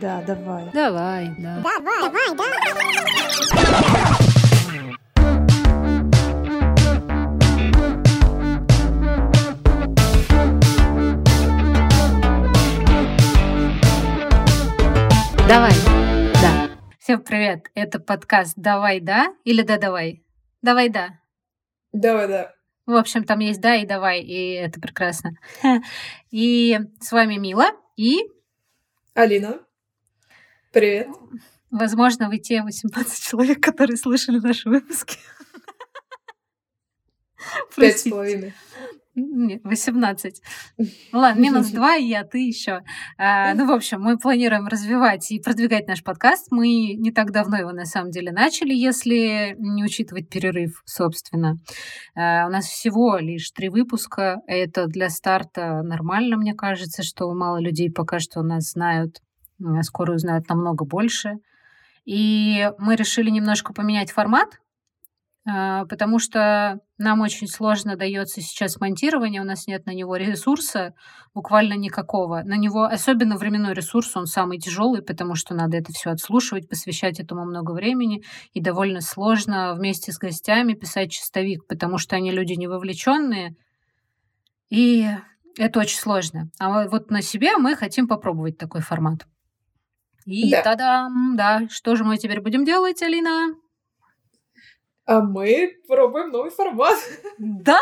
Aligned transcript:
Да, 0.00 0.22
давай. 0.24 0.70
Давай, 0.72 1.34
да. 1.38 1.60
Давай, 1.60 1.80
давай, 1.82 2.36
да. 2.36 2.44
Давай, 15.48 15.72
да. 16.34 16.70
Всем 17.00 17.20
привет. 17.24 17.66
Это 17.74 17.98
подкаст 17.98 18.52
«Давай, 18.54 19.00
да» 19.00 19.34
или 19.42 19.62
«Да, 19.62 19.78
давай». 19.78 20.22
«Давай, 20.62 20.90
да». 20.90 21.18
Давай, 21.92 22.28
да. 22.28 22.52
В 22.86 22.94
общем, 22.94 23.24
там 23.24 23.40
есть 23.40 23.60
«да» 23.60 23.74
и 23.74 23.84
«давай», 23.84 24.20
и 24.20 24.52
это 24.52 24.80
прекрасно. 24.80 25.32
И 26.30 26.78
с 27.00 27.10
вами 27.10 27.34
Мила 27.34 27.72
и, 27.96 28.20
Алина. 29.14 29.58
Привет. 30.78 31.08
возможно, 31.72 32.28
вы 32.28 32.38
те 32.38 32.62
18 32.62 33.20
человек, 33.20 33.60
которые 33.60 33.96
слышали 33.96 34.38
наши 34.38 34.68
выпуски. 34.68 35.18
Пять 37.76 37.98
с 37.98 38.08
половиной. 38.08 38.54
Нет, 39.16 39.62
18. 39.64 40.40
Ну 40.76 40.86
ладно, 41.18 41.40
минус 41.40 41.70
2, 41.72 41.96
и 41.96 42.04
я, 42.04 42.22
ты 42.22 42.46
еще. 42.46 42.82
ну, 43.18 43.66
в 43.66 43.72
общем, 43.72 44.00
мы 44.00 44.18
планируем 44.18 44.68
развивать 44.68 45.32
и 45.32 45.40
продвигать 45.40 45.88
наш 45.88 46.04
подкаст. 46.04 46.52
Мы 46.52 46.94
не 46.94 47.10
так 47.10 47.32
давно 47.32 47.56
его 47.56 47.72
на 47.72 47.84
самом 47.84 48.12
деле 48.12 48.30
начали, 48.30 48.72
если 48.72 49.56
не 49.58 49.82
учитывать 49.82 50.28
перерыв, 50.28 50.82
собственно. 50.84 51.56
А, 52.14 52.46
у 52.46 52.50
нас 52.50 52.66
всего 52.66 53.16
лишь 53.16 53.50
три 53.50 53.68
выпуска. 53.68 54.36
Это 54.46 54.86
для 54.86 55.10
старта 55.10 55.82
нормально, 55.82 56.36
мне 56.36 56.54
кажется, 56.54 57.02
что 57.02 57.32
мало 57.34 57.58
людей 57.58 57.90
пока 57.90 58.20
что 58.20 58.42
нас 58.42 58.70
знают. 58.70 59.18
Скоро 59.82 60.14
узнают 60.14 60.48
намного 60.48 60.84
больше. 60.84 61.38
И 62.04 62.70
мы 62.78 62.96
решили 62.96 63.28
немножко 63.30 63.72
поменять 63.72 64.10
формат, 64.10 64.58
а, 65.50 65.86
потому 65.86 66.18
что 66.18 66.80
нам 66.98 67.20
очень 67.20 67.48
сложно 67.48 67.96
дается 67.96 68.40
сейчас 68.40 68.80
монтирование, 68.80 69.40
у 69.40 69.44
нас 69.44 69.66
нет 69.66 69.86
на 69.86 69.94
него 69.94 70.16
ресурса, 70.16 70.94
буквально 71.34 71.74
никакого. 71.74 72.42
На 72.44 72.56
него, 72.56 72.84
особенно 72.84 73.36
временной 73.36 73.72
ресурс, 73.72 74.14
он 74.16 74.26
самый 74.26 74.58
тяжелый, 74.58 75.00
потому 75.00 75.36
что 75.36 75.54
надо 75.54 75.78
это 75.78 75.92
все 75.92 76.10
отслушивать, 76.10 76.68
посвящать 76.68 77.18
этому 77.18 77.46
много 77.46 77.72
времени, 77.72 78.22
и 78.52 78.60
довольно 78.60 79.00
сложно 79.00 79.74
вместе 79.74 80.12
с 80.12 80.18
гостями 80.18 80.74
писать 80.74 81.12
чистовик, 81.12 81.66
потому 81.66 81.98
что 81.98 82.16
они 82.16 82.30
люди 82.30 82.52
не 82.52 82.66
вовлеченные, 82.66 83.54
и 84.68 85.08
это 85.56 85.80
очень 85.80 85.98
сложно. 85.98 86.50
А 86.58 86.88
вот 86.88 87.10
на 87.10 87.22
себе 87.22 87.56
мы 87.56 87.74
хотим 87.74 88.06
попробовать 88.06 88.58
такой 88.58 88.82
формат. 88.82 89.26
И 90.28 90.50
Да. 90.50 90.62
та-дам, 90.62 91.36
да, 91.36 91.62
что 91.70 91.96
же 91.96 92.04
мы 92.04 92.18
теперь 92.18 92.40
будем 92.42 92.66
делать, 92.66 93.02
Алина? 93.02 93.54
А 95.06 95.22
мы 95.22 95.78
пробуем 95.88 96.30
новый 96.30 96.50
формат. 96.50 96.98
Да! 97.38 97.80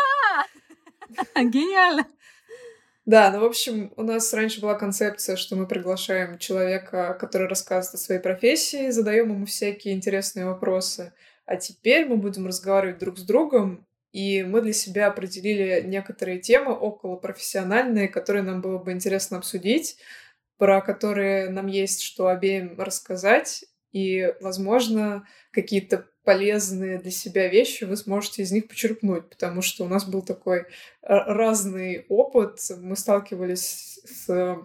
Гениально! 1.35 2.07
Да, 3.05 3.31
ну, 3.31 3.39
в 3.41 3.45
общем, 3.45 3.91
у 3.97 4.03
нас 4.03 4.33
раньше 4.33 4.61
была 4.61 4.75
концепция, 4.75 5.35
что 5.35 5.57
мы 5.57 5.65
приглашаем 5.67 6.37
человека, 6.37 7.17
который 7.19 7.47
рассказывает 7.49 7.95
о 7.95 7.97
своей 7.97 8.21
профессии, 8.21 8.91
задаем 8.91 9.29
ему 9.31 9.45
всякие 9.45 9.93
интересные 9.93 10.45
вопросы. 10.45 11.13
А 11.45 11.57
теперь 11.57 12.05
мы 12.05 12.15
будем 12.15 12.47
разговаривать 12.47 12.99
друг 12.99 13.17
с 13.17 13.23
другом, 13.23 13.85
и 14.13 14.43
мы 14.43 14.61
для 14.61 14.73
себя 14.73 15.07
определили 15.07 15.83
некоторые 15.85 16.39
темы 16.39 16.73
около 16.73 17.17
профессиональные, 17.17 18.07
которые 18.07 18.43
нам 18.43 18.61
было 18.61 18.77
бы 18.77 18.91
интересно 18.93 19.37
обсудить, 19.37 19.97
про 20.57 20.81
которые 20.81 21.49
нам 21.49 21.67
есть 21.67 22.01
что 22.01 22.27
обеим 22.27 22.79
рассказать, 22.79 23.65
и, 23.91 24.33
возможно, 24.41 25.25
какие-то 25.51 26.07
полезные 26.23 26.99
для 26.99 27.11
себя 27.11 27.47
вещи 27.47 27.85
вы 27.85 27.95
сможете 27.95 28.43
из 28.43 28.51
них 28.51 28.67
почерпнуть, 28.67 29.29
потому 29.29 29.61
что 29.61 29.85
у 29.85 29.87
нас 29.87 30.05
был 30.05 30.21
такой 30.21 30.59
э, 30.59 30.65
разный 31.01 32.05
опыт, 32.09 32.59
мы 32.77 32.97
сталкивались 32.97 34.01
с 34.03 34.29
э, 34.29 34.57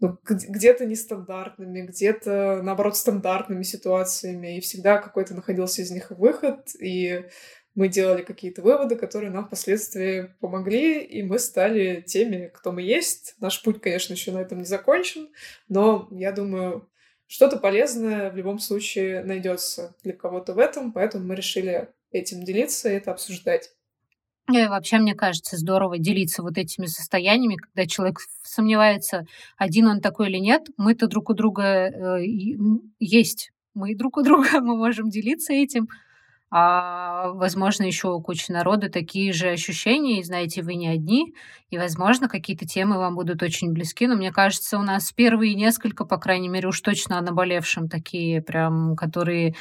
ну, 0.00 0.18
где-то 0.24 0.84
нестандартными, 0.84 1.82
где-то, 1.82 2.60
наоборот, 2.62 2.96
стандартными 2.96 3.62
ситуациями, 3.62 4.58
и 4.58 4.60
всегда 4.60 4.98
какой-то 4.98 5.34
находился 5.34 5.82
из 5.82 5.90
них 5.90 6.10
выход, 6.10 6.68
и 6.78 7.24
мы 7.74 7.88
делали 7.88 8.22
какие-то 8.22 8.62
выводы, 8.62 8.96
которые 8.96 9.30
нам 9.30 9.46
впоследствии 9.46 10.34
помогли, 10.40 11.00
и 11.02 11.22
мы 11.22 11.38
стали 11.38 12.02
теми, 12.06 12.50
кто 12.52 12.72
мы 12.72 12.82
есть. 12.82 13.34
Наш 13.38 13.62
путь, 13.62 13.80
конечно, 13.80 14.14
еще 14.14 14.32
на 14.32 14.38
этом 14.38 14.58
не 14.58 14.64
закончен, 14.64 15.28
но 15.68 16.08
я 16.10 16.32
думаю, 16.32 16.88
что-то 17.26 17.58
полезное 17.58 18.30
в 18.30 18.36
любом 18.36 18.58
случае 18.58 19.22
найдется 19.22 19.94
для 20.02 20.14
кого-то 20.14 20.54
в 20.54 20.58
этом, 20.58 20.92
поэтому 20.92 21.26
мы 21.26 21.34
решили 21.34 21.88
этим 22.10 22.42
делиться 22.42 22.88
и 22.88 22.94
это 22.94 23.12
обсуждать. 23.12 23.70
И 24.50 24.66
вообще, 24.66 24.96
мне 24.96 25.14
кажется, 25.14 25.58
здорово 25.58 25.98
делиться 25.98 26.42
вот 26.42 26.56
этими 26.56 26.86
состояниями, 26.86 27.56
когда 27.56 27.86
человек 27.86 28.20
сомневается, 28.42 29.26
один 29.58 29.88
он 29.88 30.00
такой 30.00 30.30
или 30.30 30.38
нет. 30.38 30.62
Мы-то 30.78 31.06
друг 31.06 31.28
у 31.28 31.34
друга 31.34 31.62
э, 31.62 32.24
есть. 32.98 33.50
Мы 33.74 33.94
друг 33.94 34.16
у 34.16 34.22
друга, 34.22 34.48
мы 34.62 34.76
можем 34.76 35.10
делиться 35.10 35.52
этим. 35.52 35.88
А, 36.50 37.28
возможно, 37.32 37.84
еще 37.84 38.08
у 38.08 38.20
кучи 38.22 38.50
народа 38.50 38.88
такие 38.88 39.32
же 39.34 39.50
ощущения, 39.50 40.20
и 40.20 40.24
знаете, 40.24 40.62
вы 40.62 40.76
не 40.76 40.88
одни, 40.88 41.34
и, 41.70 41.76
возможно, 41.76 42.26
какие-то 42.28 42.66
темы 42.66 42.96
вам 42.98 43.16
будут 43.16 43.42
очень 43.42 43.72
близки, 43.72 44.06
но 44.06 44.16
мне 44.16 44.32
кажется, 44.32 44.78
у 44.78 44.82
нас 44.82 45.12
первые 45.12 45.54
несколько, 45.54 46.06
по 46.06 46.16
крайней 46.16 46.48
мере, 46.48 46.68
уж 46.68 46.80
точно 46.80 47.18
о 47.18 47.22
наболевшем 47.22 47.88
такие 47.90 48.40
прям, 48.40 48.96
которые 48.96 49.54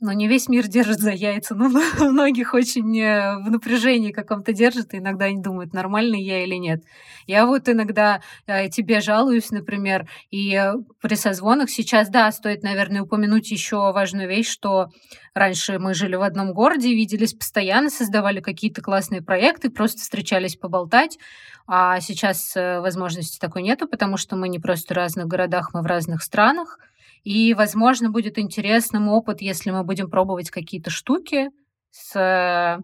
ну, 0.00 0.12
не 0.12 0.28
весь 0.28 0.48
мир 0.48 0.66
держит 0.66 0.98
за 0.98 1.10
яйца, 1.10 1.54
но 1.56 1.68
многих 1.68 2.54
очень 2.54 2.98
э, 2.98 3.36
в 3.36 3.50
напряжении 3.50 4.12
каком-то 4.12 4.52
держит, 4.52 4.94
и 4.94 4.98
иногда 4.98 5.26
они 5.26 5.42
думают, 5.42 5.74
нормальный 5.74 6.22
я 6.22 6.42
или 6.42 6.54
нет. 6.54 6.82
Я 7.26 7.46
вот 7.46 7.68
иногда 7.68 8.22
э, 8.46 8.68
тебе 8.70 9.00
жалуюсь, 9.00 9.50
например, 9.50 10.08
и 10.30 10.54
э, 10.54 10.72
при 11.02 11.14
созвонах 11.14 11.68
сейчас, 11.68 12.08
да, 12.08 12.32
стоит, 12.32 12.62
наверное, 12.62 13.02
упомянуть 13.02 13.50
еще 13.50 13.92
важную 13.92 14.28
вещь, 14.28 14.48
что 14.48 14.88
раньше 15.34 15.78
мы 15.78 15.92
жили 15.92 16.16
в 16.16 16.22
одном 16.22 16.54
городе, 16.54 16.94
виделись 16.94 17.34
постоянно, 17.34 17.90
создавали 17.90 18.40
какие-то 18.40 18.80
классные 18.80 19.22
проекты, 19.22 19.68
просто 19.68 20.00
встречались 20.00 20.56
поболтать, 20.56 21.18
а 21.66 22.00
сейчас 22.00 22.54
возможности 22.56 23.38
такой 23.38 23.62
нету, 23.62 23.86
потому 23.86 24.16
что 24.16 24.34
мы 24.34 24.48
не 24.48 24.58
просто 24.58 24.94
в 24.94 24.96
разных 24.96 25.26
городах, 25.26 25.70
мы 25.72 25.82
в 25.82 25.86
разных 25.86 26.22
странах, 26.22 26.78
и, 27.24 27.54
возможно, 27.54 28.10
будет 28.10 28.38
интересным 28.38 29.08
опыт, 29.08 29.40
если 29.42 29.70
мы 29.70 29.84
будем 29.84 30.08
пробовать 30.10 30.50
какие-то 30.50 30.90
штуки 30.90 31.50
с, 31.90 32.16
э, 32.16 32.78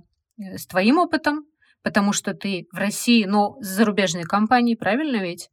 с 0.57 0.67
твоим 0.67 0.99
опытом, 0.99 1.45
потому 1.83 2.13
что 2.13 2.35
ты 2.35 2.67
в 2.73 2.77
России, 2.77 3.25
но 3.25 3.57
с 3.61 3.67
зарубежной 3.67 4.25
компанией, 4.25 4.77
правильно 4.77 5.19
ведь? 5.23 5.49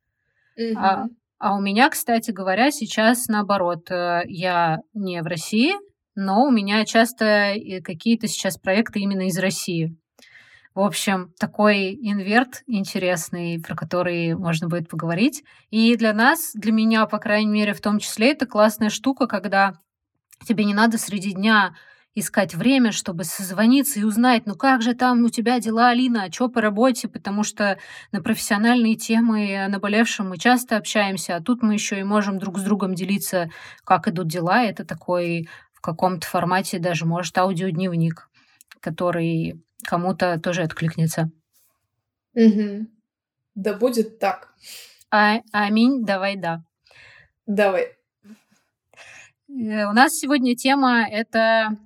А, 0.76 1.06
а 1.40 1.56
у 1.58 1.62
меня, 1.62 1.90
кстати 1.90 2.32
говоря, 2.32 2.72
сейчас 2.72 3.28
наоборот. 3.28 3.90
э, 3.92 4.22
Я 4.28 4.80
не 4.94 5.22
в 5.22 5.26
России, 5.26 5.74
но 6.16 6.46
у 6.46 6.52
меня 6.52 6.86
часто 6.86 7.56
какие-то 7.84 8.28
сейчас 8.28 8.58
проекты 8.58 9.00
именно 9.00 9.28
из 9.28 9.38
России. 9.40 9.96
В 10.76 10.80
общем, 10.80 11.32
такой 11.38 11.94
инверт 11.94 12.64
интересный, 12.66 13.62
про 13.62 13.76
который 13.76 14.34
можно 14.34 14.68
будет 14.68 14.90
поговорить. 14.90 15.44
И 15.70 15.96
для 15.96 16.14
нас, 16.14 16.52
для 16.56 16.72
меня, 16.72 17.06
по 17.06 17.20
крайней 17.20 17.52
мере, 17.52 17.74
в 17.74 17.82
том 17.82 18.00
числе, 18.00 18.32
это 18.32 18.48
классная 18.48 18.90
штука, 18.90 19.28
когда 19.28 19.76
тебе 20.48 20.66
не 20.66 20.74
надо 20.74 20.98
среди 20.98 21.34
дня 21.34 21.76
искать 22.16 22.54
время, 22.54 22.92
чтобы 22.92 23.24
созвониться 23.24 24.00
и 24.00 24.04
узнать, 24.04 24.46
ну 24.46 24.56
как 24.56 24.82
же 24.82 24.94
там 24.94 25.24
у 25.24 25.30
тебя 25.30 25.60
дела, 25.60 25.90
Алина, 25.90 26.26
а 26.26 26.32
что 26.32 26.48
по 26.48 26.62
работе, 26.62 27.08
потому 27.08 27.44
что 27.44 27.80
на 28.12 28.22
профессиональные 28.22 28.96
темы 28.96 29.48
и 29.48 29.54
о 29.54 29.68
наболевшем 29.68 30.30
мы 30.30 30.38
часто 30.38 30.78
общаемся, 30.78 31.36
а 31.36 31.42
тут 31.42 31.64
мы 31.64 31.74
еще 31.74 32.00
и 32.00 32.04
можем 32.04 32.38
друг 32.38 32.60
с 32.60 32.62
другом 32.62 32.94
делиться, 32.94 33.50
как 33.84 34.08
идут 34.08 34.28
дела. 34.28 34.64
Это 34.64 34.86
такой 34.86 35.50
в 35.74 35.82
каком-то 35.82 36.28
формате 36.28 36.78
даже, 36.78 37.06
может, 37.06 37.36
аудиодневник, 37.38 38.30
который 38.80 39.64
кому-то 39.84 40.40
тоже 40.40 40.64
откликнется. 40.64 41.30
Мгм. 42.34 42.90
Да 43.56 43.74
будет 43.74 44.20
так. 44.20 44.54
А, 45.12 45.40
аминь, 45.52 46.04
давай, 46.06 46.36
да. 46.36 46.64
Давай. 47.46 47.96
Э, 49.50 49.86
У 49.86 49.92
нас 49.94 50.14
сегодня 50.18 50.56
тема 50.56 51.06
это 51.08 51.78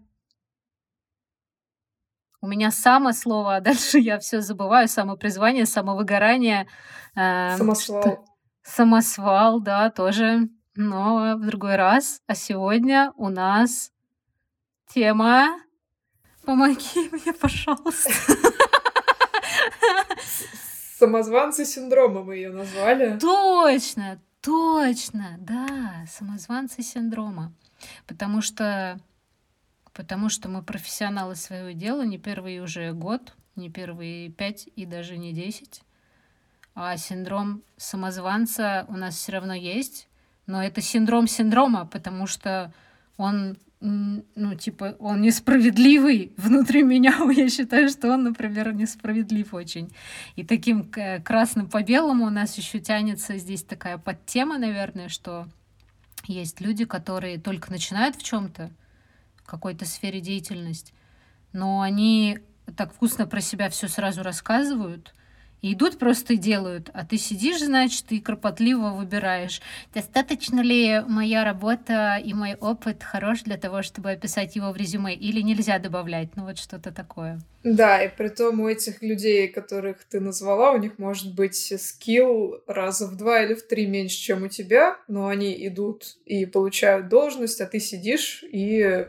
у 2.40 2.48
меня 2.48 2.72
само 2.72 3.12
слово, 3.14 3.56
а 3.58 3.62
дальше 3.62 4.00
я 4.00 4.20
все 4.20 4.42
забываю, 4.42 4.88
самопризвание, 4.88 5.66
самовыгорание. 5.66 6.68
э, 7.16 7.56
что- 7.56 7.58
Самосвал. 7.58 8.26
Самосвал, 8.64 9.60
да, 9.62 9.90
тоже, 9.90 10.50
но 10.76 11.36
в 11.38 11.46
другой 11.46 11.76
раз. 11.78 12.22
А 12.28 12.36
сегодня 12.36 13.12
у 13.16 13.30
нас 13.30 13.92
тема... 14.94 15.60
Помоги 16.48 17.10
мне, 17.12 17.34
пожалуйста. 17.34 18.10
Самозванцы 20.98 21.66
синдрома 21.66 22.24
мы 22.24 22.38
ее 22.38 22.50
назвали. 22.50 23.20
Точно, 23.20 24.20
Точно, 24.42 25.36
да, 25.40 26.06
самозванцы 26.08 26.82
синдрома. 26.82 27.52
Потому 28.06 28.42
что, 28.42 28.98
потому 29.92 30.30
что 30.30 30.48
мы 30.48 30.64
профессионалы 30.64 31.36
своего 31.36 31.72
дела 31.72 32.04
не 32.04 32.18
первый 32.18 32.60
уже 32.62 32.94
год, 32.94 33.36
не 33.58 33.70
первые 33.70 34.30
пять 34.30 34.70
и 34.78 34.86
даже 34.86 35.18
не 35.18 35.34
десять. 35.34 35.82
А 36.76 36.96
синдром 36.96 37.62
самозванца 37.76 38.86
у 38.88 38.94
нас 38.94 39.18
все 39.18 39.34
равно 39.34 39.54
есть, 39.54 40.08
но 40.46 40.64
это 40.64 40.80
синдром 40.80 41.28
синдрома, 41.28 41.86
потому 41.86 42.26
что 42.26 42.74
он 43.18 43.58
ну, 43.80 44.56
типа, 44.56 44.96
он 45.00 45.22
несправедливый 45.22 46.34
внутри 46.38 46.84
меня. 46.84 47.18
Я 47.36 47.50
считаю, 47.50 47.90
что 47.90 48.14
он, 48.14 48.24
например, 48.24 48.74
несправедлив 48.74 49.54
очень. 49.54 49.94
И 50.36 50.44
таким 50.44 50.92
красным 51.24 51.70
по 51.70 51.84
белому 51.84 52.26
у 52.26 52.30
нас 52.30 52.58
еще 52.58 52.80
тянется 52.80 53.38
здесь 53.38 53.64
такая 53.64 53.98
подтема, 53.98 54.58
наверное, 54.58 55.10
что 55.10 55.48
есть 56.26 56.60
люди, 56.60 56.86
которые 56.86 57.38
только 57.38 57.72
начинают 57.72 58.16
в 58.16 58.24
чем-то, 58.24 58.72
в 59.36 59.44
какой-то 59.44 59.86
сфере 59.86 60.20
деятельности, 60.20 60.94
но 61.54 61.82
они 61.82 62.40
так 62.76 62.94
вкусно 62.94 63.26
про 63.28 63.40
себя 63.40 63.70
все 63.70 63.88
сразу 63.88 64.24
рассказывают, 64.24 65.14
и 65.62 65.74
идут 65.74 65.98
просто 65.98 66.34
и 66.34 66.38
делают, 66.38 66.90
а 66.94 67.06
ты 67.06 67.18
сидишь, 67.18 67.62
значит, 67.62 68.06
и 68.12 68.20
кропотливо 68.20 68.90
выбираешь, 68.90 69.62
достаточно 69.94 70.62
ли 70.62 71.02
моя 71.08 71.44
работа 71.44 72.22
и 72.24 72.34
мой 72.34 72.56
опыт 72.56 73.04
хорош 73.04 73.42
для 73.44 73.58
того, 73.58 73.82
чтобы 73.82 74.12
описать 74.12 74.56
его 74.56 74.72
в 74.72 74.78
резюме, 74.78 75.16
или 75.16 75.42
нельзя 75.42 75.80
добавлять, 75.80 76.36
ну 76.36 76.46
вот 76.46 76.58
что-то 76.58 76.92
такое. 76.92 77.40
Да, 77.64 78.02
и 78.04 78.16
при 78.16 78.30
том 78.30 78.62
у 78.62 78.68
этих 78.70 79.02
людей, 79.02 79.48
которых 79.48 80.06
ты 80.06 80.20
назвала, 80.20 80.72
у 80.72 80.78
них 80.78 81.00
может 81.00 81.36
быть 81.36 81.74
скилл 81.82 82.62
раза 82.68 83.08
в 83.08 83.18
два 83.18 83.42
или 83.44 83.56
в 83.56 83.68
три 83.68 83.88
меньше, 83.88 84.18
чем 84.18 84.44
у 84.44 84.48
тебя, 84.48 84.98
но 85.08 85.28
они 85.28 85.68
идут 85.68 86.18
и 86.26 86.46
получают 86.46 87.10
должность, 87.10 87.60
а 87.62 87.66
ты 87.66 87.80
сидишь 87.80 88.44
и 88.44 89.08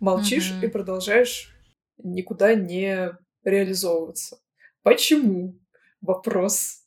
молчишь 0.00 0.52
mm-hmm. 0.52 0.66
и 0.66 0.70
продолжаешь 0.70 1.54
никуда 2.02 2.54
не 2.54 3.10
реализовываться. 3.44 4.38
Почему? 4.82 5.58
Вопрос. 6.00 6.82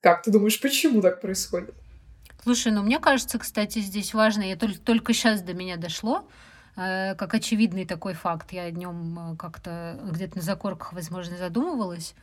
Как 0.00 0.22
ты 0.22 0.30
думаешь, 0.30 0.60
почему 0.60 1.02
так 1.02 1.20
происходит? 1.20 1.74
Слушай, 2.42 2.72
ну 2.72 2.82
мне 2.82 3.00
кажется, 3.00 3.38
кстати, 3.38 3.80
здесь 3.80 4.14
важно, 4.14 4.42
я 4.42 4.56
только, 4.56 4.78
только 4.78 5.12
сейчас 5.12 5.42
до 5.42 5.52
меня 5.52 5.76
дошло, 5.76 6.28
э, 6.76 7.16
как 7.16 7.34
очевидный 7.34 7.84
такой 7.84 8.14
факт, 8.14 8.52
я 8.52 8.62
о 8.62 8.70
нем 8.70 9.32
э, 9.32 9.36
как-то 9.36 9.98
где-то 10.12 10.36
на 10.36 10.42
закорках, 10.42 10.92
возможно, 10.92 11.36
задумывалась, 11.36 12.14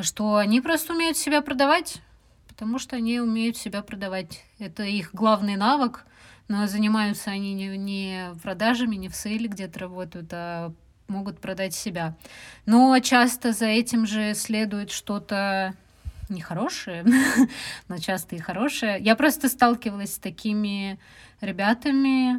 что 0.00 0.36
они 0.36 0.62
просто 0.62 0.94
умеют 0.94 1.18
себя 1.18 1.42
продавать, 1.42 2.00
потому 2.48 2.78
что 2.78 2.96
они 2.96 3.20
умеют 3.20 3.58
себя 3.58 3.82
продавать. 3.82 4.42
Это 4.58 4.84
их 4.84 5.10
главный 5.12 5.56
навык, 5.56 6.06
но 6.48 6.66
занимаются 6.66 7.30
они 7.30 7.52
не, 7.52 7.76
не 7.76 8.30
продажами, 8.42 8.96
не 8.96 9.10
в 9.10 9.16
сейле 9.16 9.48
где-то 9.48 9.80
работают, 9.80 10.30
а 10.32 10.72
могут 11.08 11.40
продать 11.40 11.74
себя. 11.74 12.14
Но 12.66 12.98
часто 13.00 13.52
за 13.52 13.66
этим 13.66 14.06
же 14.06 14.34
следует 14.34 14.90
что-то 14.90 15.74
нехорошее, 16.28 17.04
но 17.88 17.98
часто 17.98 18.36
и 18.36 18.38
хорошее. 18.38 18.98
Я 19.00 19.16
просто 19.16 19.48
сталкивалась 19.48 20.14
с 20.14 20.18
такими 20.18 20.98
ребятами. 21.40 22.38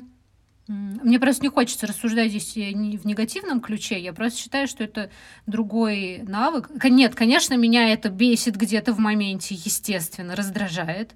Мне 0.70 1.20
просто 1.20 1.42
не 1.44 1.50
хочется 1.50 1.88
рассуждать 1.88 2.30
здесь 2.30 2.54
в 2.54 3.06
негативном 3.06 3.60
ключе. 3.60 4.00
Я 4.00 4.14
просто 4.14 4.40
считаю, 4.40 4.68
что 4.68 4.84
это 4.84 5.10
другой 5.48 6.22
навык. 6.28 6.70
Нет, 6.84 7.16
конечно, 7.16 7.56
меня 7.56 7.92
это 7.92 8.10
бесит 8.10 8.56
где-то 8.56 8.94
в 8.94 9.00
моменте, 9.00 9.56
естественно, 9.56 10.36
раздражает 10.36 11.16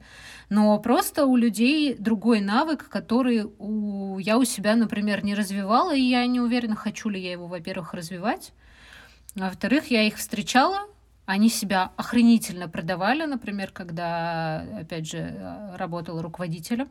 но 0.50 0.78
просто 0.78 1.26
у 1.26 1.36
людей 1.36 1.96
другой 1.96 2.40
навык, 2.40 2.88
который 2.88 3.44
у, 3.58 4.20
я 4.20 4.38
у 4.38 4.44
себя, 4.44 4.76
например, 4.76 5.24
не 5.24 5.34
развивала, 5.34 5.96
и 5.96 6.02
я 6.02 6.28
не 6.28 6.40
уверена, 6.40 6.76
хочу 6.76 7.10
ли 7.10 7.20
я 7.20 7.32
его, 7.32 7.48
во-первых, 7.48 7.96
развивать. 7.96 8.54
А 9.36 9.46
во-вторых, 9.46 9.90
я 9.90 10.04
их 10.04 10.18
встречала, 10.18 10.82
они 11.26 11.50
себя 11.50 11.92
охренительно 11.96 12.70
продавали, 12.70 13.26
например, 13.26 13.72
когда, 13.72 14.64
опять 14.82 15.10
же, 15.10 15.72
работала 15.76 16.22
руководителем, 16.22 16.90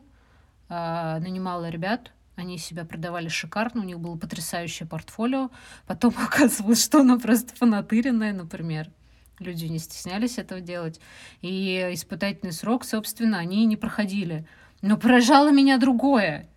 а, 0.67 1.19
нанимала 1.19 1.69
ребят, 1.69 2.11
они 2.35 2.57
себя 2.57 2.85
продавали 2.85 3.27
шикарно, 3.27 3.81
у 3.81 3.85
них 3.85 3.99
было 3.99 4.17
потрясающее 4.17 4.87
портфолио. 4.87 5.51
Потом 5.85 6.13
оказывалось, 6.23 6.83
что 6.83 7.01
оно 7.01 7.19
просто 7.19 7.55
фанатыренное, 7.55 8.33
например. 8.33 8.89
Люди 9.39 9.65
не 9.65 9.79
стеснялись 9.79 10.37
этого 10.37 10.61
делать. 10.61 10.99
И 11.41 11.89
испытательный 11.91 12.53
срок, 12.53 12.85
собственно, 12.85 13.39
они 13.39 13.65
не 13.65 13.77
проходили. 13.77 14.47
Но 14.81 14.97
поражало 14.97 15.51
меня 15.51 15.77
другое. 15.77 16.49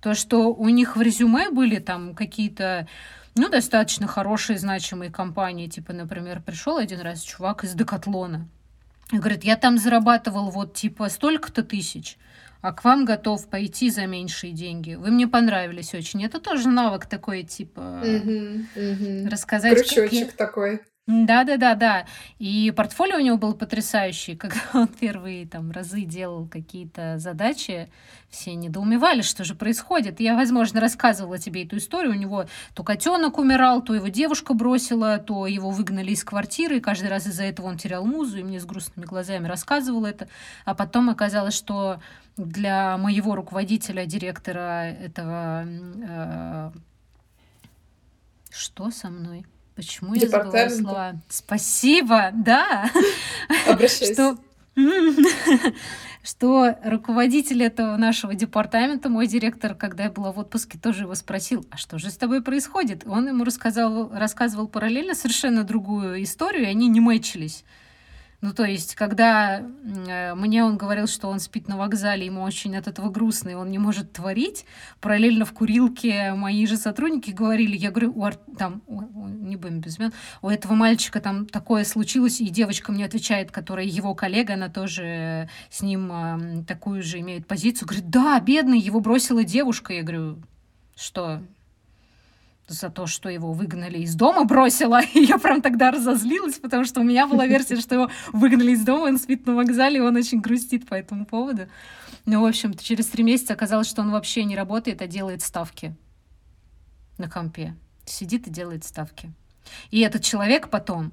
То, 0.00 0.14
что 0.14 0.52
у 0.52 0.68
них 0.68 0.96
в 0.96 1.02
резюме 1.02 1.50
были 1.50 1.78
там 1.78 2.14
какие-то 2.14 2.88
ну, 3.34 3.48
достаточно 3.48 4.06
хорошие, 4.06 4.58
значимые 4.58 5.10
компании. 5.10 5.68
Типа, 5.68 5.92
например, 5.92 6.42
пришел 6.42 6.76
один 6.76 7.00
раз 7.00 7.22
чувак 7.22 7.64
из 7.64 7.74
Декатлона. 7.74 8.48
И 9.12 9.18
говорит, 9.18 9.44
я 9.44 9.56
там 9.56 9.78
зарабатывал 9.78 10.50
вот 10.50 10.74
типа 10.74 11.08
столько-то 11.08 11.62
тысяч, 11.62 12.18
а 12.62 12.72
к 12.72 12.84
вам 12.84 13.04
готов 13.04 13.46
пойти 13.48 13.90
за 13.90 14.06
меньшие 14.06 14.52
деньги. 14.52 14.94
Вы 14.94 15.10
мне 15.10 15.26
понравились 15.26 15.94
очень. 15.94 16.24
Это 16.24 16.40
тоже 16.40 16.68
навык 16.68 17.06
такой, 17.06 17.42
типа, 17.42 18.02
угу, 18.02 18.64
угу. 18.76 19.28
рассказать. 19.28 19.78
Крючочек 19.78 20.12
я... 20.12 20.26
такой. 20.26 20.80
Да-да-да-да. 21.08 22.06
И 22.38 22.70
портфолио 22.70 23.16
у 23.16 23.20
него 23.20 23.36
было 23.36 23.54
потрясающее. 23.54 24.36
Когда 24.38 24.60
он 24.72 24.86
первые 24.86 25.46
там 25.48 25.72
разы 25.72 26.02
делал 26.02 26.46
какие-то 26.46 27.18
задачи, 27.18 27.90
все 28.30 28.54
недоумевали, 28.54 29.22
что 29.22 29.42
же 29.42 29.56
происходит. 29.56 30.20
Я, 30.20 30.36
возможно, 30.36 30.80
рассказывала 30.80 31.38
тебе 31.38 31.64
эту 31.64 31.78
историю. 31.78 32.12
У 32.12 32.16
него 32.16 32.46
то 32.74 32.84
котенок 32.84 33.38
умирал, 33.38 33.82
то 33.82 33.94
его 33.94 34.08
девушка 34.08 34.54
бросила, 34.54 35.18
то 35.18 35.48
его 35.48 35.70
выгнали 35.70 36.12
из 36.12 36.22
квартиры, 36.22 36.76
и 36.76 36.80
каждый 36.80 37.08
раз 37.08 37.26
из-за 37.26 37.44
этого 37.44 37.66
он 37.66 37.78
терял 37.78 38.04
музу, 38.04 38.38
и 38.38 38.44
мне 38.44 38.60
с 38.60 38.64
грустными 38.64 39.04
глазами 39.04 39.48
рассказывал 39.48 40.04
это. 40.04 40.28
А 40.64 40.74
потом 40.76 41.10
оказалось, 41.10 41.54
что 41.54 42.00
для 42.36 42.96
моего 42.96 43.34
руководителя, 43.34 44.06
директора 44.06 44.84
этого... 44.84 45.66
Э, 45.66 46.70
что 48.50 48.90
со 48.90 49.08
мной? 49.08 49.46
Почему 49.74 50.14
я 50.14 50.28
забыла 50.28 50.68
слова? 50.68 51.12
Спасибо, 51.28 52.30
да. 52.32 52.90
Обращайся. 53.66 54.12
Что 54.12 54.38
что 56.22 56.78
руководитель 56.84 57.62
этого 57.64 57.96
нашего 57.96 58.34
департамента, 58.34 59.08
мой 59.08 59.26
директор, 59.26 59.74
когда 59.74 60.04
я 60.04 60.10
была 60.10 60.32
в 60.32 60.38
отпуске, 60.38 60.78
тоже 60.78 61.02
его 61.02 61.14
спросил, 61.14 61.66
а 61.70 61.76
что 61.76 61.98
же 61.98 62.10
с 62.10 62.16
тобой 62.16 62.42
происходит? 62.42 63.02
Он 63.06 63.28
ему 63.28 63.44
рассказал, 63.44 64.08
рассказывал 64.12 64.68
параллельно 64.68 65.14
совершенно 65.14 65.64
другую 65.64 66.22
историю, 66.22 66.62
и 66.62 66.66
они 66.66 66.88
не 66.88 67.00
мэчились. 67.00 67.64
Ну, 68.42 68.52
то 68.52 68.64
есть, 68.64 68.96
когда 68.96 69.60
э, 69.60 70.34
мне 70.34 70.64
он 70.64 70.76
говорил, 70.76 71.06
что 71.06 71.28
он 71.28 71.38
спит 71.38 71.68
на 71.68 71.76
вокзале, 71.76 72.26
ему 72.26 72.42
очень 72.42 72.76
от 72.76 72.88
этого 72.88 73.08
грустно, 73.08 73.50
и 73.50 73.54
он 73.54 73.70
не 73.70 73.78
может 73.78 74.12
творить, 74.12 74.66
параллельно 75.00 75.44
в 75.44 75.52
курилке 75.52 76.34
мои 76.34 76.66
же 76.66 76.76
сотрудники 76.76 77.30
говорили, 77.30 77.76
я 77.76 77.92
говорю, 77.92 78.12
у, 78.16 78.28
там, 78.58 78.82
у, 78.88 79.28
не 79.28 79.54
будем 79.54 79.80
без 79.80 79.96
имен, 79.96 80.12
у 80.42 80.48
этого 80.48 80.74
мальчика 80.74 81.20
там 81.20 81.46
такое 81.46 81.84
случилось, 81.84 82.40
и 82.40 82.48
девочка 82.48 82.90
мне 82.90 83.04
отвечает, 83.04 83.52
которая 83.52 83.84
его 83.84 84.12
коллега, 84.16 84.54
она 84.54 84.68
тоже 84.68 85.48
с 85.70 85.80
ним 85.80 86.64
такую 86.66 87.04
же 87.04 87.20
имеет 87.20 87.46
позицию, 87.46 87.86
говорит, 87.86 88.10
да, 88.10 88.40
бедный, 88.40 88.80
его 88.80 88.98
бросила 88.98 89.44
девушка. 89.44 89.92
Я 89.92 90.02
говорю, 90.02 90.42
что, 90.96 91.42
за 92.68 92.90
то, 92.90 93.06
что 93.06 93.28
его 93.28 93.52
выгнали 93.52 93.98
из 93.98 94.14
дома, 94.14 94.44
бросила. 94.44 95.02
И 95.14 95.24
я 95.24 95.38
прям 95.38 95.62
тогда 95.62 95.90
разозлилась, 95.90 96.54
потому 96.54 96.84
что 96.84 97.00
у 97.00 97.04
меня 97.04 97.26
была 97.26 97.46
версия, 97.46 97.76
что 97.76 97.94
его 97.94 98.10
выгнали 98.32 98.72
из 98.72 98.84
дома, 98.84 99.04
он 99.04 99.18
спит 99.18 99.46
на 99.46 99.54
вокзале, 99.54 99.98
и 99.98 100.00
он 100.00 100.16
очень 100.16 100.40
грустит 100.40 100.86
по 100.86 100.94
этому 100.94 101.26
поводу. 101.26 101.68
Ну, 102.24 102.40
в 102.42 102.46
общем-то, 102.46 102.82
через 102.82 103.06
три 103.06 103.24
месяца 103.24 103.52
оказалось, 103.52 103.88
что 103.88 104.02
он 104.02 104.10
вообще 104.10 104.44
не 104.44 104.56
работает, 104.56 105.02
а 105.02 105.06
делает 105.06 105.42
ставки 105.42 105.94
на 107.18 107.28
компе. 107.28 107.74
Сидит 108.04 108.46
и 108.46 108.50
делает 108.50 108.84
ставки. 108.84 109.32
И 109.90 110.00
этот 110.00 110.22
человек 110.22 110.68
потом, 110.68 111.12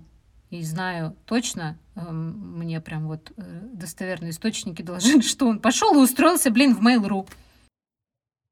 и 0.50 0.64
знаю 0.64 1.16
точно, 1.26 1.78
эм, 1.96 2.58
мне 2.58 2.82
прям 2.82 3.08
вот 3.08 3.32
э, 3.38 3.42
достоверные 3.74 4.32
источники 4.32 4.82
доложили, 4.82 5.22
что 5.28 5.48
он 5.48 5.60
пошел 5.60 5.94
и 5.96 6.04
устроился, 6.04 6.52
блин, 6.52 6.76
в 6.76 6.86
Mail.ru. 6.86 7.28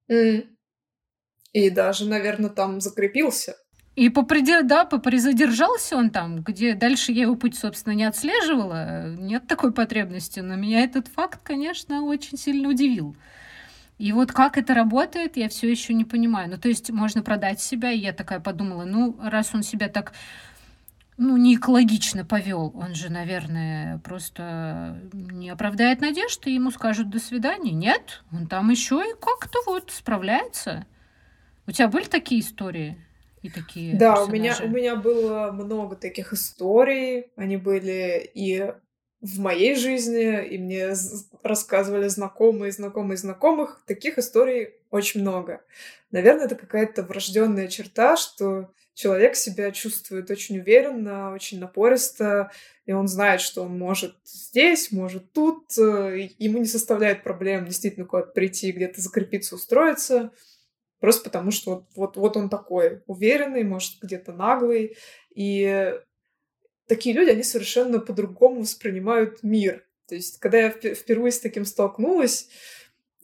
Mm. 0.10 0.48
И 1.58 1.72
даже, 1.72 2.06
наверное, 2.08 2.52
там 2.52 2.80
закрепился. 2.82 3.56
И 3.96 4.10
попридер... 4.10 4.62
да, 4.62 4.86
попризадержался 4.86 5.98
он 5.98 6.12
там, 6.12 6.44
где 6.44 6.76
дальше 6.76 7.12
я 7.12 7.24
его 7.24 7.36
путь, 7.36 7.58
собственно, 7.58 7.94
не 7.94 8.04
отслеживала. 8.04 9.08
Нет 9.16 9.48
такой 9.48 9.74
потребности. 9.74 10.40
Но 10.40 10.56
меня 10.56 10.84
этот 10.84 11.08
факт, 11.08 11.40
конечно, 11.42 12.04
очень 12.04 12.38
сильно 12.38 12.70
удивил. 12.70 13.16
И 13.98 14.12
вот 14.12 14.32
как 14.32 14.60
это 14.60 14.76
работает, 14.76 15.36
я 15.36 15.50
все 15.50 15.68
еще 15.68 15.96
не 15.96 16.06
понимаю. 16.06 16.48
Ну, 16.48 16.58
то 16.60 16.68
есть 16.70 16.92
можно 16.92 17.24
продать 17.24 17.60
себя, 17.60 17.90
и 17.90 17.98
я 17.98 18.14
такая 18.14 18.40
подумала, 18.40 18.86
ну, 18.86 19.18
раз 19.20 19.56
он 19.56 19.64
себя 19.64 19.88
так 19.88 20.14
ну, 21.18 21.38
не 21.38 21.56
экологично 21.56 22.24
повел. 22.24 22.72
Он 22.76 22.94
же, 22.94 23.12
наверное, 23.12 23.98
просто 24.04 25.02
не 25.12 25.50
оправдает 25.50 26.02
надежды, 26.02 26.52
ему 26.52 26.70
скажут 26.70 27.10
«до 27.10 27.18
свидания». 27.18 27.72
Нет, 27.72 28.22
он 28.32 28.46
там 28.46 28.70
еще 28.70 29.02
и 29.02 29.20
как-то 29.20 29.58
вот 29.66 29.90
справляется. 29.90 30.86
У 31.68 31.72
тебя 31.72 31.88
были 31.90 32.06
такие 32.06 32.42
истории? 32.42 32.98
И 33.44 33.50
такие 33.50 33.96
да, 33.96 34.24
у 34.24 34.28
меня, 34.28 34.58
у 34.64 34.68
меня 34.68 34.96
было 34.96 35.52
много 35.52 35.96
таких 35.96 36.34
историй. 36.34 37.28
Они 37.36 37.58
были 37.58 38.30
и 38.34 38.74
в 39.22 39.40
моей 39.40 39.76
жизни, 39.76 40.46
и 40.46 40.58
мне 40.58 40.94
рассказывали 41.44 42.08
знакомые, 42.08 42.72
знакомые 42.72 43.18
знакомых. 43.18 43.84
Таких 43.86 44.18
историй 44.18 44.76
очень 44.92 45.22
много. 45.22 45.62
Наверное, 46.12 46.46
это 46.46 46.56
какая-то 46.56 47.04
врожденная 47.04 47.68
черта, 47.68 48.16
что 48.16 48.72
человек 48.94 49.36
себя 49.36 49.72
чувствует 49.72 50.32
очень 50.32 50.60
уверенно, 50.60 51.34
очень 51.34 51.60
напористо, 51.60 52.52
и 52.86 52.94
он 52.94 53.08
знает, 53.08 53.42
что 53.42 53.64
он 53.64 53.78
может 53.78 54.16
здесь, 54.24 54.92
может 54.92 55.32
тут, 55.34 55.78
э, 55.78 56.30
ему 56.40 56.60
не 56.60 56.66
составляет 56.66 57.24
проблем 57.24 57.66
действительно 57.66 58.06
куда-то 58.06 58.32
прийти, 58.32 58.72
где-то 58.72 59.02
закрепиться, 59.02 59.56
устроиться, 59.56 60.32
просто 61.00 61.24
потому 61.24 61.52
что 61.52 61.72
вот, 61.72 61.86
вот, 61.96 62.18
вот 62.18 62.38
он 62.38 62.50
такой 62.50 63.02
уверенный, 63.08 63.64
может, 63.64 64.00
где-то 64.02 64.34
наглый, 64.34 64.98
и 65.34 65.94
такие 66.88 67.16
люди, 67.16 67.30
они 67.30 67.44
совершенно 67.44 68.00
по-другому 68.00 68.62
воспринимают 68.62 69.44
мир. 69.44 69.86
То 70.08 70.16
есть, 70.16 70.40
когда 70.40 70.58
я 70.58 70.70
впервые 70.72 71.32
с 71.32 71.40
таким 71.40 71.66
столкнулась, 71.66 72.48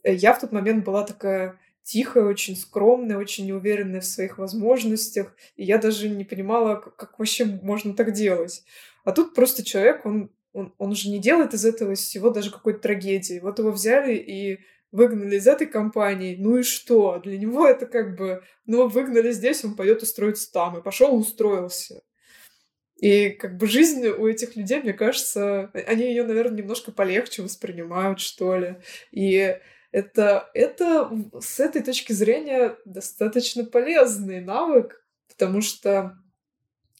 э, 0.02 0.14
я 0.14 0.34
в 0.34 0.40
тот 0.40 0.52
момент 0.52 0.84
была 0.84 1.04
такая 1.04 1.58
тихая, 1.82 2.24
очень 2.24 2.56
скромная, 2.56 3.18
очень 3.18 3.46
неуверенная 3.46 4.00
в 4.00 4.06
своих 4.06 4.38
возможностях, 4.38 5.34
и 5.56 5.64
я 5.64 5.78
даже 5.78 6.08
не 6.08 6.24
понимала, 6.24 6.76
как, 6.76 7.18
вообще 7.18 7.44
можно 7.44 7.94
так 7.94 8.12
делать. 8.12 8.64
А 9.04 9.12
тут 9.12 9.34
просто 9.34 9.64
человек, 9.64 10.04
он, 10.06 10.30
он, 10.52 10.74
он 10.78 10.94
же 10.94 11.10
не 11.10 11.18
делает 11.18 11.52
из 11.54 11.64
этого 11.64 11.94
всего 11.94 12.30
даже 12.30 12.50
какой-то 12.50 12.80
трагедии. 12.80 13.38
Вот 13.38 13.58
его 13.58 13.70
взяли 13.70 14.14
и 14.14 14.60
выгнали 14.94 15.36
из 15.36 15.46
этой 15.48 15.66
компании, 15.66 16.36
ну 16.38 16.58
и 16.58 16.62
что? 16.62 17.18
Для 17.18 17.36
него 17.36 17.66
это 17.66 17.86
как 17.86 18.16
бы, 18.16 18.44
ну, 18.64 18.86
выгнали 18.86 19.32
здесь, 19.32 19.64
он 19.64 19.74
пойдет 19.74 20.02
устроиться 20.02 20.50
там, 20.52 20.78
и 20.78 20.82
пошел 20.82 21.16
устроился. 21.16 22.02
И 22.96 23.30
как 23.30 23.56
бы 23.56 23.66
жизнь 23.66 24.06
у 24.06 24.28
этих 24.28 24.54
людей, 24.54 24.80
мне 24.80 24.92
кажется, 24.92 25.72
они 25.88 26.04
ее, 26.04 26.22
наверное, 26.22 26.58
немножко 26.58 26.92
полегче 26.92 27.42
воспринимают, 27.42 28.20
что 28.20 28.56
ли. 28.56 28.76
И 29.10 29.58
это, 29.90 30.48
это 30.54 31.10
с 31.40 31.58
этой 31.58 31.82
точки 31.82 32.12
зрения 32.12 32.76
достаточно 32.84 33.64
полезный 33.64 34.40
навык, 34.40 35.04
потому 35.28 35.60
что, 35.60 36.16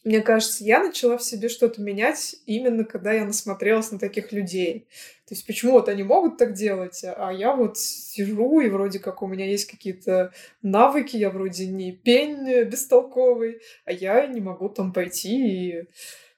мне 0.05 0.21
кажется, 0.21 0.63
я 0.63 0.79
начала 0.79 1.17
в 1.17 1.23
себе 1.23 1.49
что-то 1.49 1.81
менять 1.81 2.35
именно 2.45 2.85
когда 2.85 3.11
я 3.11 3.25
насмотрелась 3.25 3.91
на 3.91 3.97
таких 3.97 4.31
людей. 4.31 4.87
То 5.27 5.33
есть 5.33 5.47
почему 5.47 5.73
вот 5.73 5.89
они 5.89 6.03
могут 6.03 6.37
так 6.37 6.53
делать, 6.53 7.03
а 7.03 7.31
я 7.31 7.55
вот 7.55 7.79
сижу, 7.79 8.59
и 8.59 8.69
вроде 8.69 8.99
как 8.99 9.23
у 9.23 9.27
меня 9.27 9.47
есть 9.47 9.65
какие-то 9.65 10.31
навыки, 10.61 11.17
я 11.17 11.31
вроде 11.31 11.65
не 11.65 11.91
пень 11.91 12.65
бестолковый, 12.65 13.61
а 13.85 13.91
я 13.91 14.27
не 14.27 14.41
могу 14.41 14.69
там 14.69 14.93
пойти 14.93 15.69
и 15.69 15.83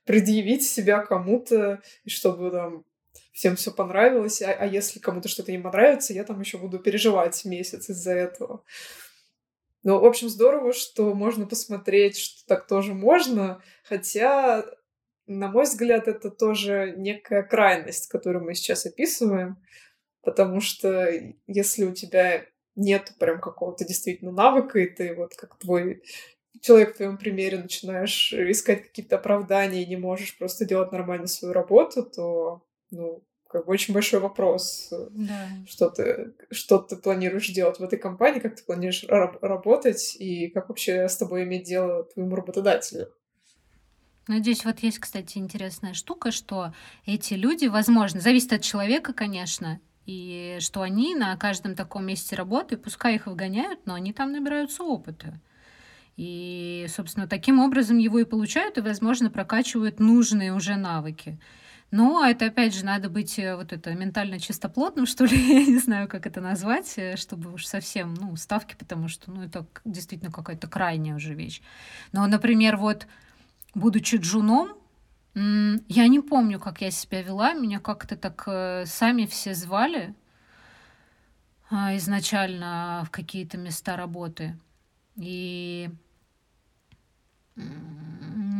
предъявить 0.05 0.63
себя 0.63 0.99
кому-то, 0.99 1.81
и 2.05 2.09
чтобы 2.09 2.49
там 2.49 2.85
всем 3.33 3.57
все 3.57 3.71
понравилось, 3.71 4.41
а, 4.41 4.51
а 4.53 4.65
если 4.65 4.99
кому-то 4.99 5.27
что-то 5.27 5.51
не 5.51 5.59
понравится, 5.59 6.13
я 6.13 6.23
там 6.23 6.39
еще 6.39 6.57
буду 6.57 6.79
переживать 6.79 7.43
месяц 7.43 7.89
из-за 7.89 8.13
этого. 8.13 8.63
Ну, 9.87 10.01
в 10.01 10.05
общем, 10.05 10.27
здорово, 10.27 10.73
что 10.73 11.13
можно 11.13 11.47
посмотреть, 11.47 12.17
что 12.17 12.45
так 12.45 12.67
тоже 12.67 12.93
можно, 12.93 13.63
хотя, 13.85 14.65
на 15.27 15.47
мой 15.47 15.63
взгляд, 15.63 16.09
это 16.09 16.29
тоже 16.29 16.93
некая 16.97 17.41
крайность, 17.41 18.07
которую 18.09 18.43
мы 18.43 18.53
сейчас 18.53 18.85
описываем, 18.85 19.63
потому 20.23 20.59
что 20.59 21.09
если 21.47 21.85
у 21.85 21.93
тебя 21.93 22.45
нет 22.75 23.13
прям 23.17 23.39
какого-то 23.39 23.85
действительно 23.85 24.33
навыка, 24.33 24.77
и 24.79 24.93
ты 24.93 25.15
вот 25.15 25.35
как 25.35 25.57
твой 25.57 26.03
человек 26.59 26.93
в 26.93 26.97
твоем 26.97 27.17
примере 27.17 27.59
начинаешь 27.59 28.33
искать 28.33 28.83
какие-то 28.83 29.15
оправдания 29.15 29.83
и 29.83 29.87
не 29.87 29.95
можешь 29.95 30.37
просто 30.37 30.65
делать 30.65 30.91
нормально 30.91 31.27
свою 31.27 31.53
работу, 31.53 32.03
то 32.03 32.61
ну, 32.91 33.23
как 33.49 33.65
бы 33.65 33.73
очень 33.73 33.93
большой 33.93 34.19
вопрос, 34.19 34.89
да. 34.91 35.47
что, 35.67 35.89
ты, 35.89 36.33
что 36.51 36.79
ты 36.79 36.95
планируешь 36.95 37.49
делать 37.49 37.79
в 37.79 37.83
этой 37.83 37.97
компании, 37.97 38.39
как 38.39 38.55
ты 38.55 38.63
планируешь 38.63 39.05
раб- 39.07 39.41
работать 39.43 40.15
и 40.19 40.49
как 40.49 40.69
вообще 40.69 41.07
с 41.07 41.17
тобой 41.17 41.43
иметь 41.43 41.63
дело 41.63 42.03
твоему 42.03 42.35
работодателю. 42.35 43.11
Ну, 44.27 44.39
здесь 44.39 44.65
вот 44.65 44.79
есть, 44.79 44.99
кстати, 44.99 45.37
интересная 45.37 45.93
штука, 45.93 46.31
что 46.31 46.73
эти 47.05 47.33
люди, 47.33 47.67
возможно, 47.67 48.19
зависит 48.19 48.51
от 48.51 48.61
человека, 48.61 49.13
конечно, 49.13 49.79
и 50.05 50.57
что 50.59 50.81
они 50.81 51.15
на 51.15 51.35
каждом 51.37 51.75
таком 51.75 52.05
месте 52.05 52.35
работы, 52.35 52.77
пускай 52.77 53.15
их 53.15 53.27
выгоняют, 53.27 53.85
но 53.85 53.93
они 53.93 54.11
там 54.13 54.31
набираются 54.33 54.83
опыта. 54.83 55.39
И, 56.17 56.87
собственно, 56.89 57.27
таким 57.27 57.59
образом 57.59 57.99
его 57.99 58.19
и 58.19 58.25
получают, 58.25 58.77
и, 58.77 58.81
возможно, 58.81 59.29
прокачивают 59.29 59.99
нужные 59.99 60.53
уже 60.53 60.75
навыки. 60.75 61.39
Но 61.89 62.25
это, 62.25 62.47
опять 62.47 62.75
же, 62.75 62.83
надо 62.83 63.09
быть 63.09 63.39
э, 63.39 63.55
вот 63.55 63.71
это 63.71 63.93
ментально 63.93 64.39
чистоплотным, 64.39 65.05
что 65.07 65.25
ли, 65.25 65.37
я 65.37 65.65
не 65.65 65.77
знаю, 65.79 66.07
как 66.07 66.25
это 66.25 66.41
назвать, 66.41 66.93
э, 66.97 67.15
чтобы 67.15 67.53
уж 67.53 67.65
совсем, 67.65 68.13
ну, 68.13 68.35
ставки, 68.35 68.75
потому 68.77 69.07
что, 69.07 69.31
ну, 69.31 69.43
это 69.43 69.65
действительно 69.85 70.31
какая-то 70.31 70.67
крайняя 70.67 71.15
уже 71.15 71.33
вещь. 71.33 71.61
Но, 72.11 72.27
например, 72.27 72.77
вот, 72.77 73.07
будучи 73.73 74.17
джуном, 74.17 74.73
я 75.35 76.07
не 76.07 76.19
помню, 76.19 76.59
как 76.59 76.81
я 76.81 76.89
себя 76.89 77.21
вела, 77.21 77.53
меня 77.53 77.79
как-то 77.79 78.17
так 78.17 78.43
э, 78.47 78.85
сами 78.87 79.27
все 79.27 79.53
звали 79.53 80.15
а, 81.69 81.95
изначально 81.97 83.03
в 83.05 83.11
какие-то 83.11 83.57
места 83.57 83.95
работы. 83.95 84.57
И 85.15 85.89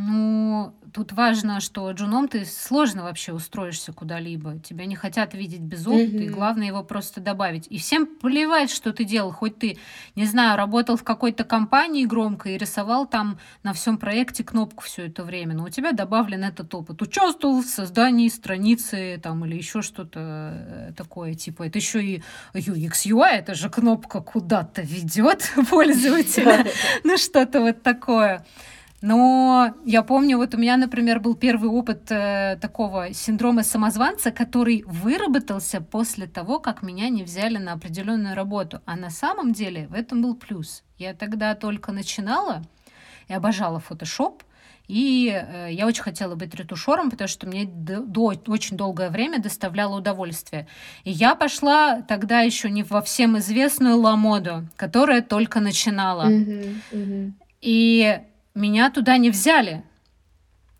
ну, 0.08 0.74
тут 0.94 1.12
важно, 1.12 1.60
что 1.60 1.92
джуном 1.92 2.30
ты 2.30 2.46
сложно 2.46 3.04
вообще 3.04 3.34
устроишься 3.34 3.92
куда-либо. 3.92 4.58
Тебя 4.60 4.86
не 4.86 4.96
хотят 4.96 5.34
видеть 5.34 5.60
без 5.60 5.86
опыта, 5.86 6.16
mm-hmm. 6.16 6.24
и 6.24 6.30
главное 6.30 6.68
его 6.68 6.82
просто 6.82 7.20
добавить. 7.20 7.68
И 7.70 7.78
всем 7.78 8.06
плевать, 8.06 8.72
что 8.72 8.94
ты 8.94 9.04
делал. 9.04 9.34
Хоть 9.34 9.60
ты, 9.60 9.78
не 10.16 10.24
знаю, 10.24 10.56
работал 10.58 10.96
в 10.96 11.04
какой-то 11.04 11.44
компании 11.44 12.06
громко 12.06 12.50
и 12.50 12.58
рисовал 12.58 13.06
там 13.06 13.38
на 13.64 13.74
всем 13.74 13.98
проекте 13.98 14.46
кнопку 14.46 14.84
все 14.86 15.08
это 15.08 15.26
время, 15.26 15.56
но 15.56 15.66
у 15.66 15.70
тебя 15.70 15.92
добавлен 15.92 16.46
этот 16.46 16.74
опыт. 16.74 17.02
Участвовал 17.02 17.62
в 17.62 17.66
создании 17.66 18.30
страницы 18.30 19.20
там 19.22 19.44
или 19.44 19.56
еще 19.58 19.82
что-то 19.82 20.20
э, 20.22 20.94
такое. 20.96 21.34
Типа 21.34 21.64
это 21.64 21.80
еще 21.80 22.02
и 22.02 22.24
UX 22.54 23.06
UI, 23.06 23.32
это 23.40 23.56
же 23.56 23.70
кнопка 23.70 24.22
куда-то 24.22 24.84
ведет 24.84 25.52
пользователя. 25.70 26.66
Ну 27.04 27.18
что-то 27.18 27.60
вот 27.60 27.84
такое. 27.84 28.46
Но 29.02 29.76
я 29.86 30.02
помню, 30.02 30.38
вот 30.38 30.56
у 30.56 30.58
меня, 30.58 30.76
например, 30.76 31.20
был 31.20 31.36
первый 31.36 31.70
опыт 31.70 32.12
э, 32.12 32.58
такого 32.60 33.14
синдрома 33.14 33.64
самозванца, 33.64 34.32
который 34.32 34.84
выработался 34.88 35.82
после 35.82 36.26
того, 36.26 36.60
как 36.60 36.82
меня 36.82 37.10
не 37.10 37.24
взяли 37.24 37.58
на 37.58 37.74
определенную 37.74 38.36
работу. 38.36 38.82
А 38.86 38.96
на 38.96 39.12
самом 39.12 39.54
деле 39.54 39.88
в 39.88 39.94
этом 39.94 40.24
был 40.24 40.36
плюс. 40.36 40.84
Я 40.98 41.14
тогда 41.14 41.54
только 41.54 41.92
начинала 41.92 42.64
и 43.28 43.34
обожала 43.34 43.80
фотошоп. 43.80 44.42
И 44.88 45.30
э, 45.30 45.68
я 45.72 45.86
очень 45.86 46.02
хотела 46.02 46.36
быть 46.36 46.56
ретушером, 46.56 47.12
потому 47.12 47.28
что 47.28 47.46
мне 47.46 47.66
до, 47.66 48.02
до 48.02 48.34
очень 48.48 48.78
долгое 48.78 49.10
время 49.10 49.40
доставляло 49.40 49.98
удовольствие. 49.98 50.66
И 51.04 51.12
я 51.12 51.36
пошла 51.36 52.02
тогда 52.02 52.40
еще 52.40 52.70
не 52.72 52.84
во 52.84 53.02
всем 53.02 53.38
известную 53.38 53.98
ламоду, 53.98 54.68
которая 54.76 55.22
только 55.22 55.60
начинала. 55.60 56.30
Mm-hmm, 56.30 56.76
mm-hmm. 56.94 57.32
И 57.62 58.20
меня 58.58 58.90
туда 58.90 59.18
не 59.18 59.30
взяли. 59.30 59.84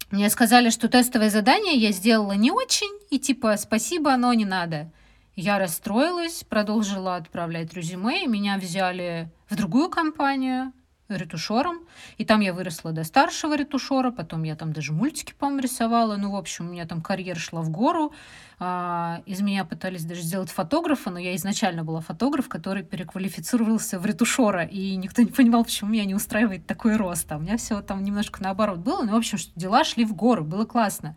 Мне 0.10 0.30
сказали, 0.30 0.70
что 0.70 0.88
тестовое 0.88 1.30
задание 1.30 1.76
я 1.76 1.92
сделала 1.92 2.32
не 2.32 2.52
очень, 2.52 2.92
и 3.10 3.20
типа 3.20 3.56
спасибо, 3.58 4.16
но 4.18 4.34
не 4.34 4.46
надо. 4.46 4.92
Я 5.36 5.60
расстроилась, 5.60 6.44
продолжила 6.44 7.16
отправлять 7.16 7.74
резюме, 7.74 8.24
и 8.24 8.28
меня 8.28 8.58
взяли 8.58 9.32
в 9.48 9.56
другую 9.56 9.90
компанию, 9.90 10.74
ретушером. 11.10 11.80
И 12.18 12.26
там 12.26 12.42
я 12.42 12.54
выросла 12.54 12.92
до 12.92 13.04
старшего 13.04 13.56
ретушера, 13.56 14.12
потом 14.12 14.44
я 14.44 14.56
там 14.56 14.74
даже 14.74 14.94
мультики, 14.94 15.34
по-моему, 15.38 15.62
рисовала. 15.62 16.18
Ну, 16.18 16.32
в 16.32 16.36
общем, 16.36 16.68
у 16.68 16.72
меня 16.72 16.86
там 16.86 17.02
карьера 17.02 17.40
шла 17.40 17.62
в 17.62 17.70
гору. 17.70 18.14
А, 18.60 19.22
из 19.26 19.42
меня 19.42 19.66
пытались 19.66 20.04
даже 20.04 20.22
сделать 20.22 20.50
фотографа, 20.50 21.12
но 21.12 21.20
я 21.20 21.36
изначально 21.36 21.84
была 21.84 22.02
фотограф, 22.02 22.50
который 22.50 22.84
переквалифицировался 22.84 24.00
в 24.00 24.06
ретушера, 24.06 24.64
и 24.64 24.96
никто 24.96 25.22
не 25.22 25.32
понимал, 25.32 25.64
почему 25.64 25.92
меня 25.92 26.06
не 26.06 26.16
устраивает 26.16 26.66
такой 26.66 26.96
рост. 26.96 27.32
А 27.32 27.38
у 27.38 27.40
меня 27.40 27.58
все 27.58 27.82
там 27.82 28.04
немножко 28.04 28.42
наоборот 28.42 28.80
было. 28.80 29.04
Ну, 29.04 29.14
в 29.14 29.16
общем, 29.16 29.38
дела 29.56 29.84
шли 29.84 30.06
в 30.06 30.16
гору, 30.16 30.44
было 30.44 30.66
классно. 30.66 31.16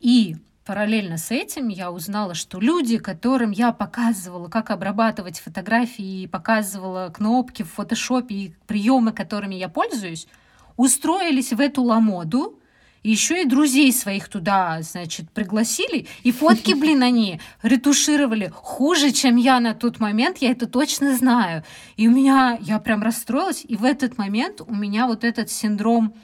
И 0.00 0.36
параллельно 0.70 1.18
с 1.18 1.32
этим 1.32 1.66
я 1.66 1.90
узнала, 1.90 2.34
что 2.34 2.60
люди, 2.60 2.98
которым 2.98 3.50
я 3.50 3.72
показывала, 3.72 4.46
как 4.46 4.70
обрабатывать 4.70 5.40
фотографии, 5.40 6.28
показывала 6.28 7.08
кнопки 7.12 7.64
в 7.64 7.72
фотошопе 7.72 8.34
и 8.36 8.54
приемы, 8.68 9.10
которыми 9.10 9.56
я 9.56 9.68
пользуюсь, 9.68 10.28
устроились 10.76 11.52
в 11.52 11.58
эту 11.58 11.82
ламоду 11.82 12.60
И 13.02 13.10
еще 13.10 13.42
и 13.42 13.46
друзей 13.46 13.92
своих 13.92 14.28
туда, 14.28 14.80
значит, 14.82 15.28
пригласили. 15.32 16.06
И 16.22 16.30
фотки, 16.30 16.72
блин, 16.80 17.02
они 17.02 17.40
ретушировали 17.62 18.46
хуже, 18.54 19.10
чем 19.10 19.34
я 19.34 19.58
на 19.58 19.74
тот 19.74 19.98
момент. 19.98 20.38
Я 20.38 20.52
это 20.52 20.68
точно 20.68 21.16
знаю. 21.16 21.64
И 21.96 22.06
у 22.06 22.12
меня, 22.12 22.56
я 22.60 22.78
прям 22.78 23.02
расстроилась. 23.02 23.64
И 23.66 23.74
в 23.74 23.84
этот 23.84 24.18
момент 24.18 24.60
у 24.64 24.72
меня 24.72 25.08
вот 25.08 25.24
этот 25.24 25.50
синдром 25.50 26.14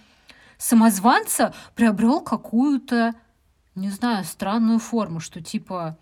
самозванца 0.57 1.53
приобрел 1.75 2.21
какую-то, 2.21 3.17
не 3.77 3.91
знаю, 3.91 4.25
странную 4.25 4.79
форму, 4.79 5.21
что 5.21 5.41
типа 5.41 5.97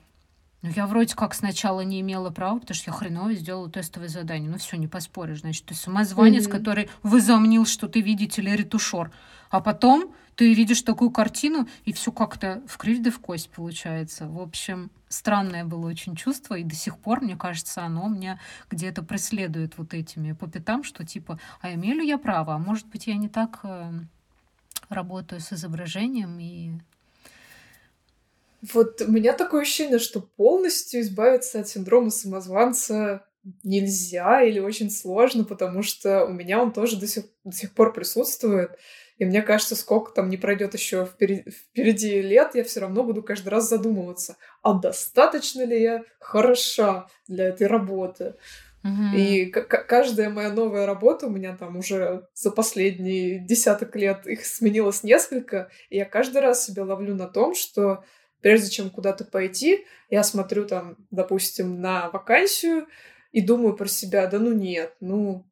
ну, 0.64 0.70
я 0.74 0.86
вроде 0.86 1.14
как 1.14 1.34
сначала 1.34 1.82
не 1.82 2.00
имела 2.00 2.30
права, 2.30 2.58
потому 2.58 2.74
что 2.74 2.90
я 2.90 2.96
хреново 2.96 3.34
сделала 3.34 3.70
тестовое 3.70 4.08
задание. 4.08 4.50
Ну, 4.50 4.56
все, 4.56 4.78
не 4.78 4.88
поспоришь. 4.88 5.40
Значит, 5.40 5.66
ты 5.66 5.74
самозванец, 5.74 6.46
mm-hmm. 6.46 6.50
который 6.50 6.88
возомнил, 7.02 7.66
что 7.66 7.86
ты, 7.86 8.00
видите 8.00 8.40
ли, 8.40 8.56
ретушер. 8.56 9.10
А 9.50 9.60
потом 9.60 10.14
ты 10.36 10.54
видишь 10.54 10.80
такую 10.80 11.10
картину, 11.10 11.68
и 11.84 11.92
все 11.92 12.12
как-то 12.12 12.62
в 12.66 12.78
кривь 12.78 13.02
да 13.02 13.10
в 13.10 13.18
кость 13.18 13.50
получается. 13.50 14.26
В 14.26 14.40
общем, 14.40 14.90
странное 15.10 15.66
было 15.66 15.86
очень 15.86 16.16
чувство, 16.16 16.54
и 16.54 16.64
до 16.64 16.74
сих 16.74 16.96
пор, 16.96 17.20
мне 17.20 17.36
кажется, 17.36 17.84
оно 17.84 18.08
меня 18.08 18.40
где-то 18.70 19.02
преследует 19.02 19.76
вот 19.76 19.92
этими 19.92 20.32
по 20.32 20.48
пятам, 20.48 20.82
что 20.82 21.04
типа, 21.04 21.38
а 21.60 21.74
имею 21.74 21.96
ли 21.96 22.08
я 22.08 22.16
право? 22.16 22.54
А 22.54 22.58
может 22.58 22.86
быть, 22.86 23.06
я 23.06 23.16
не 23.16 23.28
так 23.28 23.60
э, 23.64 23.92
работаю 24.88 25.42
с 25.42 25.52
изображением 25.52 26.38
и 26.40 26.72
вот 28.72 29.02
у 29.02 29.10
меня 29.10 29.32
такое 29.32 29.62
ощущение, 29.62 29.98
что 29.98 30.20
полностью 30.20 31.00
избавиться 31.00 31.60
от 31.60 31.68
синдрома 31.68 32.10
самозванца 32.10 33.26
нельзя 33.62 34.42
или 34.42 34.58
очень 34.58 34.90
сложно, 34.90 35.44
потому 35.44 35.82
что 35.82 36.24
у 36.24 36.32
меня 36.32 36.62
он 36.62 36.72
тоже 36.72 36.98
до 36.98 37.06
сих, 37.06 37.24
до 37.44 37.54
сих 37.54 37.74
пор 37.74 37.92
присутствует. 37.92 38.70
И 39.18 39.24
мне 39.24 39.42
кажется, 39.42 39.76
сколько 39.76 40.12
там 40.12 40.28
не 40.28 40.36
пройдет 40.36 40.74
еще 40.74 41.06
впереди, 41.06 41.50
впереди 41.50 42.20
лет, 42.20 42.54
я 42.54 42.64
все 42.64 42.80
равно 42.80 43.04
буду 43.04 43.22
каждый 43.22 43.50
раз 43.50 43.68
задумываться, 43.68 44.36
а 44.62 44.74
достаточно 44.74 45.62
ли 45.62 45.80
я 45.80 46.02
хороша 46.18 47.06
для 47.28 47.48
этой 47.48 47.66
работы. 47.68 48.34
Угу. 48.82 49.16
И 49.16 49.46
каждая 49.46 50.30
моя 50.30 50.50
новая 50.50 50.84
работа, 50.84 51.26
у 51.26 51.30
меня 51.30 51.56
там 51.56 51.76
уже 51.76 52.26
за 52.34 52.50
последние 52.50 53.38
десяток 53.38 53.94
лет 53.96 54.26
их 54.26 54.44
сменилось 54.44 55.04
несколько, 55.04 55.70
и 55.90 55.96
я 55.96 56.04
каждый 56.04 56.42
раз 56.42 56.66
себя 56.66 56.84
ловлю 56.84 57.14
на 57.14 57.28
том, 57.28 57.54
что 57.54 58.04
прежде 58.44 58.68
чем 58.68 58.90
куда-то 58.90 59.24
пойти, 59.24 59.86
я 60.10 60.22
смотрю 60.22 60.66
там, 60.66 60.98
допустим, 61.10 61.80
на 61.80 62.10
вакансию 62.10 62.86
и 63.32 63.40
думаю 63.40 63.74
про 63.74 63.86
себя, 63.86 64.26
да 64.26 64.38
ну 64.38 64.52
нет, 64.52 64.94
ну, 65.00 65.46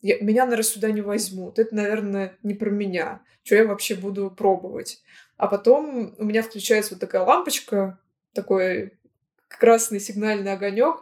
я, 0.00 0.18
меня, 0.18 0.42
наверное, 0.42 0.64
сюда 0.64 0.90
не 0.90 1.02
возьмут. 1.02 1.60
Это, 1.60 1.72
наверное, 1.72 2.36
не 2.42 2.54
про 2.54 2.68
меня. 2.68 3.22
Что 3.44 3.54
я 3.54 3.64
вообще 3.64 3.94
буду 3.94 4.28
пробовать? 4.28 5.00
А 5.36 5.46
потом 5.46 6.16
у 6.18 6.24
меня 6.24 6.42
включается 6.42 6.94
вот 6.94 7.00
такая 7.00 7.22
лампочка, 7.22 8.00
такой 8.34 8.98
красный 9.46 10.00
сигнальный 10.00 10.52
огонек. 10.52 10.96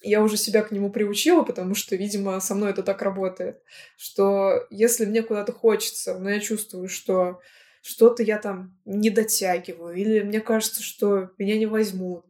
Я 0.00 0.22
уже 0.22 0.36
себя 0.36 0.62
к 0.62 0.70
нему 0.70 0.92
приучила, 0.92 1.42
потому 1.42 1.74
что, 1.74 1.96
видимо, 1.96 2.38
со 2.38 2.54
мной 2.54 2.70
это 2.70 2.84
так 2.84 3.02
работает, 3.02 3.60
что 3.96 4.64
если 4.70 5.06
мне 5.06 5.22
куда-то 5.22 5.52
хочется, 5.52 6.16
но 6.20 6.30
я 6.30 6.38
чувствую, 6.38 6.88
что 6.88 7.40
что-то 7.82 8.22
я 8.22 8.38
там 8.38 8.78
не 8.84 9.10
дотягиваю, 9.10 9.94
или 9.96 10.22
мне 10.22 10.40
кажется, 10.40 10.82
что 10.82 11.30
меня 11.36 11.58
не 11.58 11.66
возьмут. 11.66 12.24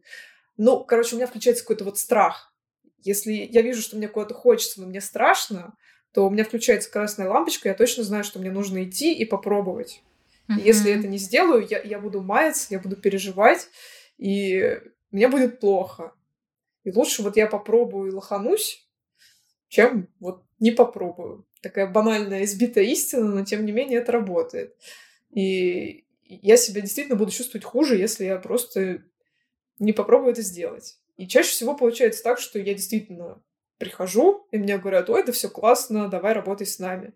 Ну, 0.57 0.83
короче, 0.83 1.15
у 1.15 1.17
меня 1.17 1.27
включается 1.27 1.63
какой-то 1.63 1.85
вот 1.85 1.97
страх. 1.97 2.53
Если 3.03 3.31
я 3.33 3.61
вижу, 3.61 3.81
что 3.81 3.95
мне 3.95 4.07
куда-то 4.07 4.33
хочется, 4.33 4.81
но 4.81 4.87
мне 4.87 4.99
страшно, 4.99 5.75
то 6.13 6.25
у 6.25 6.29
меня 6.29 6.43
включается 6.43 6.91
красная 6.91 7.29
лампочка, 7.29 7.69
я 7.69 7.75
точно 7.75 8.03
знаю, 8.03 8.23
что 8.23 8.39
мне 8.39 8.51
нужно 8.51 8.83
идти 8.83 9.13
и 9.13 9.25
попробовать. 9.25 10.03
Mm-hmm. 10.47 10.61
И 10.61 10.65
если 10.65 10.89
я 10.89 10.97
это 10.97 11.07
не 11.07 11.17
сделаю, 11.17 11.65
я, 11.69 11.81
я 11.81 11.99
буду 11.99 12.21
маяться, 12.21 12.67
я 12.69 12.79
буду 12.79 12.95
переживать, 12.95 13.69
и 14.17 14.79
мне 15.11 15.27
будет 15.27 15.59
плохо. 15.59 16.13
И 16.83 16.91
лучше 16.91 17.23
вот 17.23 17.37
я 17.37 17.47
попробую 17.47 18.11
и 18.11 18.13
лоханусь, 18.13 18.87
чем 19.69 20.07
вот 20.19 20.43
не 20.59 20.71
попробую. 20.71 21.45
Такая 21.61 21.87
банальная 21.87 22.43
избитая 22.43 22.85
истина, 22.85 23.25
но 23.25 23.45
тем 23.45 23.65
не 23.65 23.71
менее 23.71 23.99
это 23.99 24.11
работает. 24.11 24.75
И 25.33 26.05
я 26.25 26.57
себя 26.57 26.81
действительно 26.81 27.15
буду 27.15 27.31
чувствовать 27.31 27.65
хуже, 27.65 27.97
если 27.97 28.25
я 28.25 28.37
просто 28.37 29.03
не 29.79 29.93
попробую 29.93 30.31
это 30.31 30.41
сделать. 30.41 30.97
И 31.17 31.27
чаще 31.27 31.49
всего 31.49 31.75
получается 31.75 32.23
так, 32.23 32.39
что 32.39 32.59
я 32.59 32.73
действительно 32.73 33.41
прихожу, 33.77 34.47
и 34.51 34.57
мне 34.57 34.77
говорят, 34.77 35.09
ой, 35.09 35.21
это 35.21 35.31
все 35.31 35.49
классно, 35.49 36.07
давай 36.07 36.33
работай 36.33 36.65
с 36.65 36.79
нами. 36.79 37.13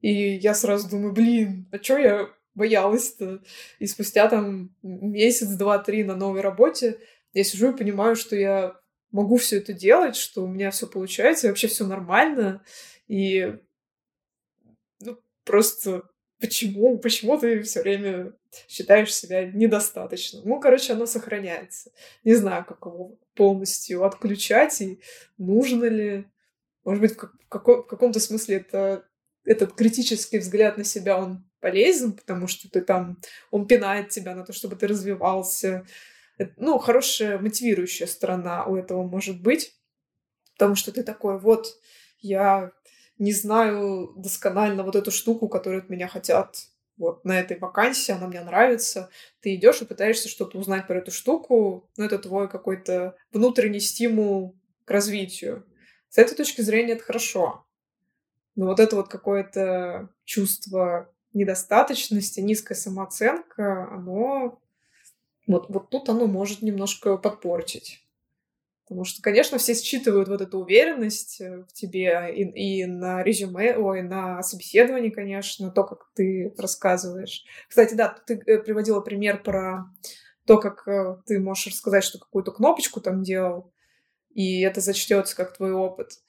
И 0.00 0.36
я 0.36 0.54
сразу 0.54 0.88
думаю, 0.88 1.12
блин, 1.12 1.68
а 1.72 1.78
что 1.82 1.98
я 1.98 2.30
боялась-то? 2.54 3.42
И 3.78 3.86
спустя 3.86 4.28
там 4.28 4.74
месяц, 4.82 5.48
два, 5.48 5.78
три 5.78 6.04
на 6.04 6.16
новой 6.16 6.40
работе 6.40 7.00
я 7.32 7.44
сижу 7.44 7.72
и 7.72 7.76
понимаю, 7.76 8.16
что 8.16 8.36
я 8.36 8.80
могу 9.10 9.36
все 9.36 9.58
это 9.58 9.72
делать, 9.72 10.16
что 10.16 10.44
у 10.44 10.48
меня 10.48 10.70
все 10.70 10.86
получается, 10.86 11.46
и 11.46 11.50
вообще 11.50 11.68
все 11.68 11.86
нормально. 11.86 12.64
И 13.06 13.56
ну, 15.00 15.18
просто 15.44 16.02
почему, 16.40 16.98
почему 16.98 17.38
ты 17.38 17.62
все 17.62 17.82
время 17.82 18.32
считаешь 18.68 19.14
себя 19.14 19.44
недостаточным. 19.44 20.42
Ну, 20.44 20.60
короче, 20.60 20.92
оно 20.92 21.06
сохраняется. 21.06 21.90
Не 22.24 22.34
знаю, 22.34 22.64
как 22.64 22.84
его 22.86 23.18
полностью 23.34 24.04
отключать 24.04 24.80
и 24.80 25.00
нужно 25.36 25.84
ли. 25.84 26.26
Может 26.84 27.00
быть, 27.02 27.12
в, 27.14 27.48
каком- 27.48 27.82
в 27.82 27.86
каком-то 27.86 28.20
смысле 28.20 28.56
это, 28.56 29.04
этот 29.44 29.74
критический 29.74 30.38
взгляд 30.38 30.78
на 30.78 30.84
себя, 30.84 31.18
он 31.18 31.44
полезен, 31.60 32.12
потому 32.12 32.46
что 32.46 32.70
ты 32.70 32.80
там, 32.80 33.18
он 33.50 33.66
пинает 33.66 34.10
тебя 34.10 34.34
на 34.34 34.44
то, 34.44 34.52
чтобы 34.52 34.76
ты 34.76 34.86
развивался. 34.86 35.86
Это, 36.38 36.52
ну, 36.56 36.78
хорошая 36.78 37.38
мотивирующая 37.38 38.06
сторона 38.06 38.64
у 38.64 38.76
этого 38.76 39.02
может 39.02 39.42
быть, 39.42 39.74
потому 40.54 40.76
что 40.76 40.92
ты 40.92 41.02
такой, 41.02 41.38
вот, 41.38 41.76
я 42.20 42.72
не 43.18 43.32
знаю 43.32 44.12
досконально 44.16 44.82
вот 44.82 44.96
эту 44.96 45.10
штуку, 45.10 45.48
которую 45.48 45.82
от 45.82 45.90
меня 45.90 46.08
хотят 46.08 46.68
вот 46.96 47.24
на 47.24 47.38
этой 47.38 47.58
вакансии, 47.58 48.12
она 48.12 48.26
мне 48.26 48.40
нравится. 48.40 49.10
Ты 49.40 49.54
идешь 49.54 49.80
и 49.80 49.84
пытаешься 49.84 50.28
что-то 50.28 50.58
узнать 50.58 50.86
про 50.86 50.98
эту 50.98 51.10
штуку, 51.10 51.88
ну, 51.96 52.04
это 52.04 52.18
твой 52.18 52.48
какой-то 52.48 53.16
внутренний 53.32 53.80
стимул 53.80 54.56
к 54.84 54.90
развитию. 54.90 55.64
С 56.08 56.18
этой 56.18 56.34
точки 56.34 56.60
зрения 56.60 56.94
это 56.94 57.04
хорошо. 57.04 57.64
Но 58.56 58.66
вот 58.66 58.80
это 58.80 58.96
вот 58.96 59.08
какое-то 59.08 60.08
чувство 60.24 61.12
недостаточности, 61.32 62.40
низкая 62.40 62.76
самооценка, 62.76 63.88
оно 63.92 64.60
вот, 65.46 65.70
вот 65.70 65.90
тут 65.90 66.08
оно 66.08 66.26
может 66.26 66.62
немножко 66.62 67.16
подпортить. 67.16 68.07
Потому 68.88 69.04
что, 69.04 69.20
конечно, 69.20 69.58
все 69.58 69.74
считывают 69.74 70.28
вот 70.28 70.40
эту 70.40 70.60
уверенность 70.60 71.42
э, 71.42 71.64
в 71.68 71.72
тебе 71.74 72.34
и, 72.34 72.80
и 72.80 72.86
на 72.86 73.22
резюме, 73.22 73.76
ой, 73.76 74.00
на 74.00 74.42
собеседовании, 74.42 75.10
конечно, 75.10 75.70
то, 75.70 75.84
как 75.84 76.08
ты 76.14 76.54
рассказываешь. 76.56 77.44
Кстати, 77.68 77.92
да, 77.92 78.16
ты 78.26 78.40
э, 78.46 78.58
приводила 78.58 79.00
пример 79.02 79.42
про 79.42 79.84
то, 80.46 80.56
как 80.56 80.88
э, 80.88 81.18
ты 81.26 81.38
можешь 81.38 81.66
рассказать, 81.66 82.02
что 82.02 82.18
какую-то 82.18 82.50
кнопочку 82.50 83.02
там 83.02 83.22
делал, 83.22 83.70
и 84.30 84.62
это 84.62 84.80
зачтется 84.80 85.36
как 85.36 85.54
твой 85.56 85.72
опыт. 85.72 86.20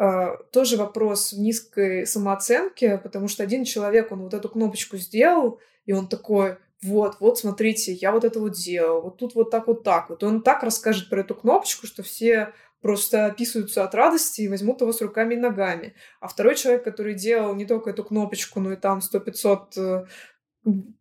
Uh, 0.00 0.38
тоже 0.50 0.78
вопрос 0.78 1.34
в 1.34 1.38
низкой 1.38 2.06
самооценке, 2.06 2.96
потому 2.96 3.28
что 3.28 3.42
один 3.42 3.64
человек, 3.64 4.10
он 4.10 4.22
вот 4.22 4.32
эту 4.32 4.48
кнопочку 4.48 4.96
сделал, 4.96 5.60
и 5.84 5.92
он 5.92 6.08
такой, 6.08 6.56
вот, 6.82 7.16
вот, 7.20 7.38
смотрите, 7.38 7.92
я 7.92 8.12
вот 8.12 8.24
это 8.24 8.40
вот 8.40 8.52
делал, 8.52 9.02
вот 9.02 9.18
тут 9.18 9.34
вот 9.34 9.50
так 9.50 9.66
вот 9.66 9.82
так 9.82 10.08
вот. 10.08 10.22
Он 10.22 10.42
так 10.42 10.62
расскажет 10.62 11.10
про 11.10 11.20
эту 11.20 11.34
кнопочку, 11.34 11.86
что 11.86 12.02
все 12.02 12.54
просто 12.80 13.26
описываются 13.26 13.84
от 13.84 13.94
радости 13.94 14.42
и 14.42 14.48
возьмут 14.48 14.80
его 14.80 14.92
с 14.92 15.02
руками 15.02 15.34
и 15.34 15.38
ногами. 15.38 15.94
А 16.20 16.28
второй 16.28 16.56
человек, 16.56 16.84
который 16.84 17.14
делал 17.14 17.54
не 17.54 17.66
только 17.66 17.90
эту 17.90 18.02
кнопочку, 18.02 18.60
но 18.60 18.72
и 18.72 18.76
там 18.76 19.00
100-500 19.00 19.66
э, 19.76 20.04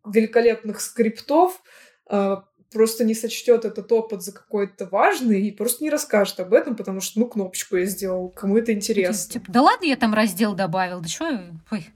великолепных 0.06 0.82
скриптов, 0.82 1.62
э, 2.10 2.36
просто 2.72 3.06
не 3.06 3.14
сочтет 3.14 3.64
этот 3.64 3.92
опыт 3.92 4.22
за 4.22 4.34
какой-то 4.34 4.86
важный 4.86 5.48
и 5.48 5.52
просто 5.52 5.84
не 5.84 5.90
расскажет 5.90 6.40
об 6.42 6.54
этом, 6.54 6.76
потому 6.76 7.00
что, 7.00 7.20
ну, 7.20 7.28
кнопочку 7.28 7.78
я 7.78 7.86
сделал, 7.86 8.30
кому 8.30 8.58
это 8.58 8.74
интересно. 8.74 9.34
Типа, 9.34 9.46
да 9.50 9.62
ладно, 9.62 9.86
я 9.86 9.96
там 9.96 10.14
раздел 10.14 10.54
добавил, 10.54 11.00
да 11.00 11.08
что, 11.08 11.42
ой, 11.72 11.88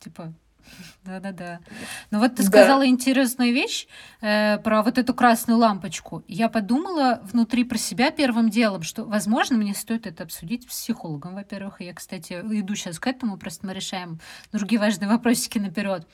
типа, 0.00 0.34
да-да-да. 1.04 1.60
Но 2.10 2.18
вот 2.18 2.36
ты 2.36 2.42
сказала 2.42 2.80
да. 2.80 2.86
интересную 2.86 3.52
вещь 3.52 3.86
э, 4.20 4.58
про 4.58 4.82
вот 4.82 4.98
эту 4.98 5.14
красную 5.14 5.58
лампочку. 5.58 6.24
Я 6.28 6.48
подумала 6.48 7.20
внутри 7.22 7.64
про 7.64 7.78
себя 7.78 8.10
первым 8.10 8.50
делом, 8.50 8.82
что, 8.82 9.04
возможно, 9.04 9.56
мне 9.56 9.74
стоит 9.74 10.06
это 10.06 10.24
обсудить 10.24 10.64
с 10.64 10.66
психологом, 10.66 11.34
во-первых. 11.34 11.80
Я, 11.80 11.94
кстати, 11.94 12.34
иду 12.34 12.74
сейчас 12.74 12.98
к 12.98 13.06
этому, 13.06 13.36
просто 13.36 13.66
мы 13.66 13.74
решаем 13.74 14.20
другие 14.52 14.80
важные 14.80 15.08
вопросики 15.08 15.58
наперед 15.58 16.06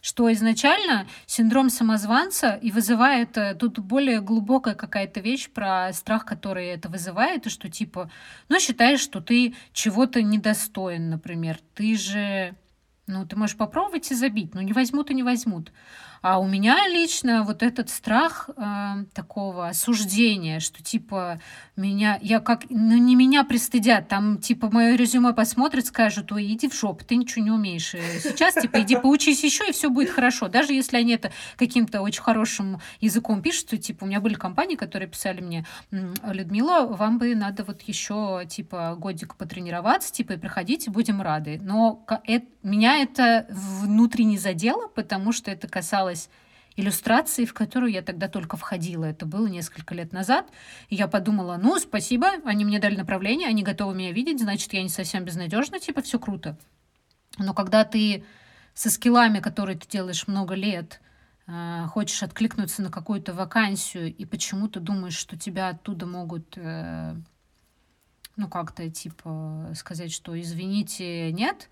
что 0.00 0.32
изначально 0.32 1.06
синдром 1.26 1.70
самозванца 1.70 2.54
и 2.54 2.70
вызывает 2.70 3.36
э, 3.36 3.54
тут 3.54 3.78
более 3.78 4.20
глубокая 4.20 4.74
какая-то 4.74 5.20
вещь 5.20 5.50
про 5.50 5.92
страх, 5.92 6.24
который 6.24 6.66
это 6.68 6.88
вызывает, 6.88 7.46
и 7.46 7.50
что 7.50 7.68
типа, 7.68 8.10
ну, 8.48 8.60
считаешь, 8.60 9.00
что 9.00 9.20
ты 9.20 9.54
чего-то 9.72 10.22
недостоин, 10.22 11.10
например. 11.10 11.58
Ты 11.74 11.96
же 11.96 12.54
Ну, 13.08 13.26
ты 13.26 13.36
можешь 13.36 13.56
попробовать 13.56 14.10
и 14.10 14.14
забить, 14.14 14.54
но 14.54 14.60
не 14.60 14.74
возьмут 14.74 15.10
и 15.10 15.14
не 15.14 15.22
возьмут. 15.22 15.72
А 16.22 16.38
у 16.38 16.46
меня 16.46 16.88
лично 16.88 17.44
вот 17.44 17.62
этот 17.62 17.90
страх 17.90 18.50
э, 18.56 19.04
такого 19.14 19.68
осуждения, 19.68 20.60
что 20.60 20.82
типа 20.82 21.40
меня, 21.76 22.18
я 22.22 22.40
как, 22.40 22.64
ну 22.70 22.96
не 22.96 23.14
меня 23.14 23.44
пристыдят, 23.44 24.08
там 24.08 24.38
типа 24.38 24.70
мое 24.70 24.96
резюме 24.96 25.32
посмотрят, 25.32 25.86
скажут, 25.86 26.32
ой, 26.32 26.52
иди 26.52 26.68
в 26.68 26.74
жопу, 26.74 27.04
ты 27.04 27.16
ничего 27.16 27.44
не 27.44 27.50
умеешь. 27.50 27.94
Сейчас 28.22 28.54
типа 28.54 28.82
иди 28.82 28.96
поучись 28.96 29.44
еще, 29.44 29.68
и 29.68 29.72
все 29.72 29.90
будет 29.90 30.10
хорошо. 30.10 30.48
Даже 30.48 30.72
если 30.72 30.96
они 30.96 31.14
это 31.14 31.32
каким-то 31.56 32.00
очень 32.00 32.22
хорошим 32.22 32.80
языком 33.00 33.42
пишут, 33.42 33.68
то 33.68 33.76
типа 33.76 34.04
у 34.04 34.06
меня 34.06 34.20
были 34.20 34.34
компании, 34.34 34.76
которые 34.76 35.08
писали 35.08 35.40
мне, 35.40 35.66
Людмила, 35.90 36.86
вам 36.86 37.18
бы 37.18 37.34
надо 37.34 37.64
вот 37.64 37.82
еще 37.82 38.44
типа 38.48 38.96
годик 38.98 39.36
потренироваться, 39.36 40.12
типа 40.12 40.32
и 40.32 40.36
приходите, 40.36 40.90
будем 40.90 41.22
рады. 41.22 41.60
Но 41.62 42.04
это, 42.24 42.46
меня 42.62 42.98
это 42.98 43.46
внутренне 43.50 44.38
задело, 44.38 44.88
потому 44.88 45.32
что 45.32 45.50
это 45.50 45.68
касалось 45.68 46.07
касалось 46.08 46.28
иллюстрации, 46.76 47.44
в 47.44 47.54
которую 47.54 47.90
я 47.90 48.02
тогда 48.02 48.28
только 48.28 48.56
входила. 48.56 49.04
Это 49.04 49.26
было 49.26 49.48
несколько 49.48 49.94
лет 49.94 50.12
назад. 50.12 50.46
И 50.90 50.94
я 50.94 51.08
подумала, 51.08 51.58
ну, 51.60 51.76
спасибо, 51.78 52.28
они 52.44 52.64
мне 52.64 52.78
дали 52.78 52.96
направление, 52.96 53.48
они 53.48 53.64
готовы 53.64 53.94
меня 53.96 54.12
видеть, 54.12 54.40
значит, 54.40 54.72
я 54.72 54.82
не 54.82 54.88
совсем 54.88 55.24
безнадежна, 55.24 55.80
типа, 55.80 56.02
все 56.02 56.20
круто. 56.20 56.56
Но 57.36 57.52
когда 57.52 57.84
ты 57.84 58.24
со 58.74 58.90
скиллами, 58.90 59.40
которые 59.40 59.76
ты 59.76 59.88
делаешь 59.88 60.28
много 60.28 60.54
лет, 60.54 61.00
э, 61.48 61.86
хочешь 61.88 62.22
откликнуться 62.22 62.82
на 62.82 62.90
какую-то 62.90 63.32
вакансию, 63.32 64.14
и 64.14 64.24
почему-то 64.24 64.78
думаешь, 64.78 65.16
что 65.16 65.36
тебя 65.36 65.70
оттуда 65.70 66.06
могут, 66.06 66.56
э, 66.56 67.16
ну, 68.36 68.48
как-то, 68.48 68.88
типа, 68.88 69.72
сказать, 69.74 70.12
что 70.12 70.40
извините, 70.40 71.32
нет, 71.32 71.68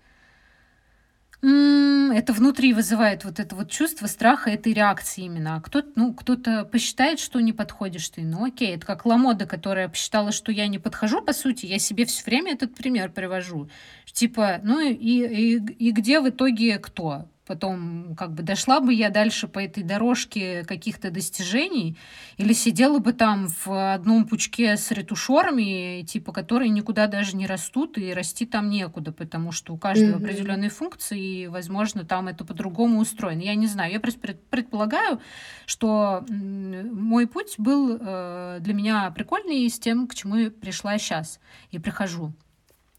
это 1.41 2.33
внутри 2.33 2.73
вызывает 2.73 3.23
вот 3.23 3.39
это 3.39 3.55
вот 3.55 3.69
чувство 3.69 4.07
страха 4.07 4.49
этой 4.49 4.73
реакции 4.73 5.25
именно. 5.25 5.55
А 5.55 5.61
кто-то, 5.61 5.89
ну, 5.95 6.13
кто-то 6.13 6.65
посчитает, 6.65 7.19
что 7.19 7.39
не 7.39 7.53
подходишь 7.53 8.09
ты. 8.09 8.21
Ну, 8.21 8.45
окей, 8.45 8.75
это 8.75 8.85
как 8.85 9.05
Ламода, 9.05 9.45
которая 9.45 9.87
посчитала, 9.87 10.31
что 10.31 10.51
я 10.51 10.67
не 10.67 10.79
подхожу, 10.79 11.21
по 11.21 11.33
сути. 11.33 11.65
Я 11.67 11.77
себе 11.79 12.05
все 12.05 12.23
время 12.23 12.53
этот 12.53 12.73
пример 12.73 13.11
привожу. 13.11 13.69
Типа, 14.05 14.59
ну 14.63 14.79
и, 14.79 14.93
и, 14.93 15.55
и 15.57 15.91
где 15.91 16.19
в 16.19 16.29
итоге 16.29 16.79
кто? 16.79 17.29
Потом 17.47 18.15
как 18.15 18.33
бы 18.33 18.43
дошла 18.43 18.79
бы 18.79 18.93
я 18.93 19.09
дальше 19.09 19.47
по 19.47 19.59
этой 19.59 19.83
дорожке 19.83 20.63
каких-то 20.65 21.09
достижений 21.09 21.97
или 22.37 22.53
сидела 22.53 22.99
бы 22.99 23.13
там 23.13 23.47
в 23.47 23.93
одном 23.93 24.27
пучке 24.27 24.77
с 24.77 24.91
ретушерами, 24.91 26.03
типа, 26.03 26.31
которые 26.31 26.69
никуда 26.69 27.07
даже 27.07 27.35
не 27.35 27.47
растут, 27.47 27.97
и 27.97 28.13
расти 28.13 28.45
там 28.45 28.69
некуда, 28.69 29.11
потому 29.11 29.51
что 29.51 29.73
у 29.73 29.77
каждого 29.77 30.17
mm-hmm. 30.17 30.23
определенные 30.23 30.69
функции, 30.69 31.43
и, 31.43 31.47
возможно, 31.47 32.03
там 32.03 32.27
это 32.27 32.45
по-другому 32.45 32.99
устроено. 32.99 33.41
Я 33.41 33.55
не 33.55 33.67
знаю, 33.67 33.91
я 33.91 33.99
просто 33.99 34.19
предполагаю, 34.49 35.19
что 35.65 36.25
мой 36.29 37.27
путь 37.27 37.55
был 37.57 37.97
э, 37.99 38.57
для 38.59 38.73
меня 38.73 39.09
прикольный 39.11 39.69
с 39.69 39.79
тем, 39.79 40.07
к 40.07 40.15
чему 40.15 40.35
я 40.35 40.51
пришла 40.51 40.97
сейчас 40.97 41.39
и 41.71 41.79
прихожу. 41.79 42.33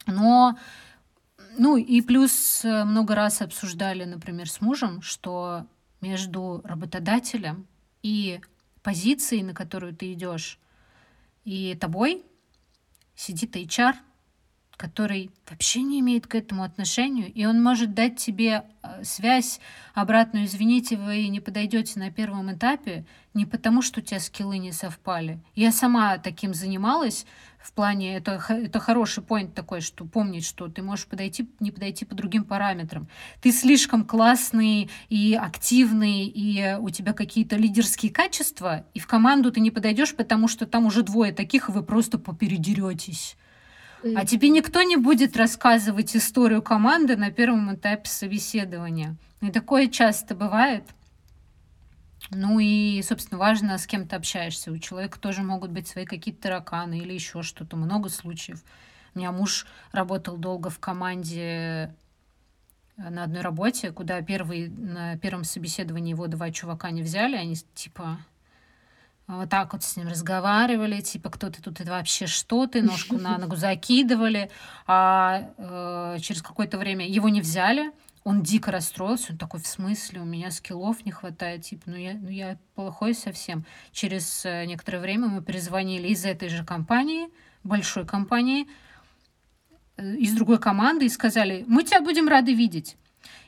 Но 0.06 0.56
ну 1.58 1.76
и 1.76 2.00
плюс 2.00 2.64
э, 2.64 2.84
много 2.84 3.14
раз 3.14 3.42
обсуждали, 3.42 4.04
например, 4.04 4.48
с 4.48 4.60
мужем, 4.60 5.02
что 5.02 5.66
между 6.00 6.60
работодателем 6.64 7.66
и 8.02 8.40
позицией, 8.82 9.42
на 9.42 9.54
которую 9.54 9.94
ты 9.94 10.12
идешь, 10.12 10.58
и 11.44 11.74
тобой 11.74 12.24
сидит 13.14 13.56
HR, 13.56 13.94
который 14.78 15.32
вообще 15.50 15.82
не 15.82 15.98
имеет 15.98 16.28
к 16.28 16.36
этому 16.36 16.62
отношения, 16.62 17.28
и 17.28 17.44
он 17.44 17.60
может 17.62 17.94
дать 17.94 18.16
тебе 18.16 18.62
э, 18.82 19.02
связь 19.02 19.60
обратную, 19.92 20.46
извините, 20.46 20.96
вы 20.96 21.26
не 21.26 21.40
подойдете 21.40 21.98
на 21.98 22.12
первом 22.12 22.52
этапе, 22.52 23.04
не 23.34 23.44
потому, 23.44 23.82
что 23.82 23.98
у 23.98 24.02
тебя 24.02 24.20
скиллы 24.20 24.58
не 24.58 24.70
совпали. 24.70 25.40
Я 25.56 25.72
сама 25.72 26.18
таким 26.18 26.54
занималась, 26.54 27.26
в 27.58 27.72
плане, 27.72 28.16
это, 28.16 28.40
это 28.48 28.78
хороший 28.78 29.22
point 29.24 29.52
такой, 29.52 29.80
что 29.80 30.04
помнить, 30.04 30.44
что 30.44 30.68
ты 30.68 30.80
можешь 30.80 31.06
подойти, 31.06 31.50
не 31.58 31.72
подойти 31.72 32.04
по 32.04 32.14
другим 32.14 32.44
параметрам. 32.44 33.08
Ты 33.42 33.50
слишком 33.50 34.04
классный 34.04 34.88
и 35.08 35.34
активный, 35.34 36.26
и 36.26 36.76
у 36.78 36.88
тебя 36.90 37.12
какие-то 37.14 37.56
лидерские 37.56 38.12
качества, 38.12 38.84
и 38.94 39.00
в 39.00 39.08
команду 39.08 39.50
ты 39.50 39.58
не 39.58 39.72
подойдешь, 39.72 40.14
потому 40.14 40.46
что 40.46 40.66
там 40.66 40.86
уже 40.86 41.02
двое 41.02 41.32
таких, 41.32 41.68
и 41.68 41.72
вы 41.72 41.82
просто 41.82 42.16
попередеретесь. 42.16 43.36
А 44.14 44.24
тебе 44.24 44.48
никто 44.48 44.82
не 44.82 44.96
будет 44.96 45.36
рассказывать 45.36 46.14
историю 46.16 46.62
команды 46.62 47.16
на 47.16 47.30
первом 47.30 47.74
этапе 47.74 48.08
собеседования. 48.08 49.16
И 49.40 49.50
такое 49.50 49.88
часто 49.88 50.34
бывает. 50.34 50.84
Ну 52.30 52.58
и, 52.58 53.00
собственно, 53.02 53.38
важно, 53.38 53.78
с 53.78 53.86
кем 53.86 54.06
ты 54.06 54.16
общаешься. 54.16 54.70
У 54.70 54.78
человека 54.78 55.18
тоже 55.18 55.42
могут 55.42 55.70
быть 55.70 55.88
свои 55.88 56.04
какие-то 56.04 56.42
тараканы 56.42 56.98
или 56.98 57.12
еще 57.12 57.42
что-то. 57.42 57.76
Много 57.76 58.08
случаев. 58.08 58.62
У 59.14 59.18
меня 59.18 59.32
муж 59.32 59.66
работал 59.92 60.36
долго 60.36 60.68
в 60.68 60.78
команде 60.78 61.94
э, 62.96 63.08
на 63.10 63.24
одной 63.24 63.40
работе, 63.40 63.92
куда 63.92 64.20
первый, 64.20 64.68
на 64.68 65.16
первом 65.16 65.44
собеседовании 65.44 66.10
его 66.10 66.26
два 66.26 66.50
чувака 66.50 66.90
не 66.90 67.02
взяли. 67.02 67.36
Они 67.36 67.56
типа 67.74 68.18
вот 69.36 69.50
так 69.50 69.74
вот 69.74 69.84
с 69.84 69.96
ним 69.96 70.08
разговаривали, 70.08 71.02
типа, 71.02 71.28
кто 71.28 71.50
ты 71.50 71.60
тут, 71.60 71.80
это 71.80 71.90
вообще 71.90 72.26
что 72.26 72.66
ты, 72.66 72.82
ножку 72.82 73.16
на 73.18 73.36
ногу 73.38 73.56
закидывали, 73.56 74.50
а 74.86 75.50
э, 75.58 76.18
через 76.20 76.40
какое-то 76.42 76.78
время 76.78 77.06
его 77.06 77.28
не 77.28 77.42
взяли, 77.42 77.92
он 78.24 78.42
дико 78.42 78.70
расстроился, 78.70 79.32
он 79.32 79.38
такой, 79.38 79.60
в 79.60 79.66
смысле, 79.66 80.22
у 80.22 80.24
меня 80.24 80.50
скиллов 80.50 81.04
не 81.04 81.12
хватает, 81.12 81.62
типа, 81.62 81.84
ну 81.86 81.96
я, 81.96 82.14
ну 82.14 82.28
я 82.28 82.58
плохой 82.74 83.14
совсем. 83.14 83.64
Через 83.92 84.44
э, 84.44 84.64
некоторое 84.64 85.00
время 85.00 85.28
мы 85.28 85.42
перезвонили 85.42 86.08
из 86.08 86.24
этой 86.24 86.48
же 86.48 86.64
компании, 86.64 87.28
большой 87.64 88.06
компании, 88.06 88.66
э, 89.98 90.16
из 90.16 90.34
другой 90.34 90.58
команды 90.58 91.04
и 91.04 91.10
сказали, 91.10 91.64
мы 91.68 91.84
тебя 91.84 92.00
будем 92.00 92.28
рады 92.28 92.54
видеть. 92.54 92.96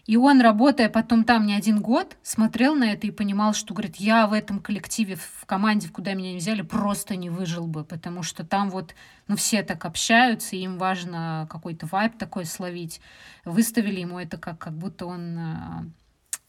И 0.07 0.17
он, 0.17 0.41
работая 0.41 0.89
потом 0.89 1.25
там 1.25 1.47
не 1.47 1.55
один 1.55 1.81
год, 1.81 2.17
смотрел 2.23 2.75
на 2.75 2.93
это 2.93 3.07
и 3.07 3.11
понимал, 3.11 3.55
что, 3.55 3.75
говорит, 3.75 3.97
я 3.97 4.27
в 4.27 4.33
этом 4.33 4.61
коллективе, 4.61 5.17
в 5.17 5.47
команде, 5.47 5.89
куда 5.89 6.15
меня 6.15 6.33
не 6.33 6.39
взяли, 6.39 6.63
просто 6.63 7.17
не 7.17 7.31
выжил 7.31 7.67
бы, 7.67 7.85
потому 7.85 8.23
что 8.23 8.45
там 8.45 8.71
вот, 8.71 8.95
ну, 9.29 9.37
все 9.37 9.63
так 9.63 9.85
общаются, 9.85 10.57
им 10.57 10.79
важно 10.79 11.47
какой-то 11.51 11.87
вайб 11.87 12.17
такой 12.19 12.45
словить. 12.45 13.01
Выставили 13.45 14.01
ему 14.01 14.19
это 14.19 14.39
как, 14.39 14.59
как 14.59 14.73
будто 14.75 15.07
он 15.07 15.39
а, 15.39 15.85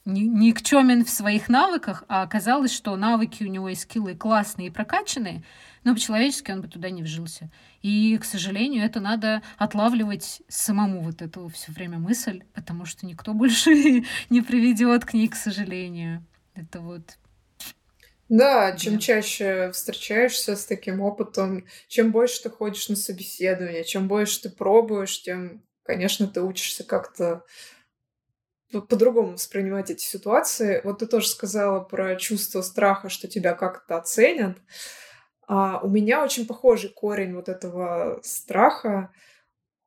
никчемен 0.04 1.04
в 1.04 1.10
своих 1.10 1.48
навыках, 1.48 2.04
а 2.08 2.22
оказалось, 2.22 2.72
что 2.72 2.96
навыки 2.96 3.44
у 3.44 3.48
него 3.48 3.68
и 3.68 3.74
скиллы 3.74 4.14
классные 4.14 4.68
и 4.68 4.70
прокачанные, 4.70 5.44
но 5.84 5.94
по-человечески 5.94 6.50
он 6.50 6.60
бы 6.60 6.68
туда 6.68 6.90
не 6.90 7.02
вжился. 7.02 7.50
И, 7.82 8.16
к 8.18 8.24
сожалению, 8.24 8.84
это 8.84 9.00
надо 9.00 9.42
отлавливать 9.58 10.42
самому 10.48 11.02
вот 11.02 11.22
эту 11.22 11.48
все 11.48 11.72
время 11.72 11.98
мысль, 11.98 12.42
потому 12.54 12.84
что 12.84 13.06
никто 13.06 13.32
больше 13.34 14.04
не 14.30 14.42
приведет 14.42 15.04
к 15.04 15.14
ней, 15.14 15.28
к 15.28 15.36
сожалению. 15.36 16.24
Это 16.54 16.80
вот 16.80 17.18
да, 18.28 18.74
чем 18.78 18.98
чаще 18.98 19.70
встречаешься 19.72 20.56
с 20.56 20.64
таким 20.64 21.02
опытом, 21.02 21.66
чем 21.86 22.12
больше 22.12 22.42
ты 22.42 22.48
ходишь 22.48 22.88
на 22.88 22.96
собеседование, 22.96 23.84
чем 23.84 24.08
больше 24.08 24.40
ты 24.40 24.48
пробуешь, 24.48 25.20
тем, 25.20 25.62
конечно, 25.82 26.26
ты 26.26 26.40
учишься 26.40 26.82
как-то 26.82 27.44
по-другому 28.80 29.32
воспринимать 29.32 29.90
эти 29.90 30.02
ситуации. 30.02 30.80
Вот 30.84 31.00
ты 31.00 31.06
тоже 31.06 31.28
сказала 31.28 31.80
про 31.80 32.16
чувство 32.16 32.62
страха, 32.62 33.08
что 33.08 33.28
тебя 33.28 33.54
как-то 33.54 33.98
оценят. 33.98 34.58
А 35.46 35.80
у 35.82 35.88
меня 35.88 36.24
очень 36.24 36.46
похожий 36.46 36.90
корень 36.90 37.34
вот 37.34 37.48
этого 37.48 38.20
страха. 38.22 39.12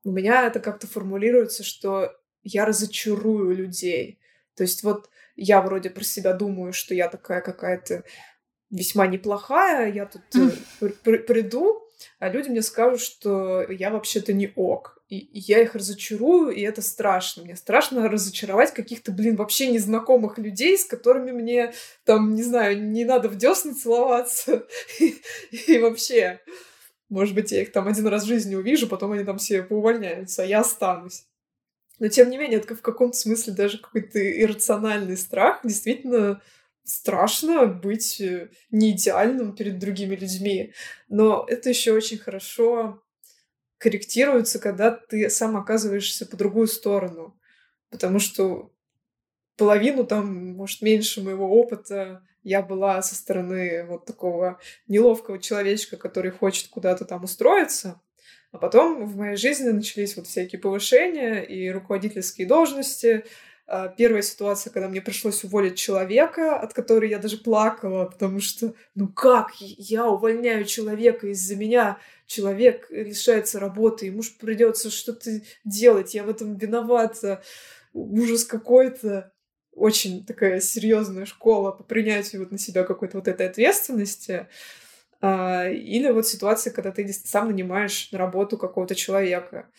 У 0.04 0.12
меня 0.12 0.45
это 0.45 0.60
как-то 0.60 0.86
формулируется, 0.86 1.63
что 1.63 2.15
я 2.43 2.65
разочарую 2.65 3.56
людей. 3.56 4.19
То 4.56 4.63
есть 4.63 4.84
вот 4.84 5.10
я 5.36 5.62
вроде 5.62 5.89
про 5.89 6.04
себя 6.04 6.34
думаю, 6.34 6.71
что 6.74 6.93
я 6.93 7.10
такая 7.10 7.41
какая-то 7.41 8.04
весьма 8.69 9.08
неплохая, 9.08 9.91
я 9.91 10.06
тут 10.06 10.24
э, 10.82 10.89
приду, 11.00 11.88
а 12.19 12.30
люди 12.30 12.50
мне 12.50 12.62
скажут, 12.62 13.02
что 13.02 13.62
я 13.69 13.89
вообще-то 13.89 14.34
не 14.34 14.52
ок 14.56 14.94
и, 15.08 15.30
я 15.39 15.62
их 15.62 15.76
разочарую, 15.76 16.50
и 16.50 16.62
это 16.62 16.82
страшно. 16.82 17.44
Мне 17.44 17.56
страшно 17.56 18.10
разочаровать 18.10 18.74
каких-то, 18.74 19.12
блин, 19.12 19.36
вообще 19.36 19.68
незнакомых 19.68 20.38
людей, 20.38 20.78
с 20.78 20.86
которыми 20.86 21.32
мне, 21.32 21.74
там, 22.06 22.34
не 22.34 22.44
знаю, 22.44 22.82
не 22.82 23.06
надо 23.06 23.30
в 23.30 23.36
десны 23.36 23.74
целоваться. 23.74 24.65
и, 25.68 25.78
вообще, 25.78 26.41
может 27.10 27.36
быть, 27.36 27.52
я 27.52 27.62
их 27.62 27.72
там 27.72 27.88
один 27.88 28.08
раз 28.08 28.24
в 28.24 28.28
жизни 28.28 28.56
увижу, 28.56 28.88
потом 28.88 29.12
они 29.12 29.24
там 29.24 29.38
все 29.38 29.62
поувольняются, 29.62 30.41
а 30.41 30.46
я 30.46 30.62
останусь. 30.62 31.26
Но, 32.00 32.08
тем 32.08 32.30
не 32.30 32.38
менее, 32.38 32.60
это 32.60 32.76
в 32.76 32.82
каком-то 32.82 33.18
смысле 33.18 33.54
даже 33.54 33.78
какой-то 33.78 34.20
иррациональный 34.20 35.15
страх. 35.15 35.60
Действительно, 35.63 36.41
страшно 36.84 37.68
быть 37.68 38.20
э, 38.20 38.50
не 38.72 38.91
идеальным 38.91 39.56
перед 39.56 39.80
другими 39.80 40.15
людьми. 40.15 40.74
Но 41.08 41.46
это 41.48 41.70
еще 41.70 41.94
очень 41.94 42.18
хорошо 42.18 43.02
корректируется, 43.78 44.60
когда 44.60 44.92
ты 44.92 45.30
сам 45.30 45.58
оказываешься 45.58 46.26
по 46.26 46.38
другую 46.38 46.68
сторону. 46.68 47.40
потому 47.90 48.20
что 48.20 48.72
половину 49.58 50.06
там, 50.06 50.54
может, 50.54 50.82
меньше 50.82 51.22
моего 51.22 51.50
опыта 51.50 52.24
я 52.44 52.62
была 52.62 53.02
со 53.02 53.16
стороны 53.16 53.86
вот 53.86 54.06
такого 54.06 54.60
неловкого 54.88 55.40
человечка, 55.40 55.98
который 55.98 56.32
хочет 56.32 56.68
куда-то 56.68 57.06
там 57.06 57.24
устроиться. 57.24 58.02
А 58.52 58.58
потом 58.58 59.06
в 59.06 59.18
моей 59.18 59.36
жизни 59.36 59.70
начались 59.70 60.16
вот 60.16 60.28
всякие 60.28 60.62
повышения 60.62 61.42
и 61.42 61.70
руководительские 61.70 62.48
должности. 62.48 63.26
А, 63.67 63.88
первая 63.88 64.21
ситуация, 64.21 64.71
когда 64.71 64.88
мне 64.88 65.01
пришлось 65.01 65.43
уволить 65.43 65.75
человека, 65.78 66.56
от 66.58 66.73
которой 66.73 67.10
я 67.10 67.17
даже 67.17 67.38
плакала, 67.38 68.06
потому 68.06 68.39
что, 68.39 68.75
ну 68.93 69.08
как, 69.08 69.54
я 69.60 70.08
увольняю 70.08 70.65
человека 70.65 71.28
из-за 71.28 71.56
меня, 71.56 71.97
человек 72.28 72.88
лишается 72.91 73.60
работы, 73.60 74.06
ему 74.06 74.21
же 74.21 74.32
придется 74.39 74.91
что-то 74.91 75.41
делать, 75.63 76.13
я 76.13 76.23
в 76.23 76.30
этом 76.30 76.58
виновата, 76.58 77.41
ужас 77.93 78.45
какой-то 78.45 79.32
очень 79.71 80.25
такая 80.25 80.60
серьезная 80.62 81.25
школа 81.25 81.71
по 81.71 81.84
принятию 81.84 82.41
вот 82.41 82.51
на 82.51 82.58
себя 82.58 82.84
какой-то 82.84 83.17
вот 83.17 83.28
этой 83.28 83.47
ответственности. 83.47 84.47
А, 85.21 85.69
или 85.69 86.10
вот 86.12 86.28
ситуация, 86.28 86.73
когда 86.73 86.91
ты 86.91 87.08
сам 87.12 87.49
нанимаешь 87.49 88.12
на 88.12 88.17
работу 88.17 88.58
какого-то 88.58 88.95
человека. 88.95 89.69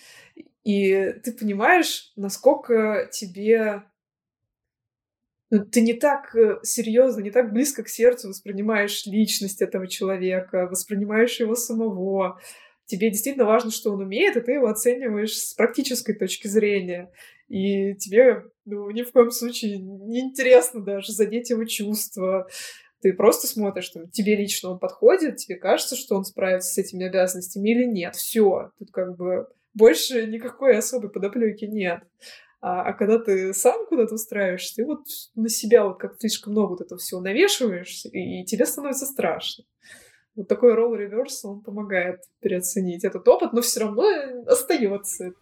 И 0.64 1.12
ты 1.22 1.32
понимаешь, 1.32 2.12
насколько 2.16 3.08
тебе 3.12 3.84
ну, 5.50 5.64
ты 5.64 5.80
не 5.80 5.94
так 5.94 6.34
э, 6.34 6.58
серьезно, 6.64 7.20
не 7.20 7.30
так 7.30 7.52
близко 7.52 7.84
к 7.84 7.88
сердцу 7.88 8.28
воспринимаешь 8.28 9.06
личность 9.06 9.62
этого 9.62 9.86
человека, 9.86 10.66
воспринимаешь 10.66 11.38
его 11.38 11.54
самого. 11.54 12.40
Тебе 12.86 13.10
действительно 13.10 13.44
важно, 13.44 13.70
что 13.70 13.92
он 13.92 14.00
умеет, 14.00 14.36
и 14.36 14.40
ты 14.40 14.52
его 14.52 14.66
оцениваешь 14.66 15.36
с 15.36 15.54
практической 15.54 16.14
точки 16.14 16.48
зрения. 16.48 17.12
И 17.48 17.94
тебе 17.94 18.44
ну, 18.64 18.90
ни 18.90 19.02
в 19.02 19.12
коем 19.12 19.30
случае 19.30 19.78
не 19.78 20.20
интересно 20.20 20.82
даже 20.82 21.12
задеть 21.12 21.50
его 21.50 21.64
чувства. 21.64 22.48
Ты 23.00 23.12
просто 23.12 23.46
смотришь, 23.46 23.90
там, 23.90 24.08
тебе 24.10 24.36
лично 24.36 24.70
он 24.70 24.78
подходит, 24.78 25.36
тебе 25.36 25.56
кажется, 25.56 25.96
что 25.96 26.16
он 26.16 26.24
справится 26.24 26.72
с 26.72 26.78
этими 26.78 27.06
обязанностями 27.06 27.70
или 27.70 27.84
нет. 27.84 28.14
Все, 28.16 28.70
тут 28.78 28.90
как 28.90 29.16
бы 29.16 29.48
больше 29.74 30.26
никакой 30.26 30.76
особой 30.76 31.10
подоплеки 31.10 31.66
нет. 31.66 32.00
А, 32.60 32.82
а 32.82 32.92
когда 32.94 33.18
ты 33.18 33.52
сам 33.52 33.86
куда-то 33.86 34.14
устраиваешься, 34.14 34.76
ты 34.76 34.86
вот 34.86 35.04
на 35.34 35.48
себя 35.48 35.84
вот 35.84 35.98
как 35.98 36.16
слишком 36.18 36.52
много 36.52 36.70
вот 36.70 36.80
этого 36.80 36.98
всего 36.98 37.20
навешиваешь, 37.20 38.06
и, 38.06 38.40
и 38.40 38.44
тебе 38.44 38.64
становится 38.64 39.06
страшно 39.06 39.64
вот 40.36 40.48
такой 40.48 40.74
ролл 40.74 40.94
реверс, 40.94 41.44
он 41.46 41.62
помогает 41.62 42.20
переоценить 42.40 43.04
этот 43.04 43.26
опыт, 43.26 43.54
но 43.54 43.62
все 43.62 43.80
равно 43.80 44.04
остается. 44.46 45.32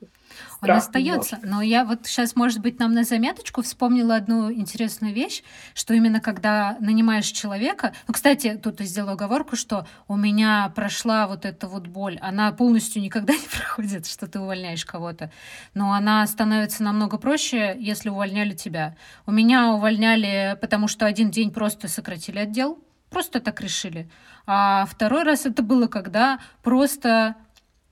Он 0.62 0.70
остается, 0.70 1.40
но 1.42 1.62
я 1.62 1.84
вот 1.84 2.06
сейчас, 2.06 2.36
может 2.36 2.60
быть, 2.60 2.78
нам 2.78 2.94
на 2.94 3.02
заметочку 3.02 3.62
вспомнила 3.62 4.14
одну 4.14 4.52
интересную 4.52 5.12
вещь, 5.12 5.42
что 5.74 5.94
именно 5.94 6.20
когда 6.20 6.76
нанимаешь 6.80 7.26
человека, 7.26 7.92
ну, 8.06 8.14
кстати, 8.14 8.58
тут 8.62 8.80
я 8.80 8.86
сделала 8.86 9.12
оговорку, 9.12 9.56
что 9.56 9.86
у 10.06 10.16
меня 10.16 10.72
прошла 10.76 11.26
вот 11.26 11.44
эта 11.44 11.66
вот 11.66 11.88
боль, 11.88 12.18
она 12.22 12.52
полностью 12.52 13.02
никогда 13.02 13.32
не 13.32 13.46
проходит, 13.50 14.06
что 14.06 14.28
ты 14.28 14.38
увольняешь 14.38 14.84
кого-то, 14.84 15.32
но 15.74 15.92
она 15.92 16.24
становится 16.28 16.84
намного 16.84 17.18
проще, 17.18 17.76
если 17.80 18.10
увольняли 18.10 18.54
тебя. 18.54 18.96
У 19.26 19.32
меня 19.32 19.72
увольняли, 19.72 20.56
потому 20.60 20.86
что 20.86 21.04
один 21.04 21.32
день 21.32 21.52
просто 21.52 21.88
сократили 21.88 22.38
отдел, 22.38 22.78
просто 23.10 23.40
так 23.40 23.60
решили. 23.60 24.08
А 24.46 24.86
второй 24.86 25.22
раз 25.22 25.46
это 25.46 25.62
было, 25.62 25.86
когда 25.86 26.40
просто 26.62 27.36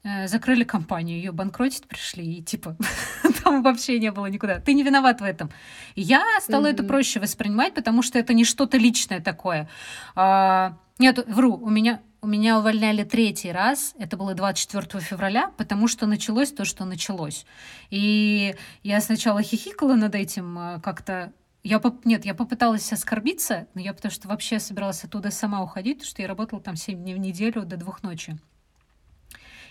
э, 0.05 0.29
закрыли 0.29 0.65
компанию, 0.65 1.17
ее 1.17 1.33
банкротить 1.33 1.87
пришли, 1.87 2.39
и 2.39 2.43
типа 2.43 2.77
там 3.45 3.63
вообще 3.63 3.99
не 3.99 4.11
было 4.11 4.27
никуда. 4.27 4.61
Ты 4.61 4.75
не 4.75 4.83
виноват 4.83 5.21
в 5.21 5.25
этом. 5.25 5.51
И 5.95 6.03
я 6.03 6.25
стала 6.41 6.67
mm-hmm. 6.67 6.73
это 6.73 6.83
проще 6.85 7.21
воспринимать, 7.21 7.75
потому 7.75 8.03
что 8.03 8.19
это 8.19 8.35
не 8.35 8.45
что-то 8.45 8.77
личное 8.77 9.21
такое. 9.21 9.69
А, 10.15 10.77
нет, 10.99 11.25
вру, 11.27 11.57
у 11.57 11.71
меня 11.71 12.01
у 12.25 12.29
меня 12.29 12.61
увольняли 12.61 13.03
третий 13.03 13.51
раз, 13.51 13.95
это 13.99 14.17
было 14.17 14.35
24 14.35 15.03
февраля, 15.03 15.51
потому 15.57 15.89
что 15.89 16.07
началось 16.07 16.53
то, 16.53 16.65
что 16.65 16.85
началось. 16.85 17.45
И 17.91 18.55
я 18.85 19.01
сначала 19.01 19.43
хихикала 19.43 19.95
над 19.95 20.15
этим, 20.15 20.57
э, 20.57 20.81
как-то 20.81 21.33
я 21.63 21.79
поп... 21.79 22.05
Нет, 22.05 22.25
я 22.25 22.35
попыталась 22.35 22.93
оскорбиться, 22.93 23.67
но 23.75 23.81
я 23.81 23.93
потому 23.95 24.13
что 24.13 24.29
вообще 24.29 24.59
собиралась 24.59 25.05
оттуда 25.05 25.31
сама 25.31 25.63
уходить, 25.63 25.99
потому 25.99 26.11
что 26.11 26.23
я 26.23 26.29
работала 26.29 26.61
там 26.61 26.77
7 26.77 26.99
дней 26.99 27.15
в 27.15 27.19
неделю 27.19 27.65
до 27.65 27.77
двух 27.77 28.03
ночи. 28.03 28.37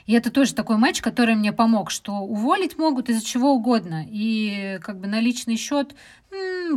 И 0.05 0.13
это 0.13 0.31
тоже 0.31 0.55
такой 0.55 0.77
матч, 0.77 1.01
который 1.01 1.35
мне 1.35 1.53
помог, 1.53 1.91
что 1.91 2.13
уволить 2.19 2.77
могут 2.77 3.09
из-за 3.09 3.23
чего 3.23 3.53
угодно. 3.53 4.05
И 4.09 4.79
как 4.81 4.99
бы 4.99 5.07
на 5.07 5.19
личный 5.19 5.57
счет 5.57 5.95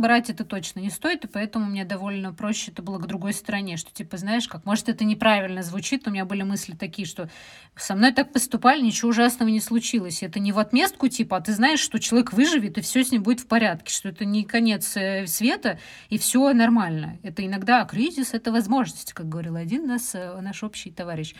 брать 0.01 0.29
это 0.29 0.45
точно 0.45 0.79
не 0.79 0.89
стоит, 0.89 1.25
и 1.25 1.27
поэтому 1.27 1.65
мне 1.65 1.85
довольно 1.85 2.33
проще 2.33 2.71
это 2.71 2.81
было 2.81 2.97
к 2.97 3.07
другой 3.07 3.33
стороне, 3.33 3.77
что 3.77 3.91
типа, 3.93 4.17
знаешь, 4.17 4.47
как, 4.47 4.65
может, 4.65 4.89
это 4.89 5.03
неправильно 5.03 5.63
звучит, 5.63 6.05
но 6.05 6.11
у 6.11 6.13
меня 6.13 6.25
были 6.25 6.43
мысли 6.43 6.73
такие, 6.73 7.07
что 7.07 7.29
со 7.75 7.95
мной 7.95 8.13
так 8.13 8.31
поступали, 8.31 8.81
ничего 8.81 9.09
ужасного 9.09 9.49
не 9.49 9.59
случилось. 9.59 10.23
Это 10.23 10.39
не 10.39 10.51
в 10.51 10.59
отместку, 10.59 11.07
типа, 11.07 11.37
а 11.37 11.41
ты 11.41 11.53
знаешь, 11.53 11.79
что 11.79 11.99
человек 11.99 12.33
выживет, 12.33 12.77
и 12.77 12.81
все 12.81 13.03
с 13.03 13.11
ним 13.11 13.23
будет 13.23 13.41
в 13.41 13.47
порядке, 13.47 13.93
что 13.93 14.09
это 14.09 14.25
не 14.25 14.43
конец 14.43 14.95
э, 14.95 15.27
света, 15.27 15.79
и 16.09 16.17
все 16.17 16.53
нормально. 16.53 17.17
Это 17.23 17.45
иногда 17.45 17.83
кризис— 17.85 18.29
это 18.33 18.51
возможность, 18.51 19.13
как 19.13 19.27
говорил 19.27 19.55
один 19.55 19.87
наш, 19.87 20.01
э, 20.13 20.39
наш 20.41 20.63
общий 20.63 20.91
товарищ. 20.91 21.35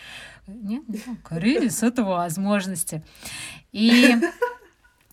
Нет, 0.47 0.83
кризис— 1.23 1.83
это 1.83 2.03
возможности. 2.03 3.03
И 3.71 4.15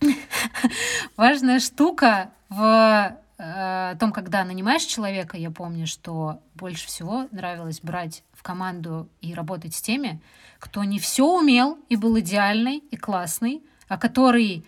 важная 1.17 1.59
штука 1.59 2.31
в 2.49 3.17
э, 3.43 3.95
том, 3.99 4.11
когда 4.11 4.43
нанимаешь 4.43 4.83
человека, 4.83 5.37
я 5.37 5.51
помню, 5.51 5.87
что 5.87 6.41
больше 6.55 6.87
всего 6.87 7.27
нравилось 7.31 7.81
брать 7.81 8.23
в 8.33 8.43
команду 8.43 9.09
и 9.21 9.33
работать 9.33 9.75
с 9.75 9.81
теми, 9.81 10.21
кто 10.59 10.83
не 10.83 10.99
все 10.99 11.25
умел 11.25 11.77
и 11.89 11.95
был 11.95 12.19
идеальный 12.19 12.77
и 12.77 12.95
классный, 12.97 13.63
а 13.87 13.97
который 13.97 14.65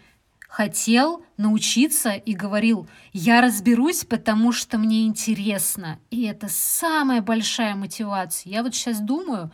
хотел 0.47 1.23
научиться 1.37 2.11
и 2.11 2.33
говорил, 2.33 2.87
я 3.11 3.41
разберусь, 3.41 4.05
потому 4.05 4.51
что 4.51 4.77
мне 4.77 5.05
интересно. 5.05 5.99
И 6.11 6.23
это 6.23 6.47
самая 6.49 7.21
большая 7.21 7.75
мотивация. 7.75 8.51
Я 8.51 8.63
вот 8.63 8.73
сейчас 8.73 8.99
думаю, 8.99 9.51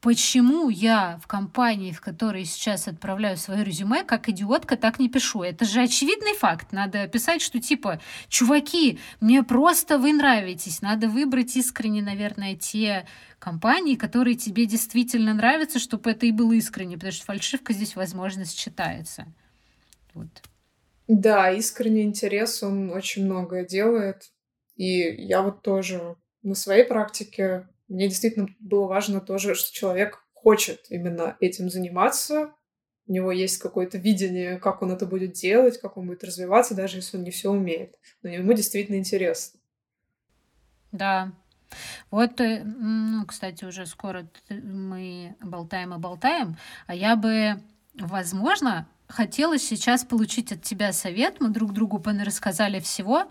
почему 0.00 0.68
я 0.68 1.18
в 1.22 1.26
компании, 1.26 1.92
в 1.92 2.00
которой 2.00 2.44
сейчас 2.44 2.88
отправляю 2.88 3.36
свое 3.36 3.64
резюме, 3.64 4.04
как 4.04 4.28
идиотка, 4.28 4.76
так 4.76 4.98
не 4.98 5.08
пишу. 5.08 5.42
Это 5.42 5.64
же 5.64 5.82
очевидный 5.82 6.34
факт. 6.34 6.72
Надо 6.72 7.08
писать, 7.08 7.42
что 7.42 7.60
типа, 7.60 8.00
чуваки, 8.28 8.98
мне 9.20 9.42
просто 9.42 9.98
вы 9.98 10.12
нравитесь. 10.12 10.82
Надо 10.82 11.08
выбрать 11.08 11.56
искренне, 11.56 12.02
наверное, 12.02 12.54
те 12.54 13.06
компании, 13.38 13.96
которые 13.96 14.36
тебе 14.36 14.66
действительно 14.66 15.34
нравятся, 15.34 15.78
чтобы 15.78 16.10
это 16.10 16.26
и 16.26 16.32
было 16.32 16.52
искренне, 16.52 16.96
потому 16.96 17.12
что 17.12 17.24
фальшивка 17.24 17.72
здесь, 17.72 17.96
возможно, 17.96 18.44
считается. 18.44 19.26
Вот. 20.14 20.28
Да, 21.08 21.50
искренний 21.50 22.02
интерес, 22.02 22.62
он 22.62 22.90
очень 22.90 23.24
многое 23.24 23.64
делает. 23.64 24.30
И 24.76 25.00
я 25.24 25.42
вот 25.42 25.62
тоже 25.62 26.16
на 26.42 26.54
своей 26.54 26.84
практике 26.84 27.66
мне 27.88 28.08
действительно 28.08 28.48
было 28.60 28.86
важно 28.86 29.20
тоже, 29.20 29.54
что 29.54 29.72
человек 29.72 30.24
хочет 30.34 30.86
именно 30.90 31.36
этим 31.40 31.70
заниматься, 31.70 32.52
у 33.08 33.12
него 33.12 33.32
есть 33.32 33.58
какое-то 33.58 33.96
видение, 33.96 34.58
как 34.58 34.82
он 34.82 34.92
это 34.92 35.06
будет 35.06 35.32
делать, 35.32 35.80
как 35.80 35.96
он 35.96 36.06
будет 36.06 36.22
развиваться, 36.24 36.74
даже 36.74 36.98
если 36.98 37.16
он 37.16 37.24
не 37.24 37.30
все 37.30 37.50
умеет. 37.50 37.94
Но 38.22 38.28
ему 38.28 38.52
действительно 38.52 38.96
интересно. 38.96 39.58
Да. 40.92 41.32
Вот, 42.10 42.40
э, 42.40 42.62
ну, 42.64 43.24
кстати, 43.26 43.64
уже 43.64 43.86
скоро 43.86 44.28
мы 44.50 45.34
болтаем 45.40 45.94
и 45.94 45.98
болтаем, 45.98 46.56
а 46.86 46.94
я 46.94 47.16
бы, 47.16 47.62
возможно, 47.94 48.86
хотела 49.06 49.58
сейчас 49.58 50.04
получить 50.04 50.52
от 50.52 50.62
тебя 50.62 50.92
совет. 50.92 51.40
Мы 51.40 51.48
друг 51.48 51.72
другу 51.72 52.02
рассказали 52.04 52.78
всего. 52.80 53.30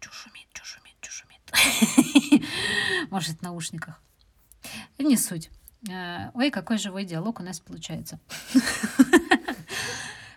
Чё 0.00 0.10
шумит, 0.10 0.48
шумит. 0.62 2.22
Может, 3.10 3.38
в 3.38 3.42
наушниках. 3.42 4.02
Не 4.98 5.16
суть. 5.16 5.50
Э, 5.88 6.30
ой, 6.34 6.50
какой 6.50 6.78
живой 6.78 7.04
диалог 7.04 7.40
у 7.40 7.42
нас 7.42 7.60
получается. 7.60 8.18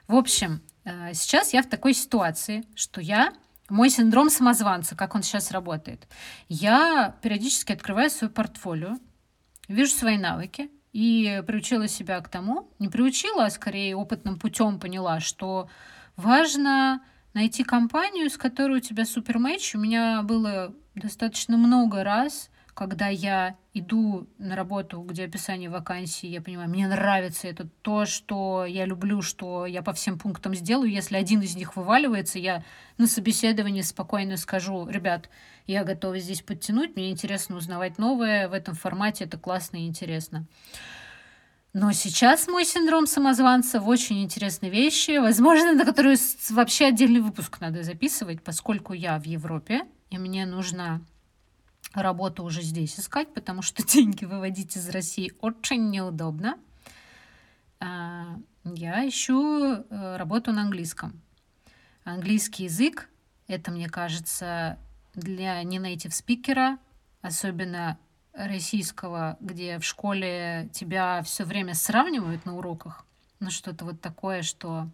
В 0.08 0.16
общем, 0.16 0.62
э, 0.86 1.14
сейчас 1.14 1.54
я 1.54 1.62
в 1.62 1.68
такой 1.68 1.94
ситуации, 1.94 2.64
что 2.76 3.02
я 3.02 3.34
мой 3.70 3.90
синдром 3.90 4.30
самозванца, 4.30 4.96
как 4.96 5.16
он 5.16 5.24
сейчас 5.24 5.52
работает. 5.52 6.08
Я 6.48 7.16
периодически 7.22 7.72
открываю 7.72 8.10
свое 8.10 8.32
портфолио, 8.32 8.98
вижу 9.68 9.92
свои 9.92 10.18
навыки 10.18 10.72
и 10.92 11.44
приучила 11.46 11.88
себя 11.88 12.20
к 12.22 12.30
тому, 12.30 12.72
не 12.80 12.90
приучила, 12.90 13.46
а 13.46 13.50
скорее 13.50 13.96
опытным 13.96 14.40
путем 14.40 14.80
поняла, 14.80 15.20
что 15.20 15.70
важно 16.16 17.04
найти 17.34 17.64
компанию, 17.64 18.30
с 18.30 18.38
которой 18.38 18.78
у 18.78 18.82
тебя 18.82 19.06
супер 19.06 19.38
матч. 19.38 19.76
У 19.76 19.80
меня 19.80 20.24
было 20.24 20.74
достаточно 20.96 21.58
много 21.58 22.04
раз, 22.04 22.50
когда 22.80 23.10
я 23.10 23.58
иду 23.74 24.30
на 24.38 24.56
работу, 24.56 25.02
где 25.02 25.26
описание 25.26 25.70
вакансии, 25.70 26.28
я 26.28 26.42
понимаю, 26.42 26.70
мне 26.70 26.88
нравится 26.88 27.50
это 27.50 27.68
то, 27.82 28.06
что 28.06 28.64
я 28.66 28.86
люблю, 28.86 29.22
что 29.22 29.66
я 29.66 29.82
по 29.82 29.92
всем 29.92 30.18
пунктам 30.18 30.56
сделаю. 30.56 30.90
Если 30.90 31.18
один 31.18 31.42
из 31.42 31.58
них 31.58 31.76
вываливается, 31.76 32.40
я 32.40 32.64
на 32.98 33.06
собеседовании 33.06 33.82
спокойно 33.82 34.38
скажу, 34.38 34.88
ребят, 34.88 35.30
я 35.68 35.84
готова 35.84 36.20
здесь 36.20 36.42
подтянуть, 36.42 36.96
мне 36.96 37.12
интересно 37.12 37.58
узнавать 37.58 37.98
новое 37.98 38.48
в 38.48 38.54
этом 38.54 38.76
формате, 38.76 39.26
это 39.26 39.38
классно 39.38 39.76
и 39.76 39.86
интересно. 39.86 40.46
Но 41.74 41.92
сейчас 41.92 42.48
мой 42.48 42.64
синдром 42.64 43.08
самозванца 43.08 43.82
в 43.82 43.90
очень 43.90 44.24
интересные 44.24 44.72
вещи, 44.72 45.18
возможно, 45.18 45.74
на 45.74 45.84
которые 45.84 46.16
вообще 46.50 46.86
отдельный 46.86 47.20
выпуск 47.20 47.60
надо 47.60 47.84
записывать, 47.84 48.42
поскольку 48.42 48.94
я 48.94 49.20
в 49.20 49.26
Европе, 49.26 49.82
и 50.12 50.18
мне 50.18 50.46
нужно 50.46 51.02
работу 51.94 52.44
уже 52.44 52.62
здесь 52.62 53.00
искать, 53.00 53.34
потому 53.34 53.62
что 53.62 53.84
деньги 53.88 54.26
выводить 54.26 54.76
из 54.76 54.90
России 54.90 55.34
очень 55.42 55.90
неудобно. 55.90 56.58
А, 57.80 58.38
я 58.66 59.08
ищу 59.08 59.74
э, 59.74 60.18
работу 60.18 60.52
на 60.52 60.64
английском. 60.64 61.22
Английский 62.04 62.66
язык— 62.66 63.10
это, 63.48 63.72
мне 63.72 63.90
кажется, 63.90 64.78
для 65.14 65.62
не 65.64 65.78
native 65.78 66.12
спикера, 66.12 66.78
особенно 67.22 67.98
российского, 68.34 69.38
где 69.40 69.80
в 69.80 69.84
школе 69.84 70.70
тебя 70.74 71.22
все 71.24 71.44
время 71.44 71.74
сравнивают 71.74 72.46
на 72.46 72.56
уроках, 72.56 73.06
ну 73.40 73.50
что-то 73.50 73.86
вот 73.86 74.02
такое, 74.02 74.42
что 74.42 74.88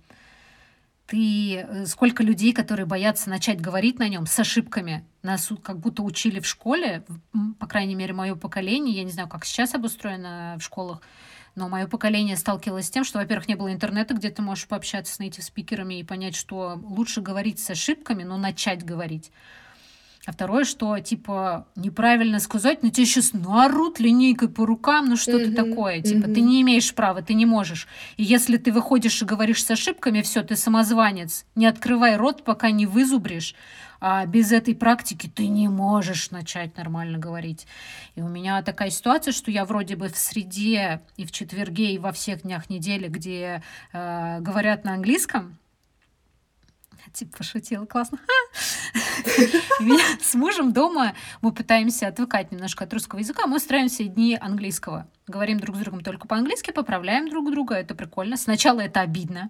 ты 1.08 1.58
э, 1.58 1.86
сколько 1.86 2.24
людей, 2.24 2.54
которые 2.54 2.86
боятся 2.86 3.30
начать 3.30 3.62
говорить 3.62 4.00
на 4.00 4.10
нем 4.10 4.26
с 4.26 4.38
ошибками, 4.40 5.06
нас 5.22 5.52
как 5.64 5.80
будто 5.80 6.04
учили 6.04 6.40
в 6.40 6.48
школе, 6.48 7.06
по 7.60 7.68
крайней 7.68 7.96
мере, 7.96 8.14
мое 8.14 8.36
поколение, 8.36 8.96
я 8.96 9.04
не 9.04 9.12
знаю, 9.12 9.30
как 9.30 9.46
сейчас 9.46 9.76
обустроено 9.76 10.56
в 10.60 10.64
школах, 10.64 11.02
но 11.56 11.70
мое 11.70 11.88
поколение 11.88 12.36
сталкивалось 12.36 12.88
с 12.88 12.92
тем, 12.92 13.04
что, 13.04 13.20
во-первых, 13.20 13.48
не 13.48 13.56
было 13.56 13.72
интернета, 13.72 14.14
где 14.14 14.30
ты 14.30 14.42
можешь 14.42 14.68
пообщаться 14.68 15.16
с 15.16 15.20
этими 15.20 15.42
спикерами 15.42 16.00
и 16.00 16.04
понять, 16.04 16.36
что 16.36 16.80
лучше 16.84 17.22
говорить 17.22 17.60
с 17.60 17.70
ошибками, 17.70 18.24
но 18.24 18.38
начать 18.38 18.84
говорить. 18.84 19.32
А 20.26 20.32
второе, 20.32 20.64
что, 20.64 20.98
типа, 21.00 21.68
неправильно 21.76 22.40
сказать, 22.40 22.82
но 22.82 22.90
тебе 22.90 23.06
сейчас 23.06 23.34
наорут 23.34 24.00
линейкой 24.00 24.50
по 24.50 24.66
рукам, 24.66 25.08
ну 25.08 25.18
что-то 25.18 25.46
mm-hmm. 25.46 25.70
такое. 25.70 26.02
Типа, 26.02 26.26
mm-hmm. 26.26 26.34
ты 26.34 26.42
не 26.42 26.62
имеешь 26.64 26.96
права, 26.96 27.22
ты 27.22 27.36
не 27.36 27.46
можешь. 27.46 27.88
И 28.18 28.24
если 28.24 28.58
ты 28.58 28.72
выходишь 28.72 29.22
и 29.22 29.26
говоришь 29.26 29.64
с 29.64 29.70
ошибками, 29.70 30.22
все, 30.22 30.42
ты 30.42 30.56
самозванец. 30.56 31.46
Не 31.54 31.68
открывай 31.68 32.16
рот, 32.16 32.44
пока 32.44 32.72
не 32.72 32.88
вызубришь. 32.88 33.54
А 34.02 34.26
без 34.26 34.52
этой 34.52 34.76
практики 34.76 35.32
ты 35.34 35.48
не 35.48 35.68
можешь 35.68 36.32
начать 36.32 36.76
нормально 36.76 37.20
говорить. 37.20 37.68
И 38.16 38.22
у 38.22 38.28
меня 38.28 38.62
такая 38.64 38.90
ситуация, 38.90 39.32
что 39.32 39.52
я 39.52 39.64
вроде 39.64 39.96
бы 39.96 40.10
в 40.10 40.18
среде 40.18 41.02
и 41.18 41.26
в 41.26 41.32
четверге, 41.32 41.94
и 41.94 42.00
во 42.00 42.12
всех 42.12 42.42
днях 42.42 42.70
недели, 42.70 43.08
где 43.08 43.62
э, 43.94 44.40
говорят 44.42 44.86
на 44.86 44.94
английском, 44.94 45.58
типа 47.14 47.38
пошутила, 47.38 47.86
классно. 47.86 48.20
С 50.22 50.36
мужем 50.36 50.74
дома 50.74 51.14
мы 51.42 51.52
пытаемся 51.52 52.08
отвыкать 52.08 52.52
немножко 52.52 52.84
от 52.84 52.94
русского 52.94 53.20
языка, 53.20 53.48
мы 53.48 53.58
устраиваемся 53.58 54.04
дни 54.04 54.38
английского. 54.40 55.08
Говорим 55.28 55.60
друг 55.60 55.76
с 55.76 55.80
другом 55.80 56.02
только 56.02 56.28
по-английски, 56.28 56.72
поправляем 56.72 57.30
друг 57.30 57.52
друга, 57.52 57.76
это 57.76 57.96
прикольно. 57.96 58.38
Сначала 58.38 58.82
это 58.82 59.02
обидно, 59.02 59.50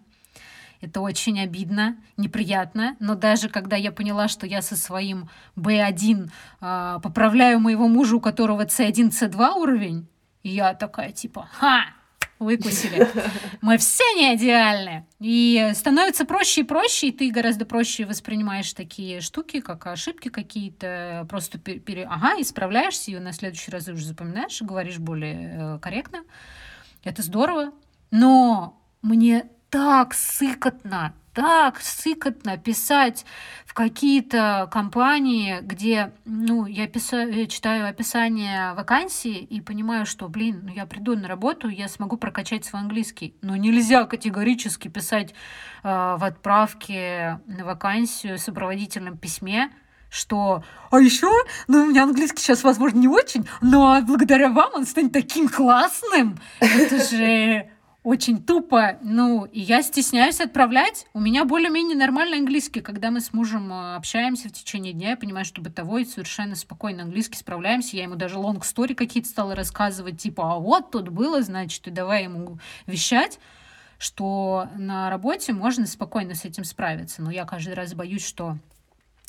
это 0.81 1.01
очень 1.01 1.39
обидно, 1.39 1.97
неприятно. 2.17 2.95
Но 2.99 3.15
даже 3.15 3.49
когда 3.49 3.75
я 3.75 3.91
поняла, 3.91 4.27
что 4.27 4.45
я 4.45 4.61
со 4.61 4.75
своим 4.75 5.29
B1 5.55 6.25
э, 6.25 6.29
а, 6.61 6.99
поправляю 6.99 7.59
моего 7.59 7.87
мужа, 7.87 8.17
у 8.17 8.21
которого 8.21 8.65
C1, 8.65 9.09
C2 9.09 9.53
уровень, 9.55 10.07
я 10.43 10.73
такая 10.73 11.11
типа, 11.11 11.49
ха, 11.51 11.85
выкусили. 12.39 13.07
Мы 13.61 13.77
все 13.77 14.03
не 14.15 14.35
идеальны. 14.35 15.05
И 15.19 15.71
становится 15.73 16.25
проще 16.25 16.61
и 16.61 16.63
проще, 16.63 17.07
и 17.07 17.11
ты 17.11 17.31
гораздо 17.31 17.65
проще 17.65 18.05
воспринимаешь 18.05 18.73
такие 18.73 19.21
штуки, 19.21 19.61
как 19.61 19.87
ошибки 19.87 20.29
какие-то, 20.29 21.25
просто 21.29 21.57
пере... 21.57 22.05
ага, 22.05 22.39
исправляешься, 22.39 23.11
и 23.11 23.19
на 23.19 23.33
следующий 23.33 23.71
раз 23.71 23.87
уже 23.87 24.05
запоминаешь 24.05 24.61
говоришь 24.61 24.99
более 24.99 25.75
э, 25.75 25.79
корректно. 25.79 26.23
Это 27.03 27.21
здорово. 27.21 27.71
Но 28.11 28.81
мне 29.01 29.45
так 29.69 30.13
сыкотно 30.13 31.13
так 31.35 31.81
сыкотно 31.81 32.57
писать 32.57 33.25
в 33.65 33.73
какие-то 33.73 34.69
компании, 34.71 35.59
где, 35.61 36.13
ну, 36.23 36.65
я, 36.65 36.87
писа, 36.87 37.27
я 37.27 37.45
читаю 37.45 37.87
описание 37.89 38.73
вакансии 38.73 39.37
и 39.37 39.59
понимаю, 39.59 40.05
что, 40.05 40.29
блин, 40.29 40.61
ну, 40.63 40.73
я 40.73 40.85
приду 40.85 41.15
на 41.15 41.27
работу, 41.27 41.67
я 41.67 41.89
смогу 41.89 42.15
прокачать 42.15 42.63
свой 42.63 42.81
английский. 42.81 43.35
Но 43.41 43.57
нельзя 43.57 44.05
категорически 44.05 44.87
писать 44.87 45.33
э, 45.83 45.87
в 45.87 46.23
отправке 46.23 47.41
на 47.47 47.65
вакансию 47.65 48.37
в 48.37 48.41
сопроводительном 48.41 49.17
письме, 49.17 49.71
что 50.09 50.63
«А 50.89 51.01
еще, 51.01 51.29
ну, 51.67 51.83
у 51.83 51.85
меня 51.87 52.03
английский 52.03 52.41
сейчас, 52.41 52.63
возможно, 52.63 52.99
не 52.99 53.09
очень, 53.09 53.45
но 53.59 54.01
благодаря 54.03 54.49
вам 54.49 54.71
он 54.73 54.85
станет 54.85 55.11
таким 55.11 55.49
классным». 55.49 56.39
Это 56.61 57.03
же 57.03 57.69
очень 58.05 58.41
тупо. 58.41 58.97
Ну, 59.01 59.45
и 59.45 59.59
я 59.59 59.81
стесняюсь 59.81 60.39
отправлять. 60.39 61.07
У 61.13 61.19
меня 61.19 61.43
более-менее 61.43 61.97
нормальный 61.97 62.37
английский. 62.37 62.81
Когда 62.81 63.09
мы 63.09 63.19
с 63.19 63.33
мужем 63.33 63.73
э, 63.73 63.95
общаемся 63.95 64.47
в 64.47 64.51
течение 64.51 64.93
дня, 64.93 65.09
я 65.09 65.17
понимаю, 65.17 65.43
что 65.43 65.59
бытовой 65.59 66.05
совершенно 66.05 66.55
спокойно 66.55 67.01
английский 67.01 67.39
справляемся. 67.39 67.97
Я 67.97 68.03
ему 68.03 68.15
даже 68.15 68.37
long 68.37 68.62
story 68.62 68.93
какие-то 68.93 69.27
стала 69.27 69.55
рассказывать, 69.55 70.21
типа, 70.21 70.53
а 70.53 70.59
вот 70.59 70.91
тут 70.91 71.09
было, 71.09 71.41
значит, 71.41 71.87
и 71.87 71.91
давай 71.91 72.23
ему 72.23 72.59
вещать 72.85 73.39
что 73.97 74.67
на 74.75 75.09
работе 75.09 75.53
можно 75.53 75.87
спокойно 75.87 76.35
с 76.35 76.43
этим 76.43 76.65
справиться. 76.65 77.21
Но 77.21 77.31
я 77.31 77.45
каждый 77.45 77.75
раз 77.75 77.93
боюсь, 77.93 78.27
что 78.27 78.57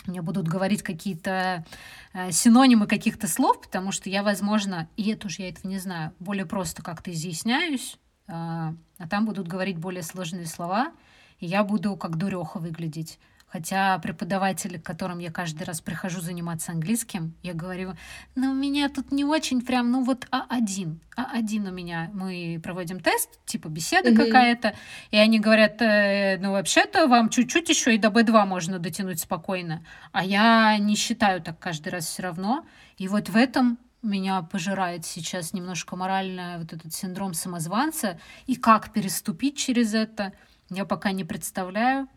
мне 0.06 0.22
будут 0.22 0.48
говорить 0.48 0.82
какие-то 0.82 1.64
э, 2.12 2.32
синонимы 2.32 2.88
каких-то 2.88 3.28
слов, 3.28 3.60
потому 3.60 3.92
что 3.92 4.10
я, 4.10 4.24
возможно, 4.24 4.88
и 4.96 5.12
это 5.12 5.28
уж 5.28 5.38
я 5.38 5.48
этого 5.48 5.68
не 5.68 5.78
знаю, 5.78 6.12
более 6.18 6.46
просто 6.46 6.82
как-то 6.82 7.12
изъясняюсь, 7.12 7.96
а, 8.28 8.74
а 8.98 9.08
там 9.08 9.26
будут 9.26 9.48
говорить 9.48 9.78
более 9.78 10.02
сложные 10.02 10.46
слова, 10.46 10.92
и 11.38 11.46
я 11.46 11.64
буду 11.64 11.96
как 11.96 12.16
дуреха 12.16 12.58
выглядеть. 12.58 13.18
Хотя 13.48 13.98
преподаватели, 14.00 14.76
к 14.76 14.84
которым 14.84 15.20
я 15.20 15.30
каждый 15.30 15.62
раз 15.62 15.80
прихожу 15.80 16.20
заниматься 16.20 16.72
английским, 16.72 17.34
я 17.42 17.54
говорю, 17.54 17.94
ну, 18.34 18.50
у 18.50 18.54
меня 18.54 18.88
тут 18.88 19.12
не 19.12 19.24
очень 19.24 19.64
прям, 19.64 19.92
ну, 19.92 20.02
вот 20.02 20.26
А1. 20.32 20.98
А1 21.16 21.68
у 21.68 21.72
меня. 21.72 22.10
Мы 22.12 22.60
проводим 22.62 22.98
тест, 22.98 23.38
типа 23.46 23.68
беседа 23.68 24.10
mm-hmm. 24.10 24.16
какая-то, 24.16 24.74
и 25.12 25.16
они 25.16 25.38
говорят, 25.38 25.80
э, 25.80 26.38
ну, 26.40 26.52
вообще-то 26.52 27.06
вам 27.06 27.28
чуть-чуть 27.28 27.68
еще 27.68 27.94
и 27.94 27.98
до 27.98 28.08
B2 28.08 28.46
можно 28.46 28.80
дотянуть 28.80 29.20
спокойно. 29.20 29.84
А 30.10 30.24
я 30.24 30.76
не 30.78 30.96
считаю 30.96 31.40
так 31.40 31.58
каждый 31.58 31.90
раз 31.90 32.06
все 32.06 32.24
равно. 32.24 32.66
И 32.98 33.06
вот 33.06 33.28
в 33.28 33.36
этом 33.36 33.78
меня 34.06 34.42
пожирает 34.42 35.04
сейчас 35.04 35.52
немножко 35.52 35.96
морально 35.96 36.58
вот 36.60 36.72
этот 36.72 36.94
синдром 36.94 37.34
самозванца. 37.34 38.20
И 38.46 38.56
как 38.56 38.92
переступить 38.92 39.56
через 39.58 39.94
это, 39.94 40.32
я 40.70 40.84
пока 40.84 41.12
не 41.12 41.24
представляю. 41.24 42.08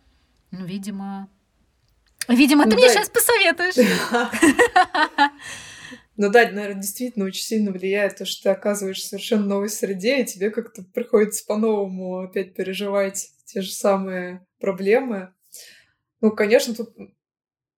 Ну, 0.51 0.65
видимо... 0.65 1.29
Видимо, 2.27 2.65
ну, 2.65 2.71
ты 2.71 2.77
да. 2.77 2.83
мне 2.83 2.89
сейчас 2.89 3.09
посоветуешь. 3.09 3.75
Ну 6.21 6.29
да, 6.29 6.51
наверное, 6.51 6.81
действительно 6.81 7.23
очень 7.23 7.45
сильно 7.45 7.71
влияет 7.71 8.17
то, 8.17 8.25
что 8.25 8.43
ты 8.43 8.49
оказываешься 8.49 9.05
в 9.05 9.09
совершенно 9.11 9.45
новой 9.45 9.69
среде, 9.69 10.21
и 10.21 10.25
тебе 10.25 10.51
как-то 10.51 10.83
приходится 10.83 11.45
по-новому 11.45 12.19
опять 12.19 12.55
переживать 12.55 13.31
те 13.45 13.61
же 13.61 13.71
самые 13.71 14.45
проблемы. 14.59 15.33
Ну, 16.19 16.31
конечно, 16.31 16.75
тут 16.75 16.89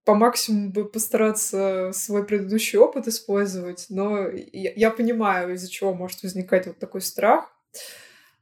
по 0.04 0.14
максимуму 0.14 0.70
бы 0.70 0.84
постараться 0.88 1.92
свой 1.92 2.26
предыдущий 2.26 2.78
опыт 2.78 3.06
использовать, 3.06 3.86
но 3.88 4.28
я, 4.28 4.72
я 4.74 4.90
понимаю, 4.90 5.54
из-за 5.54 5.70
чего 5.70 5.94
может 5.94 6.22
возникать 6.22 6.66
вот 6.66 6.78
такой 6.78 7.02
страх. 7.02 7.52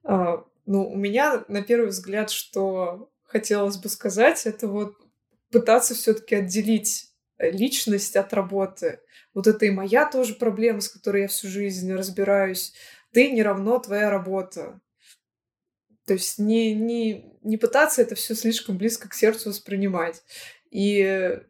А, 0.02 0.44
ну, 0.66 0.88
у 0.88 0.96
меня, 0.96 1.44
на 1.48 1.62
первый 1.62 1.88
взгляд, 1.88 2.30
что 2.30 3.10
хотелось 3.22 3.76
бы 3.76 3.88
сказать, 3.88 4.46
это 4.46 4.68
вот 4.68 4.96
пытаться 5.50 5.94
все-таки 5.94 6.36
отделить 6.36 7.10
личность 7.38 8.16
от 8.16 8.32
работы. 8.32 9.00
Вот 9.34 9.46
это 9.46 9.66
и 9.66 9.70
моя 9.70 10.06
тоже 10.06 10.34
проблема, 10.34 10.80
с 10.80 10.88
которой 10.88 11.22
я 11.22 11.28
всю 11.28 11.48
жизнь 11.48 11.92
разбираюсь. 11.92 12.72
Ты 13.12 13.30
не 13.30 13.42
равно 13.42 13.78
твоя 13.78 14.10
работа. 14.10 14.80
То 16.06 16.14
есть 16.14 16.38
не, 16.38 16.74
не, 16.74 17.38
не 17.42 17.56
пытаться 17.56 18.02
это 18.02 18.14
все 18.14 18.34
слишком 18.34 18.78
близко 18.78 19.08
к 19.08 19.14
сердцу 19.14 19.50
воспринимать. 19.50 20.22
И 20.70 21.40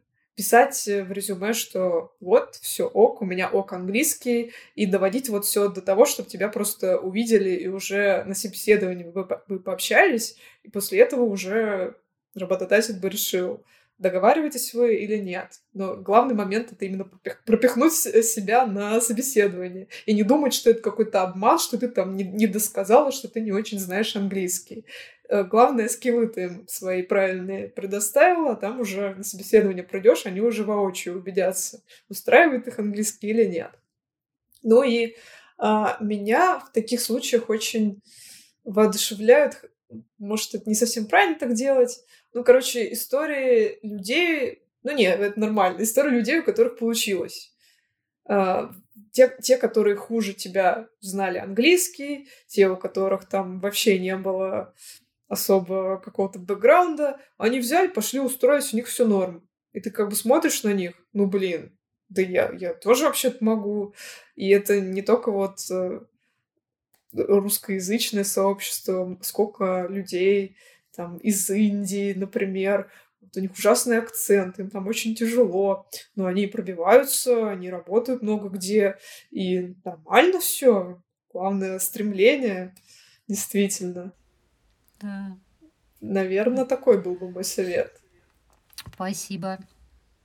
писать 0.41 0.87
в 0.87 1.11
резюме, 1.11 1.53
что 1.53 2.15
вот, 2.19 2.55
все 2.55 2.87
ок, 2.87 3.21
у 3.21 3.25
меня 3.25 3.47
ок 3.47 3.73
английский, 3.73 4.53
и 4.73 4.87
доводить 4.87 5.29
вот 5.29 5.45
все 5.45 5.67
до 5.69 5.83
того, 5.83 6.05
чтобы 6.05 6.29
тебя 6.29 6.47
просто 6.47 6.97
увидели 6.97 7.51
и 7.51 7.67
уже 7.67 8.23
на 8.23 8.33
собеседовании 8.33 9.03
вы, 9.03 9.27
вы 9.47 9.59
пообщались, 9.59 10.37
и 10.63 10.69
после 10.71 10.97
этого 10.97 11.25
уже 11.25 11.95
работодатель 12.33 12.99
бы 12.99 13.07
решил, 13.07 13.63
договариваетесь 13.99 14.73
вы 14.73 14.95
или 14.95 15.17
нет. 15.17 15.59
Но 15.73 15.95
главный 15.95 16.33
момент— 16.33 16.71
это 16.71 16.85
именно 16.85 17.07
пропихнуть 17.45 17.93
себя 17.93 18.65
на 18.65 18.99
собеседование. 18.99 19.89
И 20.07 20.15
не 20.15 20.23
думать, 20.23 20.55
что 20.55 20.71
это 20.71 20.81
какой-то 20.81 21.21
обман, 21.21 21.59
что 21.59 21.77
ты 21.77 21.87
там 21.87 22.17
не, 22.17 22.23
не 22.23 22.47
досказала, 22.47 23.11
что 23.11 23.27
ты 23.27 23.41
не 23.41 23.51
очень 23.51 23.77
знаешь 23.77 24.15
английский. 24.15 24.85
Э, 25.31 25.45
главное, 25.45 25.87
скиллы 25.87 26.27
ты 26.27 26.65
свои 26.67 27.03
правильные 27.03 27.69
предоставила, 27.69 28.51
а 28.51 28.55
там 28.57 28.81
уже 28.81 29.15
на 29.15 29.23
собеседование 29.23 29.81
придешь, 29.81 30.25
они 30.25 30.41
уже 30.41 30.65
воочию 30.65 31.17
убедятся, 31.17 31.81
устраивает 32.09 32.67
их 32.67 32.79
английский 32.79 33.29
или 33.29 33.45
нет. 33.45 33.71
Ну 34.61 34.83
и 34.83 35.15
а, 35.57 35.97
меня 36.01 36.59
в 36.59 36.73
таких 36.73 36.99
случаях 36.99 37.49
очень 37.49 38.01
воодушевляют, 38.65 39.63
может, 40.17 40.53
это 40.53 40.67
не 40.67 40.75
совсем 40.75 41.05
правильно 41.05 41.39
так 41.39 41.53
делать, 41.53 42.03
ну, 42.33 42.43
короче, 42.43 42.91
истории 42.91 43.79
людей... 43.83 44.63
Ну, 44.83 44.93
нет, 44.93 45.17
это 45.19 45.39
нормально. 45.39 45.81
Истории 45.81 46.11
людей, 46.11 46.39
у 46.39 46.43
которых 46.43 46.77
получилось. 46.77 47.53
Uh, 48.29 48.71
те, 49.11 49.35
те, 49.41 49.57
которые 49.57 49.95
хуже 49.95 50.33
тебя 50.33 50.87
знали 50.99 51.37
английский, 51.37 52.29
те, 52.47 52.69
у 52.69 52.77
которых 52.77 53.27
там 53.27 53.59
вообще 53.59 53.99
не 53.99 54.15
было 54.15 54.73
особо 55.31 55.97
какого-то 56.03 56.39
бэкграунда, 56.39 57.17
они 57.37 57.61
взяли, 57.61 57.87
пошли 57.87 58.19
устроить, 58.19 58.73
у 58.73 58.75
них 58.75 58.87
все 58.87 59.07
норм. 59.07 59.47
И 59.71 59.79
ты 59.79 59.89
как 59.89 60.09
бы 60.09 60.15
смотришь 60.15 60.63
на 60.63 60.73
них, 60.73 60.91
ну, 61.13 61.25
блин, 61.25 61.71
да 62.09 62.21
я, 62.21 62.51
я 62.59 62.73
тоже 62.73 63.05
вообще-то 63.05 63.41
могу. 63.41 63.93
И 64.35 64.49
это 64.49 64.81
не 64.81 65.01
только 65.01 65.31
вот 65.31 65.59
э, 65.71 66.01
русскоязычное 67.13 68.25
сообщество, 68.25 69.17
сколько 69.21 69.87
людей 69.87 70.57
там 70.93 71.15
из 71.19 71.49
Индии, 71.49 72.11
например, 72.11 72.91
вот 73.21 73.37
у 73.37 73.39
них 73.39 73.53
ужасный 73.53 73.99
акцент, 73.99 74.59
им 74.59 74.69
там 74.69 74.85
очень 74.87 75.15
тяжело, 75.15 75.87
но 76.13 76.25
они 76.25 76.47
пробиваются, 76.47 77.49
они 77.49 77.69
работают 77.69 78.21
много 78.21 78.49
где, 78.49 78.97
и 79.29 79.75
нормально 79.85 80.41
все. 80.41 81.01
Главное 81.31 81.79
стремление, 81.79 82.75
действительно. 83.29 84.13
Да. 85.01 85.37
Наверное, 85.99 86.65
такой 86.65 87.01
был 87.01 87.15
бы 87.15 87.29
мой 87.29 87.43
совет. 87.43 88.01
Спасибо. 88.93 89.59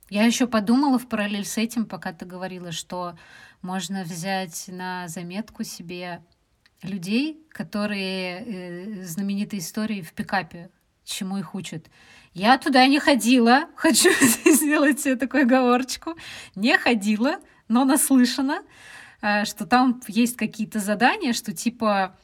Я 0.09 0.23
еще 0.25 0.47
подумала 0.47 0.97
в 0.97 1.07
параллель 1.07 1.45
с 1.45 1.57
этим, 1.57 1.85
пока 1.85 2.13
ты 2.13 2.25
говорила, 2.25 2.71
что 2.71 3.17
можно 3.61 4.03
взять 4.03 4.65
на 4.67 5.07
заметку 5.07 5.63
себе 5.63 6.23
людей, 6.81 7.45
которые 7.49 8.43
э, 8.45 9.03
знаменитые 9.03 9.59
истории 9.59 10.01
в 10.01 10.13
пикапе, 10.13 10.69
чему 11.03 11.37
их 11.37 11.55
учат. 11.55 11.87
Я 12.33 12.57
туда 12.57 12.85
не 12.87 12.99
ходила, 12.99 13.67
хочу 13.75 14.09
сделать 14.45 14.99
себе 15.01 15.15
такую 15.15 15.43
оговорочку, 15.43 16.15
не 16.55 16.77
ходила, 16.77 17.37
но 17.67 17.83
наслышана, 17.83 18.63
э, 19.21 19.45
что 19.45 19.65
там 19.65 20.01
есть 20.07 20.37
какие-то 20.37 20.79
задания, 20.79 21.33
что 21.33 21.53
типа 21.53 22.15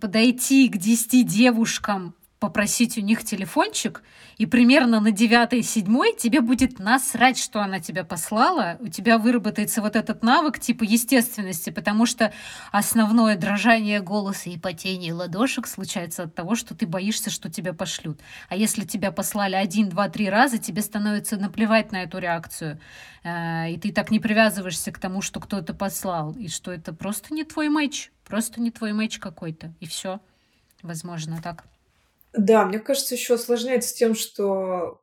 подойти 0.00 0.68
к 0.68 0.76
10 0.76 1.26
девушкам 1.26 2.14
попросить 2.44 2.98
у 2.98 3.00
них 3.00 3.24
телефончик, 3.24 4.02
и 4.36 4.44
примерно 4.44 5.00
на 5.00 5.12
девятой, 5.12 5.62
седьмой 5.62 6.14
тебе 6.14 6.42
будет 6.42 6.78
насрать, 6.78 7.38
что 7.38 7.62
она 7.62 7.80
тебя 7.80 8.04
послала, 8.04 8.76
у 8.80 8.88
тебя 8.88 9.16
выработается 9.16 9.80
вот 9.80 9.96
этот 9.96 10.22
навык 10.22 10.58
типа 10.58 10.84
естественности, 10.84 11.70
потому 11.70 12.04
что 12.04 12.34
основное 12.70 13.38
дрожание 13.38 14.02
голоса 14.02 14.50
и 14.50 14.58
потение 14.58 15.14
ладошек 15.14 15.66
случается 15.66 16.24
от 16.24 16.34
того, 16.34 16.54
что 16.54 16.74
ты 16.74 16.86
боишься, 16.86 17.30
что 17.30 17.48
тебя 17.50 17.72
пошлют. 17.72 18.20
А 18.50 18.56
если 18.56 18.84
тебя 18.84 19.10
послали 19.10 19.54
один, 19.54 19.88
два, 19.88 20.10
три 20.10 20.28
раза, 20.28 20.58
тебе 20.58 20.82
становится 20.82 21.38
наплевать 21.38 21.92
на 21.92 22.02
эту 22.02 22.18
реакцию. 22.18 22.78
Э, 23.22 23.70
и 23.70 23.78
ты 23.78 23.90
так 23.90 24.10
не 24.10 24.20
привязываешься 24.20 24.92
к 24.92 24.98
тому, 24.98 25.22
что 25.22 25.40
кто-то 25.40 25.72
послал, 25.72 26.32
и 26.32 26.48
что 26.48 26.72
это 26.72 26.92
просто 26.92 27.32
не 27.32 27.44
твой 27.44 27.70
матч, 27.70 28.10
просто 28.24 28.60
не 28.60 28.70
твой 28.70 28.92
матч 28.92 29.18
какой-то, 29.18 29.72
и 29.80 29.86
все. 29.86 30.20
Возможно, 30.82 31.40
так. 31.42 31.64
Да, 32.32 32.66
мне 32.66 32.78
кажется, 32.78 33.14
еще 33.14 33.34
осложняется 33.34 33.94
тем, 33.94 34.14
что, 34.14 35.00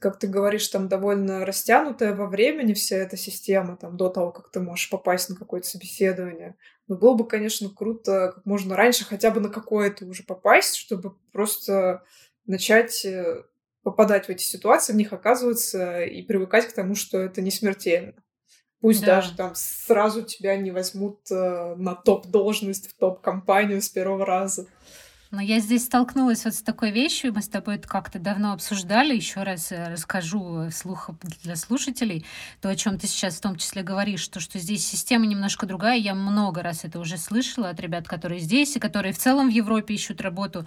как 0.00 0.18
ты 0.18 0.26
говоришь, 0.26 0.66
там 0.68 0.88
довольно 0.88 1.46
растянутая 1.46 2.14
во 2.14 2.26
времени 2.26 2.74
вся 2.74 2.96
эта 2.96 3.16
система, 3.16 3.76
там, 3.76 3.96
до 3.96 4.08
того, 4.08 4.32
как 4.32 4.50
ты 4.50 4.60
можешь 4.60 4.90
попасть 4.90 5.30
на 5.30 5.36
какое-то 5.36 5.68
собеседование. 5.68 6.56
Но 6.88 6.96
было 6.96 7.14
бы, 7.14 7.26
конечно, 7.26 7.70
круто 7.70 8.32
как 8.34 8.44
можно 8.44 8.76
раньше 8.76 9.04
хотя 9.04 9.30
бы 9.30 9.40
на 9.40 9.48
какое-то 9.50 10.04
уже 10.04 10.24
попасть, 10.24 10.74
чтобы 10.74 11.14
просто 11.32 12.02
начать 12.44 13.04
э, 13.04 13.44
попадать 13.84 14.26
в 14.26 14.30
эти 14.30 14.42
ситуации, 14.42 14.92
в 14.92 14.96
них 14.96 15.12
оказываться 15.12 16.02
и 16.02 16.22
привыкать 16.22 16.66
к 16.66 16.72
тому, 16.72 16.96
что 16.96 17.20
это 17.20 17.40
не 17.40 17.52
смертельно. 17.52 18.14
Пусть 18.84 19.00
да. 19.00 19.16
даже 19.16 19.34
там 19.34 19.52
сразу 19.54 20.20
тебя 20.24 20.58
не 20.58 20.70
возьмут 20.70 21.18
э, 21.30 21.74
на 21.78 21.94
топ-должность 21.94 22.90
в 22.90 22.94
топ-компанию 22.98 23.80
с 23.80 23.88
первого 23.88 24.26
раза. 24.26 24.66
Но 25.30 25.40
я 25.40 25.58
здесь 25.60 25.86
столкнулась 25.86 26.44
вот 26.44 26.52
с 26.52 26.60
такой 26.60 26.90
вещью, 26.90 27.32
мы 27.32 27.40
с 27.40 27.48
тобой 27.48 27.76
это 27.76 27.88
как-то 27.88 28.18
давно 28.18 28.52
обсуждали, 28.52 29.16
еще 29.16 29.42
раз 29.42 29.72
э, 29.72 29.88
расскажу 29.90 30.68
вслух 30.68 31.08
для 31.42 31.56
слушателей, 31.56 32.26
то, 32.60 32.68
о 32.68 32.76
чем 32.76 32.98
ты 32.98 33.06
сейчас 33.06 33.36
в 33.36 33.40
том 33.40 33.56
числе 33.56 33.82
говоришь, 33.82 34.28
то, 34.28 34.38
что 34.38 34.58
здесь 34.58 34.86
система 34.86 35.24
немножко 35.24 35.64
другая, 35.64 35.96
я 35.96 36.14
много 36.14 36.62
раз 36.62 36.84
это 36.84 36.98
уже 37.00 37.16
слышала 37.16 37.70
от 37.70 37.80
ребят, 37.80 38.06
которые 38.06 38.40
здесь 38.40 38.76
и 38.76 38.80
которые 38.80 39.14
в 39.14 39.18
целом 39.18 39.48
в 39.48 39.52
Европе 39.52 39.94
ищут 39.94 40.20
работу, 40.20 40.66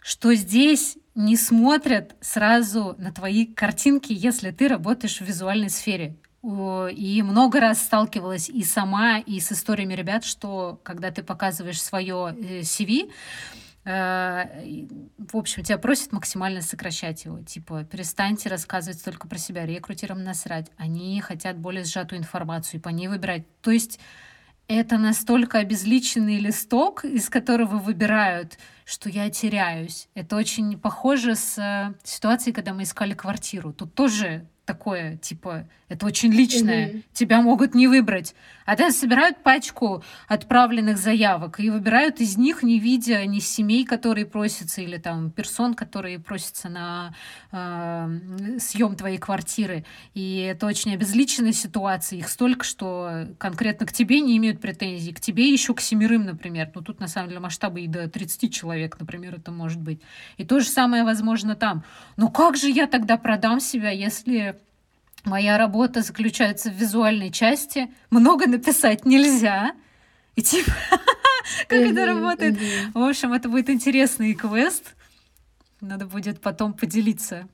что 0.00 0.34
здесь 0.34 0.98
не 1.14 1.38
смотрят 1.38 2.14
сразу 2.20 2.94
на 2.98 3.10
твои 3.10 3.46
картинки, 3.46 4.12
если 4.12 4.50
ты 4.50 4.68
работаешь 4.68 5.22
в 5.22 5.24
визуальной 5.24 5.70
сфере. 5.70 6.18
И 6.42 7.22
много 7.22 7.60
раз 7.60 7.82
сталкивалась 7.82 8.48
и 8.48 8.64
сама, 8.64 9.18
и 9.18 9.38
с 9.38 9.52
историями 9.52 9.94
ребят, 9.94 10.24
что 10.24 10.80
когда 10.82 11.10
ты 11.10 11.22
показываешь 11.22 11.80
свое 11.80 12.34
CV, 12.62 13.08
э, 13.08 13.10
Э, 13.84 14.44
в 15.18 15.36
общем, 15.36 15.64
тебя 15.64 15.78
просят 15.78 16.12
максимально 16.12 16.62
сокращать 16.62 17.24
его. 17.24 17.40
Типа, 17.40 17.84
перестаньте 17.84 18.48
рассказывать 18.48 19.02
только 19.02 19.26
про 19.26 19.38
себя, 19.38 19.66
рекрутерам 19.66 20.22
насрать. 20.22 20.70
Они 20.76 21.20
хотят 21.20 21.58
более 21.58 21.84
сжатую 21.84 22.20
информацию 22.20 22.78
и 22.78 22.82
по 22.82 22.90
ней 22.90 23.08
выбирать. 23.08 23.44
То 23.60 23.72
есть 23.72 23.98
это 24.68 24.98
настолько 24.98 25.58
обезличенный 25.58 26.38
листок, 26.38 27.04
из 27.04 27.28
которого 27.28 27.78
выбирают, 27.78 28.58
что 28.84 29.08
я 29.08 29.28
теряюсь. 29.30 30.08
Это 30.14 30.36
очень 30.36 30.78
похоже 30.78 31.34
с 31.34 31.58
э, 31.58 31.94
ситуацией, 32.04 32.54
когда 32.54 32.72
мы 32.74 32.84
искали 32.84 33.14
квартиру. 33.14 33.72
Тут 33.72 33.94
тоже 33.94 34.46
такое, 34.72 35.18
типа, 35.18 35.68
это 35.88 36.06
очень 36.06 36.32
личное, 36.32 36.88
mm-hmm. 36.88 37.02
тебя 37.12 37.42
могут 37.42 37.74
не 37.74 37.86
выбрать. 37.86 38.34
А 38.64 38.76
тогда 38.76 38.90
собирают 38.90 39.42
пачку 39.42 40.02
отправленных 40.28 40.96
заявок 40.96 41.60
и 41.60 41.68
выбирают 41.68 42.20
из 42.20 42.38
них, 42.38 42.62
не 42.62 42.78
видя 42.78 43.26
ни 43.26 43.40
семей, 43.40 43.84
которые 43.84 44.24
просятся, 44.24 44.80
или 44.80 44.96
там 44.96 45.30
персон, 45.30 45.74
которые 45.74 46.18
просятся 46.18 46.70
на 46.70 47.14
э, 47.50 48.58
съем 48.58 48.96
твоей 48.96 49.18
квартиры. 49.18 49.84
И 50.14 50.38
это 50.38 50.66
очень 50.66 50.94
обезличенная 50.94 51.52
ситуация. 51.52 52.20
Их 52.20 52.30
столько, 52.30 52.64
что 52.64 53.26
конкретно 53.38 53.84
к 53.84 53.92
тебе 53.92 54.20
не 54.20 54.38
имеют 54.38 54.62
претензий. 54.62 55.12
К 55.12 55.20
тебе 55.20 55.52
еще 55.52 55.74
к 55.74 55.82
семерым, 55.82 56.24
например. 56.24 56.70
Ну, 56.74 56.80
тут, 56.80 57.00
на 57.00 57.08
самом 57.08 57.28
деле, 57.28 57.40
масштабы 57.40 57.82
и 57.82 57.86
до 57.86 58.08
30 58.08 58.54
человек, 58.54 58.98
например, 58.98 59.34
это 59.34 59.50
может 59.50 59.80
быть. 59.80 60.00
И 60.38 60.46
то 60.46 60.60
же 60.60 60.66
самое 60.66 61.04
возможно 61.04 61.54
там. 61.54 61.84
Но 62.16 62.30
как 62.30 62.56
же 62.56 62.70
я 62.70 62.86
тогда 62.86 63.18
продам 63.18 63.60
себя, 63.60 63.90
если 63.90 64.61
Моя 65.24 65.56
работа 65.56 66.02
заключается 66.02 66.70
в 66.70 66.74
визуальной 66.74 67.30
части. 67.30 67.88
Много 68.10 68.46
написать 68.46 69.04
нельзя. 69.04 69.72
И 70.34 70.42
типа, 70.42 70.72
как 71.68 71.80
это 71.80 72.06
работает? 72.06 72.56
В 72.94 72.98
общем, 72.98 73.32
это 73.32 73.48
будет 73.48 73.70
интересный 73.70 74.34
квест. 74.34 74.94
Надо 75.80 76.06
будет 76.06 76.40
потом 76.40 76.72
поделиться. 76.72 77.48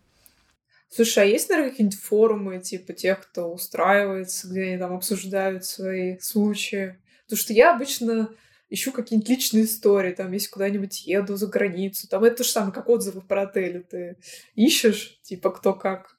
Слушай, 0.91 1.25
а 1.25 1.27
есть, 1.27 1.51
наверное, 1.51 1.71
какие-нибудь 1.71 2.01
форумы, 2.01 2.61
типа 2.61 2.95
тех, 2.95 3.21
кто 3.21 3.53
устраивается, 3.53 4.49
где 4.49 4.62
они 4.62 4.79
там 4.79 4.95
обсуждают 4.95 5.64
свои 5.64 6.19
случаи? 6.19 6.97
Потому 7.25 7.39
что 7.39 7.53
я 7.53 7.75
обычно 7.75 8.31
ищу 8.71 8.93
какие-нибудь 8.93 9.29
личные 9.29 9.64
истории, 9.64 10.12
там, 10.12 10.33
если 10.33 10.49
куда-нибудь 10.49 11.07
еду 11.07 11.37
за 11.37 11.47
границу, 11.47 12.09
там, 12.09 12.25
это 12.25 12.39
то 12.39 12.45
же 12.45 12.51
самое, 12.51 12.73
как 12.73 12.89
отзывы 12.89 13.21
про 13.21 13.43
отели. 13.43 13.81
Ты 13.81 14.16
ищешь, 14.55 15.19
типа, 15.23 15.51
кто 15.51 15.75
как. 15.75 16.18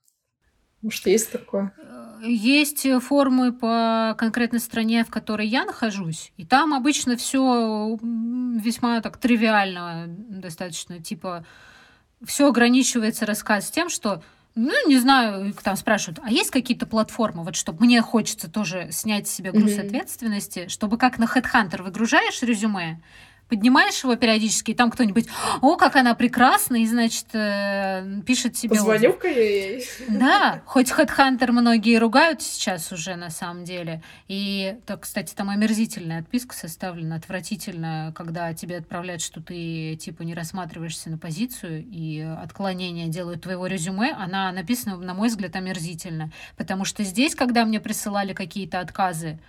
Может, 0.82 1.08
есть 1.08 1.32
такое? 1.32 1.74
Есть 2.22 2.86
форумы 3.02 3.54
по 3.54 4.16
конкретной 4.18 4.60
стране, 4.60 5.06
в 5.06 5.10
которой 5.10 5.48
я 5.48 5.66
нахожусь, 5.66 6.34
и 6.36 6.46
там 6.46 6.74
обычно 6.74 7.16
все 7.16 7.98
весьма 8.02 9.00
так 9.02 9.18
тривиально 9.18 10.06
достаточно, 10.08 11.00
типа 11.00 11.46
все 12.24 12.50
ограничивается 12.50 13.26
рассказ 13.26 13.72
тем, 13.72 13.90
что 13.90 14.22
ну, 14.56 14.90
не 14.90 14.98
знаю, 14.98 15.54
там 15.64 15.78
спрашивают, 15.78 16.20
а 16.24 16.30
есть 16.30 16.52
какие-то 16.52 16.86
платформы, 16.86 17.44
вот 17.44 17.56
чтобы 17.56 17.86
мне 17.86 18.02
хочется 18.02 18.52
тоже 18.52 18.90
снять 18.92 19.28
с 19.28 19.32
себя 19.32 19.52
груз 19.52 19.72
mm-hmm. 19.72 19.88
ответственности, 19.88 20.68
чтобы 20.68 20.98
как 20.98 21.18
на 21.18 21.26
Headhunter 21.26 21.84
выгружаешь 21.84 22.42
резюме, 22.42 23.02
поднимаешь 23.50 24.04
его 24.04 24.16
периодически, 24.16 24.72
и 24.72 24.74
там 24.76 24.92
кто-нибудь, 24.92 25.28
о, 25.62 25.76
как 25.76 25.96
она 25.96 26.14
прекрасна, 26.14 26.78
и, 26.78 26.86
значит, 26.86 27.26
э, 27.34 28.22
пишет 28.26 28.54
тебе 28.54 28.76
Позвоню-ка 28.76 29.28
ей. 29.28 29.84
Да, 30.08 30.62
хоть 30.66 30.92
HeadHunter 30.92 31.52
многие 31.52 31.98
ругают 31.98 32.42
сейчас 32.42 32.92
уже, 32.92 33.16
на 33.16 33.32
самом 33.32 33.66
деле. 33.66 34.04
И, 34.28 34.78
то, 34.86 34.98
кстати, 34.98 35.34
там 35.34 35.50
омерзительная 35.50 36.20
отписка 36.20 36.56
составлена, 36.56 37.16
отвратительная, 37.16 38.12
когда 38.12 38.54
тебе 38.54 38.78
отправляют, 38.78 39.22
что 39.22 39.42
ты, 39.42 39.96
типа, 39.96 40.22
не 40.22 40.36
рассматриваешься 40.36 41.10
на 41.10 41.18
позицию, 41.18 41.84
и 41.90 42.20
отклонения 42.22 43.08
делают 43.08 43.42
твоего 43.42 43.66
резюме, 43.66 44.12
она 44.12 44.52
написана, 44.52 44.98
на 44.98 45.14
мой 45.16 45.30
взгляд, 45.30 45.56
омерзительно. 45.56 46.32
Потому 46.56 46.86
что 46.86 47.04
здесь, 47.04 47.34
когда 47.34 47.66
мне 47.66 47.80
присылали 47.80 48.34
какие-то 48.34 48.80
отказы, 48.80 49.40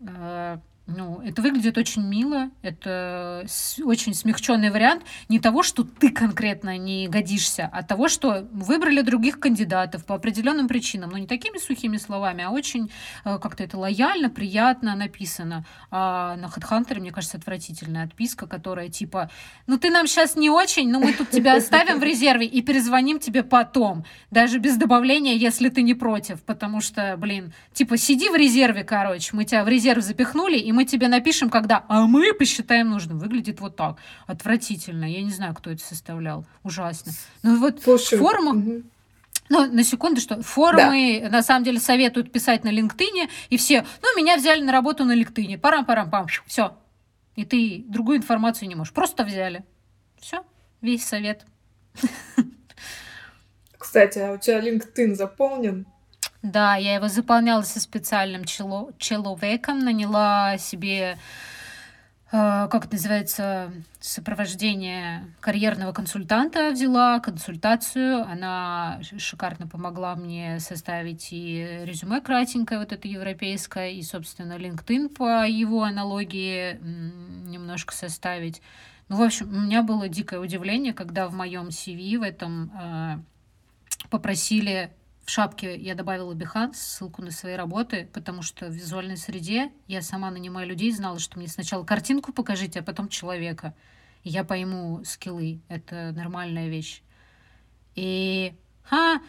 э, 0.00 0.58
ну, 0.96 1.20
это 1.22 1.42
выглядит 1.42 1.78
очень 1.78 2.02
мило, 2.02 2.50
это 2.62 3.46
очень 3.82 4.14
смягченный 4.14 4.70
вариант 4.70 5.02
не 5.28 5.38
того, 5.38 5.62
что 5.62 5.84
ты 5.84 6.10
конкретно 6.10 6.76
не 6.78 7.08
годишься, 7.08 7.68
а 7.72 7.82
того, 7.82 8.08
что 8.08 8.46
выбрали 8.52 9.00
других 9.02 9.40
кандидатов 9.40 10.04
по 10.04 10.14
определенным 10.14 10.68
причинам, 10.68 11.10
но 11.10 11.18
не 11.18 11.26
такими 11.26 11.58
сухими 11.58 11.96
словами, 11.96 12.44
а 12.44 12.50
очень 12.50 12.90
э, 13.24 13.38
как-то 13.38 13.64
это 13.64 13.78
лояльно, 13.78 14.30
приятно 14.30 14.94
написано. 14.94 15.64
А 15.90 16.36
на 16.36 16.46
HeadHunter, 16.46 17.00
мне 17.00 17.12
кажется, 17.12 17.38
отвратительная 17.38 18.04
отписка, 18.04 18.46
которая 18.46 18.88
типа, 18.88 19.30
ну 19.66 19.78
ты 19.78 19.90
нам 19.90 20.06
сейчас 20.06 20.36
не 20.36 20.50
очень, 20.50 20.90
но 20.90 21.00
мы 21.00 21.12
тут 21.12 21.30
тебя 21.30 21.56
оставим 21.56 22.00
в 22.00 22.02
резерве 22.02 22.46
и 22.46 22.62
перезвоним 22.62 23.18
тебе 23.18 23.42
потом, 23.42 24.04
даже 24.30 24.58
без 24.58 24.76
добавления, 24.76 25.34
если 25.34 25.68
ты 25.68 25.82
не 25.82 25.94
против, 25.94 26.42
потому 26.42 26.80
что, 26.80 27.16
блин, 27.16 27.52
типа 27.72 27.96
сиди 27.96 28.28
в 28.28 28.34
резерве, 28.34 28.84
короче, 28.84 29.30
мы 29.32 29.44
тебя 29.44 29.64
в 29.64 29.68
резерв 29.68 30.02
запихнули, 30.02 30.58
и 30.58 30.72
мы 30.72 30.81
тебе 30.84 31.08
напишем, 31.08 31.50
когда, 31.50 31.84
а 31.88 32.06
мы 32.06 32.32
посчитаем 32.34 32.90
нужным. 32.90 33.18
Выглядит 33.18 33.60
вот 33.60 33.76
так. 33.76 33.96
Отвратительно. 34.26 35.04
Я 35.04 35.22
не 35.22 35.30
знаю, 35.30 35.54
кто 35.54 35.70
это 35.70 35.82
составлял. 35.82 36.46
Ужасно. 36.62 37.12
Ну 37.42 37.58
вот 37.58 37.82
Слушай, 37.82 38.18
форму... 38.18 38.50
Угу. 38.50 38.82
Ну, 39.48 39.70
на 39.70 39.84
секунду, 39.84 40.20
что 40.20 40.42
форумы 40.42 41.20
да. 41.22 41.28
на 41.28 41.42
самом 41.42 41.64
деле 41.64 41.78
советуют 41.78 42.32
писать 42.32 42.64
на 42.64 42.70
LinkedIn, 42.70 43.28
и 43.50 43.56
все, 43.58 43.84
ну, 44.00 44.16
меня 44.16 44.38
взяли 44.38 44.62
на 44.62 44.72
работу 44.72 45.04
на 45.04 45.14
LinkedIn, 45.14 45.58
парам-парам-пам, 45.58 46.26
все. 46.46 46.76
И 47.36 47.44
ты 47.44 47.84
другую 47.86 48.18
информацию 48.18 48.68
не 48.68 48.74
можешь. 48.74 48.94
Просто 48.94 49.24
взяли. 49.24 49.64
Все, 50.18 50.44
весь 50.80 51.04
совет. 51.04 51.44
Кстати, 53.78 54.18
а 54.20 54.32
у 54.32 54.38
тебя 54.38 54.60
LinkedIn 54.60 55.14
заполнен? 55.14 55.86
Да, 56.42 56.74
я 56.74 56.96
его 56.96 57.06
заполняла 57.06 57.62
со 57.62 57.78
специальным 57.78 58.44
чело 58.44 58.90
человеком, 58.98 59.78
наняла 59.78 60.58
себе 60.58 61.16
э, 62.32 62.68
как 62.68 62.86
это 62.86 62.94
называется, 62.94 63.72
сопровождение 64.00 65.32
карьерного 65.38 65.92
консультанта 65.92 66.72
взяла, 66.72 67.20
консультацию. 67.20 68.24
Она 68.24 69.00
шикарно 69.18 69.68
помогла 69.68 70.16
мне 70.16 70.58
составить 70.58 71.28
и 71.30 71.84
резюме 71.84 72.20
кратенькое, 72.20 72.80
вот 72.80 72.92
это 72.92 73.06
европейское, 73.06 73.90
и, 73.90 74.02
собственно, 74.02 74.54
LinkedIn 74.54 75.10
по 75.10 75.46
его 75.46 75.84
аналогии 75.84 76.76
немножко 77.48 77.94
составить. 77.94 78.60
Ну, 79.08 79.16
в 79.16 79.22
общем, 79.22 79.48
у 79.48 79.60
меня 79.60 79.84
было 79.84 80.08
дикое 80.08 80.40
удивление, 80.40 80.92
когда 80.92 81.28
в 81.28 81.34
моем 81.34 81.68
CV 81.68 82.18
в 82.18 82.22
этом 82.22 82.72
э, 82.74 83.18
попросили 84.10 84.90
в 85.24 85.30
шапке 85.30 85.76
я 85.76 85.94
добавила 85.94 86.34
Behance, 86.34 86.74
ссылку 86.74 87.22
на 87.22 87.30
свои 87.30 87.54
работы, 87.54 88.08
потому 88.12 88.42
что 88.42 88.66
в 88.66 88.72
визуальной 88.72 89.16
среде 89.16 89.70
я 89.86 90.02
сама 90.02 90.30
нанимаю 90.30 90.68
людей, 90.68 90.90
знала, 90.92 91.18
что 91.18 91.38
мне 91.38 91.48
сначала 91.48 91.84
картинку 91.84 92.32
покажите, 92.32 92.80
а 92.80 92.82
потом 92.82 93.08
человека. 93.08 93.74
И 94.24 94.30
я 94.30 94.44
пойму 94.44 95.02
скиллы. 95.04 95.60
Это 95.68 96.12
нормальная 96.12 96.68
вещь. 96.68 97.02
И 97.94 98.54
ха, 98.82 99.20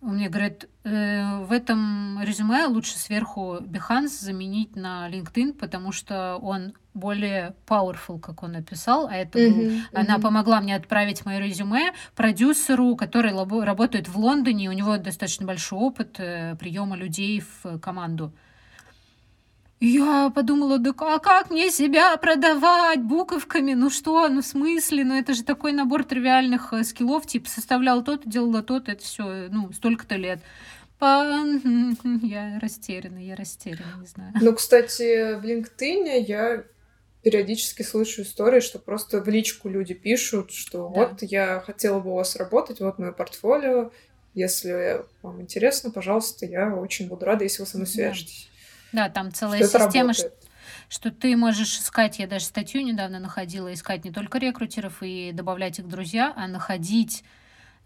мне 0.00 0.28
говорят, 0.28 0.68
э, 0.84 1.44
в 1.44 1.52
этом 1.52 2.20
резюме 2.22 2.66
лучше 2.66 2.98
сверху 2.98 3.58
Behance 3.60 4.08
заменить 4.08 4.76
на 4.76 5.08
LinkedIn, 5.10 5.54
потому 5.54 5.92
что 5.92 6.36
он 6.36 6.74
более 6.94 7.54
powerful, 7.66 8.20
как 8.20 8.42
он 8.42 8.52
написал, 8.52 9.06
а 9.06 9.14
это 9.14 9.38
mm-hmm, 9.38 9.50
был... 9.50 9.62
mm-hmm. 9.62 9.82
она 9.92 10.18
помогла 10.18 10.60
мне 10.60 10.76
отправить 10.76 11.24
мое 11.26 11.38
резюме 11.38 11.92
продюсеру, 12.14 12.96
который 12.96 13.32
лабо- 13.32 13.64
работает 13.64 14.08
в 14.08 14.18
Лондоне, 14.18 14.70
у 14.70 14.72
него 14.72 14.96
достаточно 14.96 15.46
большой 15.46 15.78
опыт 15.78 16.16
э, 16.18 16.56
приема 16.56 16.96
людей 16.96 17.42
в 17.62 17.78
команду. 17.80 18.32
Я 19.78 20.30
подумала, 20.34 20.78
да 20.78 20.94
а 20.96 21.18
как 21.18 21.50
мне 21.50 21.70
себя 21.70 22.16
продавать 22.16 23.02
буковками? 23.02 23.74
Ну 23.74 23.90
что, 23.90 24.26
ну 24.28 24.40
в 24.40 24.46
смысле? 24.46 25.04
Ну 25.04 25.18
это 25.18 25.34
же 25.34 25.44
такой 25.44 25.72
набор 25.72 26.04
тривиальных 26.04 26.72
э, 26.72 26.82
скиллов, 26.82 27.26
типа 27.26 27.48
составлял 27.48 28.02
то-то, 28.02 28.28
делала 28.28 28.62
то-то, 28.62 28.92
это 28.92 29.02
все, 29.02 29.48
ну, 29.50 29.70
столько-то 29.72 30.16
лет. 30.16 30.40
По... 30.98 31.44
Я 32.22 32.58
растеряна, 32.60 33.18
я 33.18 33.36
растеряна, 33.36 34.00
не 34.00 34.06
знаю. 34.06 34.32
Ну, 34.40 34.54
кстати, 34.54 35.34
в 35.38 35.44
LinkedIn 35.44 36.24
я 36.26 36.64
периодически 37.22 37.82
слышу 37.82 38.22
истории, 38.22 38.60
что 38.60 38.78
просто 38.78 39.20
в 39.20 39.28
личку 39.28 39.68
люди 39.68 39.92
пишут, 39.92 40.52
что 40.52 40.90
да. 40.94 41.08
вот 41.08 41.22
я 41.22 41.60
хотела 41.60 42.00
бы 42.00 42.12
у 42.12 42.14
вас 42.14 42.36
работать, 42.36 42.80
вот 42.80 42.98
мое 42.98 43.12
портфолио, 43.12 43.90
если 44.32 45.02
вам 45.22 45.42
интересно, 45.42 45.90
пожалуйста, 45.90 46.46
я 46.46 46.74
очень 46.74 47.08
буду 47.08 47.26
рада, 47.26 47.44
если 47.44 47.62
вы 47.62 47.66
со 47.66 47.76
мной 47.76 47.88
свяжетесь. 47.88 48.48
Да, 48.48 48.55
там 49.08 49.32
целая 49.32 49.66
что 49.66 49.78
система, 49.80 50.14
что, 50.14 50.30
что 50.88 51.10
ты 51.10 51.36
можешь 51.36 51.78
искать, 51.78 52.18
я 52.18 52.26
даже 52.26 52.46
статью 52.46 52.82
недавно 52.82 53.18
находила, 53.18 53.72
искать 53.72 54.04
не 54.04 54.10
только 54.10 54.38
рекрутеров 54.38 55.02
и 55.02 55.32
добавлять 55.32 55.78
их 55.78 55.86
в 55.86 55.88
друзья, 55.88 56.32
а 56.36 56.46
находить 56.48 57.24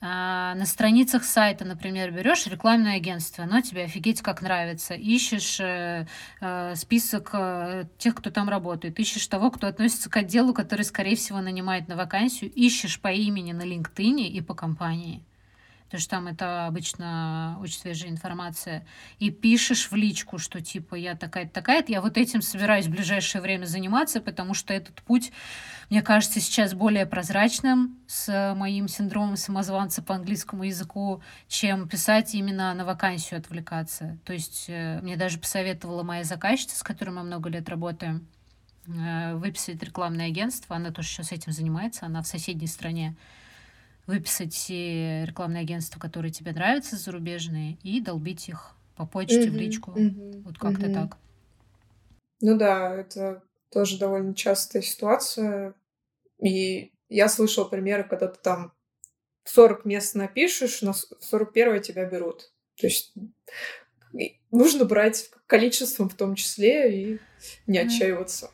а, 0.02 0.54
на 0.54 0.64
страницах 0.64 1.24
сайта, 1.24 1.66
например, 1.66 2.10
берешь 2.10 2.46
рекламное 2.46 2.96
агентство, 2.96 3.44
оно 3.44 3.60
тебе 3.60 3.84
офигеть 3.84 4.22
как 4.22 4.40
нравится, 4.40 4.94
ищешь 4.94 5.60
э, 5.60 6.06
э, 6.40 6.74
список 6.74 7.30
э, 7.34 7.84
тех, 7.98 8.14
кто 8.14 8.30
там 8.30 8.48
работает, 8.48 8.98
ищешь 8.98 9.26
того, 9.26 9.50
кто 9.50 9.66
относится 9.66 10.08
к 10.08 10.16
отделу, 10.16 10.54
который, 10.54 10.86
скорее 10.86 11.16
всего, 11.16 11.42
нанимает 11.42 11.86
на 11.88 11.96
вакансию, 11.96 12.50
ищешь 12.50 12.98
по 12.98 13.08
имени 13.08 13.52
на 13.52 13.62
LinkedIn 13.62 14.22
и 14.22 14.40
по 14.40 14.54
компании 14.54 15.22
потому 15.90 16.00
что 16.02 16.10
там 16.10 16.28
это 16.28 16.66
обычно 16.66 17.58
очень 17.60 17.80
свежая 17.80 18.10
информация, 18.10 18.86
и 19.18 19.30
пишешь 19.30 19.90
в 19.90 19.96
личку, 19.96 20.38
что 20.38 20.60
типа 20.60 20.94
я 20.94 21.16
такая-то, 21.16 21.52
такая-то, 21.52 21.90
я 21.90 22.00
вот 22.00 22.16
этим 22.16 22.42
собираюсь 22.42 22.86
в 22.86 22.90
ближайшее 22.90 23.42
время 23.42 23.64
заниматься, 23.64 24.20
потому 24.20 24.54
что 24.54 24.72
этот 24.72 25.02
путь, 25.02 25.32
мне 25.90 26.00
кажется, 26.00 26.38
сейчас 26.38 26.74
более 26.74 27.06
прозрачным 27.06 27.98
с 28.06 28.54
моим 28.54 28.86
синдромом 28.86 29.36
самозванца 29.36 30.00
по 30.00 30.14
английскому 30.14 30.62
языку, 30.62 31.22
чем 31.48 31.88
писать 31.88 32.36
именно 32.36 32.72
на 32.72 32.84
вакансию 32.84 33.40
отвлекаться. 33.40 34.16
То 34.24 34.32
есть 34.32 34.66
э, 34.68 35.00
мне 35.02 35.16
даже 35.16 35.40
посоветовала 35.40 36.04
моя 36.04 36.22
заказчица, 36.22 36.76
с 36.76 36.84
которой 36.84 37.10
мы 37.10 37.24
много 37.24 37.50
лет 37.50 37.68
работаем, 37.68 38.28
э, 38.86 39.34
выписать 39.34 39.82
рекламное 39.82 40.28
агентство, 40.28 40.76
она 40.76 40.92
тоже 40.92 41.08
сейчас 41.08 41.32
этим 41.32 41.50
занимается, 41.50 42.06
она 42.06 42.22
в 42.22 42.28
соседней 42.28 42.68
стране, 42.68 43.16
выписать 44.10 44.52
все 44.52 45.24
рекламные 45.24 45.62
агентства, 45.62 46.00
которые 46.00 46.32
тебе 46.32 46.52
нравятся, 46.52 46.96
зарубежные, 46.96 47.78
и 47.82 48.00
долбить 48.00 48.48
их 48.48 48.74
по 48.96 49.06
почте, 49.06 49.46
mm-hmm, 49.46 49.50
в 49.50 49.56
личку. 49.56 49.90
Mm-hmm, 49.92 50.42
вот 50.42 50.58
как-то 50.58 50.86
mm-hmm. 50.86 50.94
так. 50.94 51.16
Ну 52.40 52.58
да, 52.58 52.94
это 52.94 53.42
тоже 53.70 53.98
довольно 53.98 54.34
частая 54.34 54.82
ситуация. 54.82 55.74
И 56.42 56.92
я 57.08 57.28
слышала 57.28 57.66
примеры, 57.66 58.02
когда 58.04 58.26
ты 58.26 58.38
там 58.42 58.72
40 59.44 59.84
мест 59.84 60.14
напишешь, 60.16 60.82
на 60.82 60.92
41 60.92 61.80
тебя 61.80 62.04
берут. 62.04 62.52
То 62.76 62.86
есть 62.88 63.14
нужно 64.50 64.84
брать 64.86 65.30
количеством 65.46 66.08
в 66.08 66.14
том 66.14 66.34
числе 66.34 67.02
и 67.14 67.20
не 67.66 67.78
отчаиваться. 67.78 68.50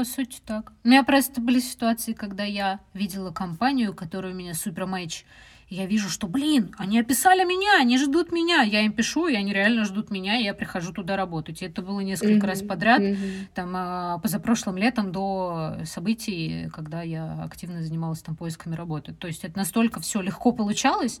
По 0.00 0.04
сути, 0.06 0.40
так. 0.46 0.72
У 0.82 0.88
меня 0.88 1.04
просто 1.04 1.42
были 1.42 1.60
ситуации, 1.60 2.14
когда 2.14 2.42
я 2.42 2.80
видела 2.94 3.32
компанию, 3.32 3.92
которая 3.92 4.32
у 4.32 4.34
меня 4.34 4.54
супер 4.54 4.86
матч, 4.86 5.26
я 5.68 5.84
вижу, 5.84 6.08
что, 6.08 6.26
блин, 6.26 6.74
они 6.78 6.98
описали 6.98 7.44
меня, 7.44 7.78
они 7.78 7.98
ждут 7.98 8.32
меня. 8.32 8.62
Я 8.62 8.80
им 8.80 8.94
пишу, 8.94 9.26
и 9.26 9.34
они 9.34 9.52
реально 9.52 9.84
ждут 9.84 10.10
меня, 10.10 10.38
и 10.38 10.44
я 10.44 10.54
прихожу 10.54 10.94
туда 10.94 11.16
работать. 11.16 11.60
И 11.60 11.66
это 11.66 11.82
было 11.82 12.00
несколько 12.00 12.46
mm-hmm. 12.46 12.48
раз 12.48 12.62
подряд, 12.62 13.02
mm-hmm. 13.02 13.48
там, 13.52 13.72
а, 13.76 14.18
позапрошлым 14.20 14.78
летом 14.78 15.12
до 15.12 15.76
событий, 15.84 16.70
когда 16.72 17.02
я 17.02 17.42
активно 17.42 17.82
занималась 17.82 18.22
там 18.22 18.36
поисками 18.36 18.76
работы. 18.76 19.12
То 19.12 19.26
есть 19.26 19.44
это 19.44 19.58
настолько 19.58 20.00
все 20.00 20.22
легко 20.22 20.52
получалось. 20.52 21.20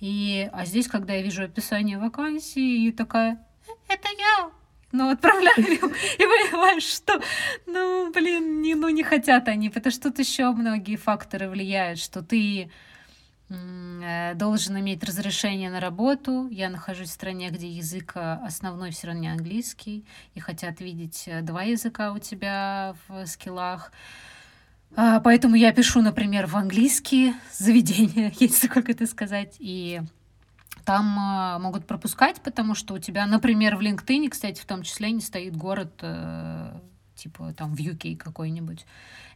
И, 0.00 0.50
а 0.52 0.64
здесь, 0.64 0.88
когда 0.88 1.12
я 1.12 1.22
вижу 1.22 1.44
описание 1.44 2.00
вакансии, 2.00 2.88
и 2.88 2.90
такая, 2.90 3.46
«Э, 3.68 3.94
это 3.94 4.08
я, 4.18 4.50
ну, 4.92 5.10
отправляю 5.10 5.56
и 5.58 5.78
понимаешь, 5.78 6.84
что, 6.84 7.20
ну, 7.66 8.10
блин, 8.12 8.62
не, 8.62 8.74
ну, 8.74 8.88
не 8.88 9.02
хотят 9.02 9.48
они, 9.48 9.68
потому 9.68 9.92
что 9.92 10.10
тут 10.10 10.18
еще 10.18 10.50
многие 10.52 10.96
факторы 10.96 11.48
влияют, 11.48 11.98
что 11.98 12.22
ты 12.22 12.70
э, 13.50 14.34
должен 14.34 14.78
иметь 14.78 15.04
разрешение 15.04 15.70
на 15.70 15.80
работу. 15.80 16.48
Я 16.48 16.70
нахожусь 16.70 17.08
в 17.08 17.12
стране, 17.12 17.50
где 17.50 17.68
язык 17.68 18.12
э, 18.14 18.38
основной 18.44 18.90
все 18.90 19.08
равно 19.08 19.22
не 19.22 19.28
английский, 19.28 20.06
и 20.34 20.40
хотят 20.40 20.80
видеть 20.80 21.24
э, 21.26 21.42
два 21.42 21.64
языка 21.64 22.12
у 22.12 22.18
тебя 22.18 22.94
в 23.08 23.26
скиллах. 23.26 23.92
А, 24.96 25.20
поэтому 25.20 25.54
я 25.54 25.72
пишу, 25.72 26.00
например, 26.00 26.46
в 26.46 26.56
английские 26.56 27.34
заведения, 27.52 28.32
если 28.40 28.68
как 28.68 28.88
это 28.88 29.06
сказать, 29.06 29.56
и 29.58 30.00
там 30.88 31.18
а, 31.18 31.58
могут 31.58 31.86
пропускать, 31.86 32.40
потому 32.40 32.74
что 32.74 32.94
у 32.94 32.98
тебя, 32.98 33.26
например, 33.26 33.76
в 33.76 33.82
LinkedIn, 33.82 34.30
кстати, 34.30 34.58
в 34.58 34.64
том 34.64 34.82
числе 34.82 35.10
не 35.10 35.20
стоит 35.20 35.54
город, 35.54 35.92
э, 36.00 36.80
типа 37.18 37.52
там 37.56 37.74
в 37.74 37.78
UK 37.78 38.16
какой-нибудь. 38.16 38.86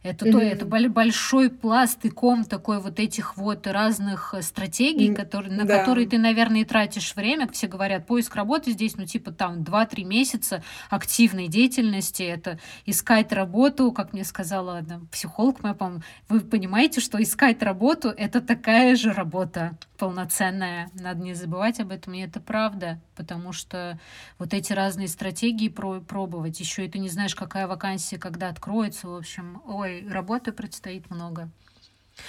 Это, 0.03 0.25
mm-hmm. 0.25 0.31
то, 0.31 0.39
это 0.39 0.89
большой 0.89 1.49
пласт 1.49 2.03
и 2.03 2.09
ком 2.09 2.43
такой 2.43 2.79
вот 2.79 2.99
этих 2.99 3.37
вот 3.37 3.65
разных 3.67 4.33
э, 4.33 4.41
стратегий, 4.41 5.09
mm-hmm. 5.09 5.15
которые, 5.15 5.53
на 5.53 5.63
да. 5.63 5.79
которые 5.79 6.07
ты, 6.07 6.17
наверное, 6.17 6.61
и 6.61 6.65
тратишь 6.65 7.15
время. 7.15 7.47
Все 7.47 7.67
говорят, 7.67 8.05
поиск 8.05 8.35
работы 8.35 8.71
здесь, 8.71 8.97
ну, 8.97 9.05
типа 9.05 9.31
там 9.31 9.61
2-3 9.61 10.03
месяца 10.03 10.63
активной 10.89 11.47
деятельности. 11.47 12.23
Это 12.23 12.59
искать 12.85 13.31
работу, 13.31 13.93
как 13.93 14.11
мне 14.11 14.25
сказала 14.25 14.79
одна 14.79 14.99
психолог 15.09 15.63
моя, 15.63 15.73
по-моему. 15.73 16.03
Вы 16.27 16.41
понимаете, 16.41 16.99
что 16.99 17.21
искать 17.23 17.63
работу— 17.63 18.09
это 18.17 18.41
такая 18.41 18.97
же 18.97 19.13
работа 19.13 19.77
полноценная. 19.97 20.89
Надо 20.95 21.21
не 21.21 21.33
забывать 21.33 21.79
об 21.79 21.91
этом, 21.91 22.13
и 22.13 22.19
это 22.19 22.41
правда. 22.41 22.99
Потому 23.15 23.53
что 23.53 23.97
вот 24.37 24.53
эти 24.53 24.73
разные 24.73 25.07
стратегии 25.07 25.69
про 25.69 26.01
пробовать, 26.01 26.59
еще 26.59 26.85
и 26.85 26.89
ты 26.89 26.99
не 26.99 27.07
знаешь, 27.07 27.35
какая 27.35 27.67
вакансия, 27.73 28.17
когда 28.17 28.49
откроется, 28.49 29.07
в 29.07 29.15
общем, 29.15 29.61
ой, 29.65 29.83
Ой, 29.83 30.07
работы 30.09 30.51
предстоит 30.51 31.09
много. 31.09 31.49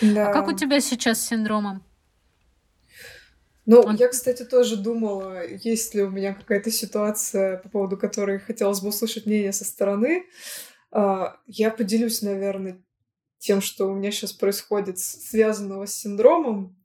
Да. 0.01 0.31
А 0.31 0.33
как 0.33 0.49
у 0.49 0.53
тебя 0.53 0.81
сейчас 0.81 1.21
с 1.21 1.29
синдромом? 1.29 1.83
Ну, 3.67 3.81
Он... 3.81 3.97
я, 3.97 4.09
кстати, 4.09 4.45
тоже 4.45 4.77
думала, 4.77 5.47
есть 5.47 5.95
ли 5.95 6.03
у 6.03 6.11
меня 6.11 6.35
какая-то 6.35 6.71
ситуация, 6.71 7.59
по 7.59 7.69
поводу 7.69 7.97
которой 7.97 8.39
хотелось 8.39 8.81
бы 8.81 8.89
услышать 8.89 9.27
мнение 9.27 9.53
со 9.53 9.65
стороны. 9.65 10.25
А, 10.91 11.37
я 11.47 11.71
поделюсь, 11.71 12.23
наверное, 12.23 12.83
тем, 13.39 13.61
что 13.61 13.87
у 13.87 13.95
меня 13.95 14.11
сейчас 14.11 14.33
происходит, 14.33 14.99
связанного 14.99 15.87
с 15.87 15.95
синдромом. 15.95 16.77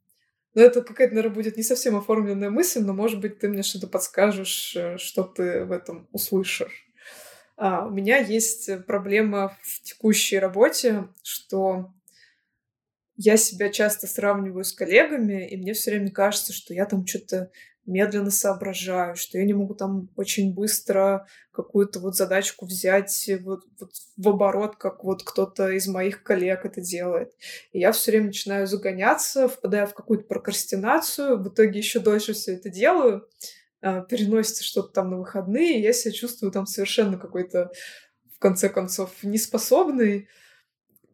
Но 0.54 0.62
это 0.62 0.82
какая-то, 0.82 1.14
наверное, 1.14 1.34
будет 1.34 1.56
не 1.56 1.62
совсем 1.62 1.96
оформленная 1.96 2.50
мысль, 2.50 2.80
но, 2.80 2.92
может 2.92 3.20
быть, 3.20 3.38
ты 3.38 3.48
мне 3.48 3.62
что-то 3.62 3.86
подскажешь, 3.86 4.74
э, 4.76 4.98
что 4.98 5.22
ты 5.22 5.64
в 5.64 5.72
этом 5.72 6.08
услышишь. 6.12 6.89
А, 7.62 7.84
у 7.84 7.90
меня 7.90 8.16
есть 8.16 8.70
проблема 8.86 9.54
в 9.60 9.82
текущей 9.82 10.38
работе, 10.38 11.08
что 11.22 11.92
я 13.16 13.36
себя 13.36 13.68
часто 13.68 14.06
сравниваю 14.06 14.64
с 14.64 14.72
коллегами, 14.72 15.46
и 15.46 15.58
мне 15.58 15.74
все 15.74 15.90
время 15.90 16.10
кажется, 16.10 16.54
что 16.54 16.72
я 16.72 16.86
там 16.86 17.06
что-то 17.06 17.50
медленно 17.84 18.30
соображаю, 18.30 19.14
что 19.14 19.36
я 19.36 19.44
не 19.44 19.52
могу 19.52 19.74
там 19.74 20.08
очень 20.16 20.54
быстро 20.54 21.26
какую-то 21.52 22.00
вот 22.00 22.16
задачку 22.16 22.64
взять 22.64 23.30
вот, 23.42 23.64
вот 23.78 23.90
в 24.16 24.28
оборот, 24.28 24.76
как 24.76 25.04
вот 25.04 25.22
кто-то 25.22 25.68
из 25.68 25.86
моих 25.86 26.22
коллег 26.22 26.64
это 26.64 26.80
делает. 26.80 27.34
И 27.72 27.80
я 27.80 27.92
все 27.92 28.12
время 28.12 28.28
начинаю 28.28 28.66
загоняться, 28.66 29.48
впадаю 29.48 29.86
в 29.86 29.92
какую-то 29.92 30.24
прокрастинацию, 30.24 31.36
в 31.36 31.48
итоге 31.48 31.78
еще 31.78 32.00
дольше 32.00 32.32
все 32.32 32.54
это 32.54 32.70
делаю, 32.70 33.18
э, 33.18 33.59
переносится 33.80 34.64
что-то 34.64 34.92
там 34.92 35.10
на 35.10 35.18
выходные, 35.18 35.80
я 35.80 35.92
себя 35.92 36.12
чувствую 36.12 36.52
там 36.52 36.66
совершенно 36.66 37.18
какой-то, 37.18 37.70
в 38.34 38.38
конце 38.38 38.68
концов, 38.68 39.10
неспособный. 39.22 40.28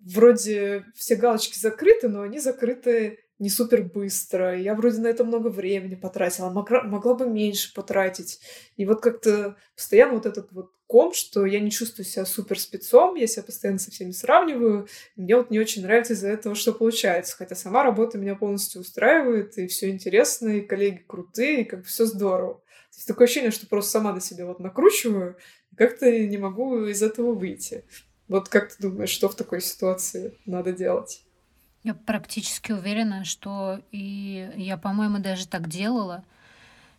Вроде 0.01 0.85
все 0.95 1.17
галочки 1.17 1.59
закрыты, 1.59 2.09
но 2.09 2.23
они 2.23 2.39
закрыты 2.39 3.21
не 3.39 3.51
супер 3.51 3.83
быстро. 3.83 4.59
Я 4.59 4.75
вроде 4.75 5.01
на 5.01 5.09
это 5.09 5.25
много 5.25 5.49
времени 5.49 5.95
потратила, 5.95 6.51
могла, 6.51 6.83
могла 6.83 7.15
бы 7.15 7.27
меньше 7.29 7.75
потратить. 7.75 8.41
И 8.77 8.87
вот 8.87 9.01
как-то 9.03 9.57
постоянно 9.75 10.15
вот 10.15 10.27
этот 10.27 10.53
вот 10.53 10.73
ком, 10.87 11.13
что 11.13 11.45
я 11.47 11.61
не 11.61 11.71
чувствую 11.71 12.07
себя 12.07 12.25
супер 12.25 12.59
спецом, 12.59 13.15
я 13.15 13.27
себя 13.27 13.43
постоянно 13.43 13.79
со 13.79 13.91
всеми 13.91 14.13
сравниваю. 14.13 14.89
Мне 15.17 15.37
вот 15.37 15.51
не 15.51 15.59
очень 15.59 15.83
нравится 15.83 16.13
из-за 16.13 16.29
этого, 16.29 16.55
что 16.55 16.73
получается. 16.73 17.37
Хотя 17.37 17.55
сама 17.55 17.83
работа 17.83 18.19
меня 18.19 18.35
полностью 18.35 18.81
устраивает, 18.81 19.59
и 19.59 19.67
все 19.67 19.91
интересно, 19.91 20.49
и 20.49 20.61
коллеги 20.61 21.05
крутые, 21.07 21.63
и 21.63 21.65
как 21.65 21.81
бы 21.81 21.85
все 21.87 22.07
здорово. 22.07 22.55
То 22.55 22.99
есть 22.99 23.09
такое 23.09 23.27
ощущение, 23.27 23.51
что 23.51 23.67
просто 23.67 23.91
сама 23.91 24.13
на 24.13 24.21
себя 24.21 24.47
вот 24.47 24.61
накручиваю, 24.61 25.37
и 25.73 25.77
как-то 25.77 26.11
не 26.11 26.39
могу 26.39 26.87
из 26.87 27.03
этого 27.03 27.35
выйти. 27.35 27.85
Вот 28.29 28.49
как 28.49 28.73
ты 28.73 28.83
думаешь, 28.83 29.11
что 29.11 29.29
в 29.29 29.35
такой 29.35 29.61
ситуации 29.61 30.37
надо 30.47 30.73
делать? 30.73 31.23
Я 31.85 31.95
практически 31.95 32.73
уверена, 32.73 33.25
что 33.25 33.81
и 33.93 34.51
я, 34.57 34.77
по-моему, 34.77 35.19
даже 35.19 35.47
так 35.47 35.69
делала. 35.69 36.25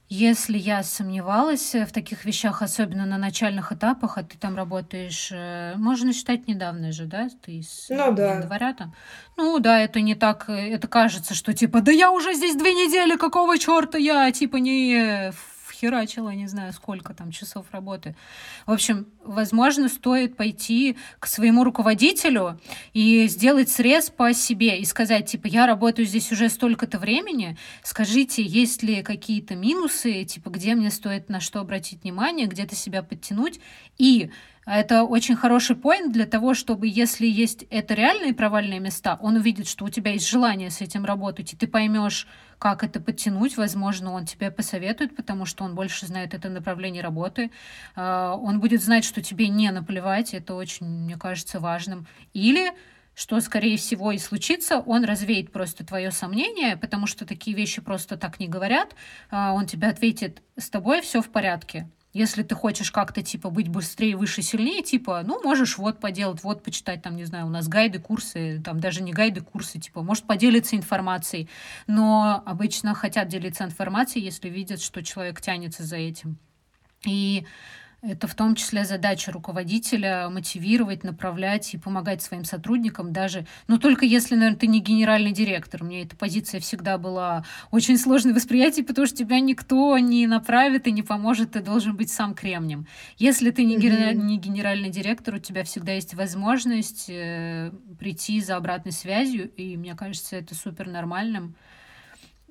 Если 0.09 0.57
я 0.57 0.83
сомневалась 0.83 1.75
в 1.75 1.91
таких 1.91 2.23
вещах, 2.23 2.61
особенно 2.61 3.05
на 3.05 3.17
начальных 3.17 3.73
этапах, 3.73 4.17
а 4.17 4.23
ты 4.23 4.37
там 4.37 4.55
работаешь, 4.55 5.29
э, 5.33 5.73
можно 5.75 6.13
считать 6.13 6.47
недавно 6.47 6.93
же, 6.93 7.05
да? 7.05 7.27
Ты 7.45 7.61
с 7.61 7.87
ну, 7.89 8.13
да. 8.13 8.35
января 8.35 8.73
там. 8.73 8.95
Ну 9.35 9.59
да, 9.59 9.79
это 9.79 9.99
не 9.99 10.15
так, 10.15 10.45
э, 10.47 10.69
это 10.73 10.87
кажется, 10.87 11.33
что 11.33 11.53
типа, 11.53 11.81
да 11.81 11.91
я 11.91 12.09
уже 12.11 12.33
здесь 12.35 12.55
две 12.55 12.73
недели, 12.73 13.17
какого 13.17 13.57
черта 13.57 13.97
я, 13.97 14.31
типа, 14.31 14.55
не 14.55 15.33
херачила, 15.79 16.29
не 16.29 16.47
знаю, 16.47 16.73
сколько 16.73 17.13
там 17.13 17.31
часов 17.31 17.65
работы. 17.71 18.15
В 18.65 18.71
общем, 18.71 19.07
возможно, 19.23 19.89
стоит 19.89 20.35
пойти 20.35 20.97
к 21.19 21.27
своему 21.27 21.63
руководителю 21.63 22.59
и 22.93 23.27
сделать 23.27 23.69
срез 23.69 24.09
по 24.09 24.33
себе 24.33 24.79
и 24.79 24.85
сказать, 24.85 25.27
типа, 25.27 25.47
я 25.47 25.67
работаю 25.67 26.05
здесь 26.05 26.31
уже 26.31 26.49
столько-то 26.49 26.99
времени, 26.99 27.57
скажите, 27.83 28.43
есть 28.43 28.83
ли 28.83 29.03
какие-то 29.03 29.55
минусы, 29.55 30.23
типа, 30.23 30.49
где 30.49 30.75
мне 30.75 30.91
стоит 30.91 31.29
на 31.29 31.39
что 31.39 31.59
обратить 31.59 32.03
внимание, 32.03 32.47
где-то 32.47 32.75
себя 32.75 33.03
подтянуть, 33.03 33.59
и 33.97 34.31
это 34.75 35.03
очень 35.03 35.37
хороший 35.37 35.77
поинт 35.77 36.11
для 36.11 36.25
того, 36.25 36.53
чтобы, 36.53 36.87
если 36.87 37.25
есть 37.25 37.63
это 37.69 37.93
реальные 37.93 38.33
провальные 38.33 38.81
места, 38.81 39.17
он 39.21 39.37
увидит, 39.37 39.67
что 39.67 39.85
у 39.85 39.89
тебя 39.89 40.11
есть 40.11 40.27
желание 40.27 40.69
с 40.69 40.81
этим 40.81 41.05
работать, 41.05 41.53
и 41.53 41.55
ты 41.55 41.67
поймешь, 41.67 42.27
как 42.59 42.83
это 42.83 42.99
подтянуть. 42.99 43.55
Возможно, 43.55 44.11
он 44.11 44.25
тебе 44.25 44.51
посоветует, 44.51 45.15
потому 45.15 45.45
что 45.45 45.63
он 45.63 45.73
больше 45.73 46.05
знает 46.05 46.33
это 46.33 46.49
направление 46.49 47.01
работы. 47.01 47.51
А, 47.95 48.35
он 48.35 48.59
будет 48.59 48.83
знать, 48.83 49.05
что 49.05 49.21
тебе 49.21 49.47
не 49.47 49.71
наплевать. 49.71 50.33
Это 50.33 50.53
очень, 50.53 50.85
мне 50.85 51.15
кажется, 51.15 51.61
важным. 51.61 52.05
Или 52.33 52.73
что, 53.15 53.39
скорее 53.39 53.77
всего, 53.77 54.11
и 54.11 54.17
случится, 54.17 54.79
он 54.79 55.03
развеет 55.03 55.51
просто 55.51 55.83
твое 55.85 56.11
сомнение, 56.11 56.77
потому 56.77 57.07
что 57.07 57.25
такие 57.25 57.55
вещи 57.55 57.81
просто 57.81 58.15
так 58.15 58.39
не 58.39 58.47
говорят. 58.47 58.95
А, 59.31 59.53
он 59.53 59.65
тебе 59.65 59.87
ответит, 59.87 60.43
с 60.55 60.69
тобой 60.69 61.01
все 61.01 61.21
в 61.21 61.29
порядке, 61.29 61.89
если 62.17 62.43
ты 62.43 62.55
хочешь 62.55 62.91
как-то, 62.91 63.21
типа, 63.21 63.49
быть 63.49 63.67
быстрее, 63.67 64.15
выше, 64.15 64.41
сильнее, 64.41 64.81
типа, 64.81 65.21
ну, 65.25 65.41
можешь 65.43 65.77
вот 65.77 65.99
поделать, 65.99 66.43
вот 66.43 66.63
почитать, 66.63 67.01
там, 67.01 67.15
не 67.15 67.25
знаю, 67.25 67.45
у 67.45 67.49
нас 67.49 67.67
гайды, 67.67 67.99
курсы, 67.99 68.61
там, 68.63 68.79
даже 68.79 69.03
не 69.03 69.13
гайды, 69.13 69.41
курсы, 69.41 69.79
типа, 69.79 70.01
может 70.01 70.25
поделиться 70.25 70.75
информацией. 70.75 71.47
Но 71.85 72.41
обычно 72.45 72.95
хотят 72.95 73.27
делиться 73.27 73.63
информацией, 73.63 74.25
если 74.25 74.49
видят, 74.49 74.81
что 74.81 75.03
человек 75.03 75.41
тянется 75.41 75.83
за 75.83 75.97
этим. 75.97 76.37
И 77.05 77.45
это 78.01 78.27
в 78.27 78.35
том 78.35 78.53
числе 78.53 78.85
задача 78.85 79.31
руководителя 79.31 80.29
мотивировать, 80.29 81.03
направлять 81.03 81.73
и 81.73 81.77
помогать 81.77 82.21
своим 82.21 82.43
сотрудникам 82.43 83.11
даже, 83.11 83.47
но 83.67 83.77
только 83.77 84.05
если, 84.05 84.35
наверное, 84.35 84.59
ты 84.59 84.67
не 84.67 84.81
генеральный 84.81 85.31
директор. 85.31 85.83
Мне 85.83 86.03
эта 86.03 86.15
позиция 86.15 86.59
всегда 86.59 86.97
была 86.97 87.43
очень 87.71 87.97
сложной 87.97 88.33
восприятие, 88.33 88.85
потому 88.85 89.07
что 89.07 89.17
тебя 89.17 89.39
никто 89.39 89.97
не 89.97 90.27
направит 90.27 90.87
и 90.87 90.91
не 90.91 91.01
поможет, 91.01 91.53
ты 91.53 91.61
должен 91.61 91.95
быть 91.95 92.11
сам 92.11 92.35
кремнем. 92.35 92.85
Если 93.17 93.49
ты 93.49 93.65
не, 93.65 93.77
mm-hmm. 93.77 94.13
не 94.13 94.37
генеральный 94.37 94.89
директор, 94.89 95.35
у 95.35 95.39
тебя 95.39 95.63
всегда 95.63 95.93
есть 95.93 96.13
возможность 96.13 97.09
э, 97.09 97.71
прийти 97.99 98.41
за 98.41 98.57
обратной 98.57 98.91
связью, 98.91 99.49
и 99.49 99.75
мне 99.75 99.95
кажется, 99.95 100.35
это 100.35 100.53
супер 100.53 100.87
нормальным. 100.87 101.55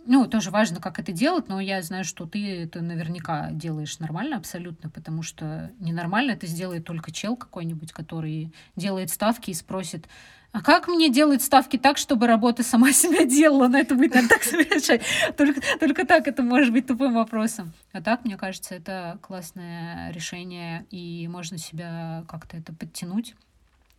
Ну, 0.07 0.27
тоже 0.27 0.51
важно, 0.51 0.81
как 0.81 0.99
это 0.99 1.13
делать, 1.13 1.49
но 1.49 1.61
я 1.61 1.83
знаю, 1.83 2.05
что 2.05 2.27
ты 2.27 2.63
это 2.63 2.81
наверняка 2.81 3.51
делаешь 3.51 3.99
нормально 3.99 4.37
абсолютно, 4.37 4.89
потому 4.89 5.23
что 5.23 5.73
ненормально 5.81 6.33
это 6.33 6.47
сделает 6.47 6.85
только 6.85 7.11
чел 7.11 7.37
какой-нибудь, 7.37 7.93
который 7.93 8.53
делает 8.77 9.11
ставки 9.11 9.51
и 9.51 9.55
спросит, 9.55 10.07
а 10.53 10.63
как 10.63 10.89
мне 10.89 11.11
делать 11.11 11.43
ставки 11.43 11.77
так, 11.77 11.99
чтобы 11.99 12.27
работа 12.27 12.63
сама 12.63 12.93
себя 12.95 13.25
делала? 13.25 13.69
На 13.69 13.81
это 13.81 13.95
будет 13.95 14.15
наверное, 14.15 14.29
так 14.31 14.43
совершать. 14.43 15.03
Только, 15.37 15.61
только 15.79 16.07
так 16.07 16.27
это 16.29 16.43
может 16.43 16.73
быть 16.73 16.87
тупым 16.87 17.15
вопросом. 17.15 17.73
А 17.93 18.01
так, 18.01 18.25
мне 18.25 18.37
кажется, 18.37 18.75
это 18.75 19.19
классное 19.21 20.11
решение, 20.13 20.87
и 20.91 21.29
можно 21.29 21.59
себя 21.59 22.25
как-то 22.29 22.57
это 22.57 22.73
подтянуть. 22.73 23.35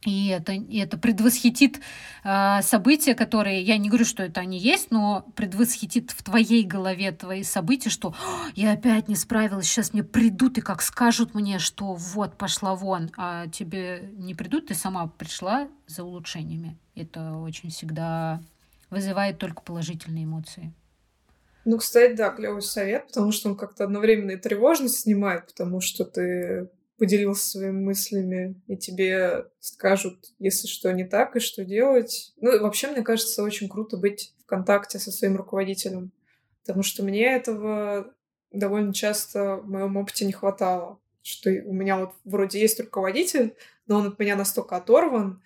И 0.06 0.28
это, 0.28 0.54
и 0.54 0.78
это 0.78 0.98
предвосхитит 0.98 1.80
э, 2.24 2.62
события, 2.62 3.16
которые, 3.16 3.64
я 3.64 3.78
не 3.78 3.90
говорю, 3.90 4.06
что 4.06 4.22
это 4.22 4.42
они 4.42 4.60
есть, 4.60 4.92
но 4.92 5.26
предвосхитит 5.36 6.12
в 6.12 6.22
твоей 6.22 6.64
голове 6.64 7.12
твои 7.12 7.42
события, 7.42 7.90
что 7.90 8.14
я 8.54 8.74
опять 8.74 9.08
не 9.08 9.16
справилась, 9.16 9.66
сейчас 9.66 9.94
мне 9.94 10.04
придут 10.04 10.60
и 10.60 10.62
как 10.62 10.84
скажут 10.84 11.34
мне, 11.34 11.58
что 11.58 11.96
вот, 11.96 12.38
пошла 12.38 12.76
вон, 12.76 13.10
а 13.18 13.48
тебе 13.48 14.12
не 14.14 14.36
придут, 14.36 14.68
ты 14.68 14.76
сама 14.76 15.08
пришла 15.08 15.68
за 15.88 16.04
улучшениями. 16.04 16.78
Это 16.96 17.34
очень 17.34 17.72
всегда 17.72 18.42
вызывает 18.92 19.40
только 19.40 19.62
положительные 19.62 20.26
эмоции. 20.26 20.74
Ну, 21.66 21.80
кстати, 21.80 22.14
да, 22.16 22.30
клевый 22.30 22.62
совет, 22.62 23.08
потому 23.08 23.32
что 23.32 23.50
он 23.50 23.58
как-то 23.58 23.84
одновременно 23.84 24.32
и 24.32 24.38
тревожность 24.38 25.02
снимает, 25.02 25.48
потому 25.48 25.82
что 25.82 26.06
ты 26.06 26.70
поделился 26.98 27.48
своими 27.48 27.80
мыслями, 27.80 28.60
и 28.68 28.76
тебе 28.76 29.46
скажут, 29.60 30.34
если 30.40 30.68
что 30.68 30.92
не 30.92 31.06
так, 31.06 31.36
и 31.36 31.40
что 31.40 31.64
делать. 31.64 32.34
Ну, 32.38 32.60
вообще, 32.60 32.88
мне 32.88 33.04
кажется, 33.04 33.44
очень 33.44 33.70
круто 33.70 33.98
быть 33.98 34.34
в 34.44 34.46
контакте 34.46 34.98
со 35.00 35.12
своим 35.12 35.36
руководителем, 35.36 36.12
потому 36.62 36.84
что 36.84 37.04
мне 37.04 37.26
этого 37.26 38.14
довольно 38.52 38.94
часто 38.94 39.58
в 39.58 39.70
моем 39.70 39.98
опыте 39.98 40.26
не 40.26 40.34
хватало. 40.34 41.00
Что 41.22 41.50
у 41.50 41.74
меня 41.74 41.98
вот 41.98 42.14
вроде 42.24 42.60
есть 42.60 42.80
руководитель, 42.80 43.56
но 43.86 44.00
он 44.00 44.08
от 44.08 44.20
меня 44.20 44.36
настолько 44.36 44.78
оторван, 44.78 45.42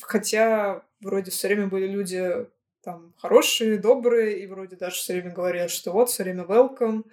хотя 0.00 0.84
вроде 1.00 1.30
все 1.30 1.48
время 1.48 1.66
были 1.66 1.86
люди 1.86 2.46
там 2.82 3.12
хорошие, 3.18 3.78
добрые, 3.78 4.40
и 4.40 4.46
вроде 4.46 4.76
даже 4.76 4.96
все 4.96 5.14
время 5.14 5.32
говорят, 5.32 5.70
что 5.70 5.92
вот, 5.92 6.08
все 6.08 6.22
время 6.22 6.44
welcome, 6.44 7.04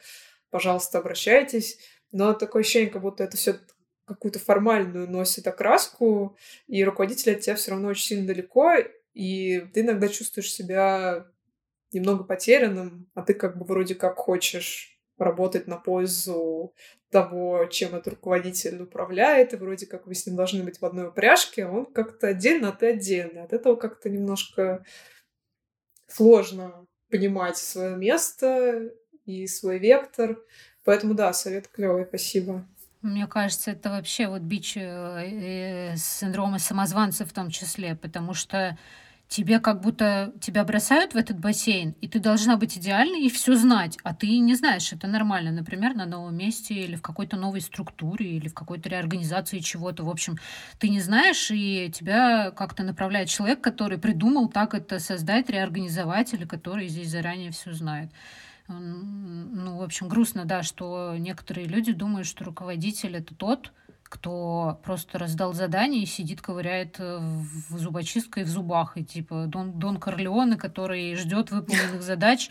пожалуйста, 0.49 0.99
обращайтесь. 0.99 1.79
Но 2.17 2.33
такое 2.33 2.63
ощущение, 2.63 2.89
как 2.89 3.03
будто 3.03 3.23
это 3.23 3.37
все 3.37 3.59
какую-то 4.05 4.39
формальную 4.39 5.07
носит 5.07 5.45
окраску, 5.45 6.35
и 6.65 6.83
руководитель 6.83 7.33
от 7.33 7.41
тебя 7.41 7.55
все 7.55 7.71
равно 7.71 7.89
очень 7.89 8.05
сильно 8.05 8.25
далеко, 8.25 8.73
и 9.13 9.59
ты 9.71 9.81
иногда 9.81 10.07
чувствуешь 10.07 10.51
себя 10.51 11.27
немного 11.91 12.23
потерянным, 12.23 13.07
а 13.13 13.21
ты 13.21 13.35
как 13.35 13.55
бы 13.59 13.65
вроде 13.65 13.93
как 13.93 14.17
хочешь 14.17 14.99
работать 15.19 15.67
на 15.67 15.77
пользу 15.77 16.73
того, 17.11 17.67
чем 17.67 17.93
этот 17.93 18.15
руководитель 18.15 18.81
управляет, 18.81 19.53
и 19.53 19.57
вроде 19.57 19.85
как 19.85 20.07
вы 20.07 20.15
с 20.15 20.25
ним 20.25 20.37
должны 20.37 20.63
быть 20.63 20.81
в 20.81 20.85
одной 20.85 21.09
упряжке, 21.09 21.65
а 21.65 21.71
он 21.71 21.85
как-то 21.85 22.29
отдельно, 22.29 22.69
а 22.69 22.71
ты 22.71 22.87
отдельно. 22.87 23.43
От 23.43 23.53
этого 23.53 23.75
как-то 23.75 24.09
немножко 24.09 24.83
сложно 26.07 26.87
понимать 27.11 27.57
свое 27.57 27.95
место 27.95 28.91
и 29.25 29.45
свой 29.45 29.77
вектор. 29.77 30.43
Поэтому 30.87 31.15
да, 31.15 31.33
совет 31.33 31.67
клевый, 31.67 32.05
спасибо. 32.05 32.63
Мне 33.01 33.27
кажется, 33.27 33.71
это 33.71 33.89
вообще 33.89 34.29
вот 34.29 34.41
бич 34.41 34.77
э, 34.77 35.91
э, 35.91 35.97
синдрома 35.97 36.59
самозванца 36.59 37.25
в 37.25 37.33
том 37.33 37.49
числе, 37.49 37.93
потому 37.95 38.33
что 38.33 38.77
тебе 39.27 39.59
как 39.59 39.81
будто 39.81 40.31
тебя 40.39 40.63
бросают 40.63 41.13
в 41.13 41.17
этот 41.17 41.39
бассейн, 41.39 41.93
и 41.99 42.07
ты 42.07 42.19
должна 42.19 42.55
быть 42.55 42.77
идеальной 42.77 43.25
и 43.25 43.29
все 43.29 43.55
знать, 43.55 43.97
а 44.03 44.15
ты 44.15 44.39
не 44.39 44.55
знаешь, 44.55 44.93
это 44.93 45.07
нормально, 45.07 45.51
например, 45.51 45.93
на 45.93 46.05
новом 46.05 46.37
месте 46.37 46.73
или 46.73 46.95
в 46.95 47.01
какой-то 47.01 47.35
новой 47.35 47.59
структуре 47.59 48.37
или 48.37 48.47
в 48.47 48.53
какой-то 48.53 48.87
реорганизации 48.87 49.59
чего-то. 49.59 50.05
В 50.05 50.09
общем, 50.09 50.37
ты 50.79 50.87
не 50.87 51.01
знаешь, 51.01 51.51
и 51.51 51.91
тебя 51.93 52.51
как-то 52.51 52.83
направляет 52.83 53.27
человек, 53.27 53.59
который 53.59 53.97
придумал 53.97 54.47
так 54.47 54.73
это 54.73 54.99
создать, 54.99 55.49
реорганизовать, 55.49 56.33
или 56.33 56.45
который 56.45 56.87
здесь 56.87 57.09
заранее 57.09 57.51
все 57.51 57.73
знает. 57.73 58.09
Ну, 58.67 59.77
в 59.77 59.81
общем, 59.81 60.09
грустно, 60.09 60.45
да, 60.45 60.61
что 60.61 61.15
некоторые 61.17 61.67
люди 61.67 61.93
думают, 61.93 62.27
что 62.27 62.43
руководитель 62.43 63.15
это 63.15 63.33
тот, 63.33 63.71
кто 64.09 64.79
просто 64.83 65.19
раздал 65.19 65.53
задание 65.53 66.03
и 66.03 66.05
сидит, 66.05 66.41
ковыряет 66.41 66.95
э, 66.99 67.19
в 67.69 67.77
зубочисткой 67.77 68.43
в 68.43 68.47
зубах. 68.47 68.97
И 68.97 69.03
типа 69.03 69.45
Дон, 69.47 69.73
Дон 69.73 69.97
Корлеоне, 69.97 70.55
который 70.55 71.15
ждет 71.15 71.51
выполненных 71.51 72.01
задач 72.01 72.49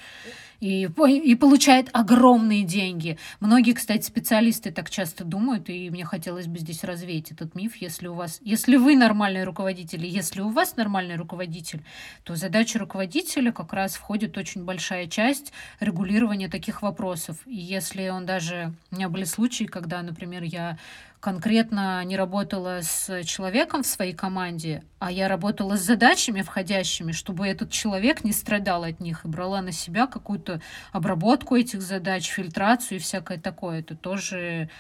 и, 0.61 0.83
и 0.85 1.35
получает 1.35 1.89
огромные 1.93 2.63
деньги. 2.63 3.19
Многие, 3.41 3.73
кстати, 3.73 4.05
специалисты 4.05 4.71
так 4.71 4.91
часто 4.91 5.25
думают, 5.25 5.69
и 5.69 5.91
мне 5.91 6.05
хотелось 6.05 6.47
бы 6.47 6.59
здесь 6.59 6.85
развеять 6.85 7.31
этот 7.31 7.55
миф. 7.55 7.77
Если 7.77 8.07
у 8.07 8.15
вас, 8.15 8.39
если 8.43 8.77
вы 8.77 8.97
нормальный 8.97 9.45
руководитель, 9.45 10.05
и 10.05 10.09
если 10.09 10.41
у 10.41 10.49
вас 10.49 10.77
нормальный 10.77 11.17
руководитель, 11.17 11.83
то 12.25 12.37
задача 12.37 12.79
руководителя 12.79 13.53
как 13.53 13.73
раз 13.73 13.95
входит 13.95 14.37
очень 14.39 14.65
большая 14.65 15.07
часть 15.07 15.53
регулирования 15.81 16.49
таких 16.49 16.83
вопросов. 16.83 17.39
И 17.47 17.57
если 17.57 18.09
он 18.09 18.27
даже... 18.27 18.73
У 18.91 18.97
меня 18.97 19.09
были 19.09 19.25
случаи, 19.25 19.65
когда, 19.65 20.03
например, 20.03 20.43
я 20.43 20.79
конкретно 21.27 22.05
не 22.05 22.17
работала 22.17 22.83
с 22.83 23.25
человеком 23.25 23.83
в 23.83 23.87
своей 23.89 24.13
команде, 24.13 24.85
а 25.01 25.11
я 25.11 25.27
работала 25.27 25.77
с 25.77 25.81
задачами 25.81 26.41
входящими, 26.41 27.11
чтобы 27.11 27.49
этот 27.49 27.73
человек 27.73 28.23
не 28.23 28.31
страдал 28.31 28.85
от 28.85 29.01
них 29.01 29.25
и 29.25 29.29
брала 29.29 29.61
на 29.61 29.73
себя 29.73 30.07
какую-то 30.07 30.61
обработку 30.93 31.57
этих 31.57 31.83
задач, 31.83 32.29
фильтрацию 32.29 32.99
и 32.99 33.01
всякое 33.01 33.41
такое. 33.41 33.81
Это 33.81 33.97
тоже 33.97 34.71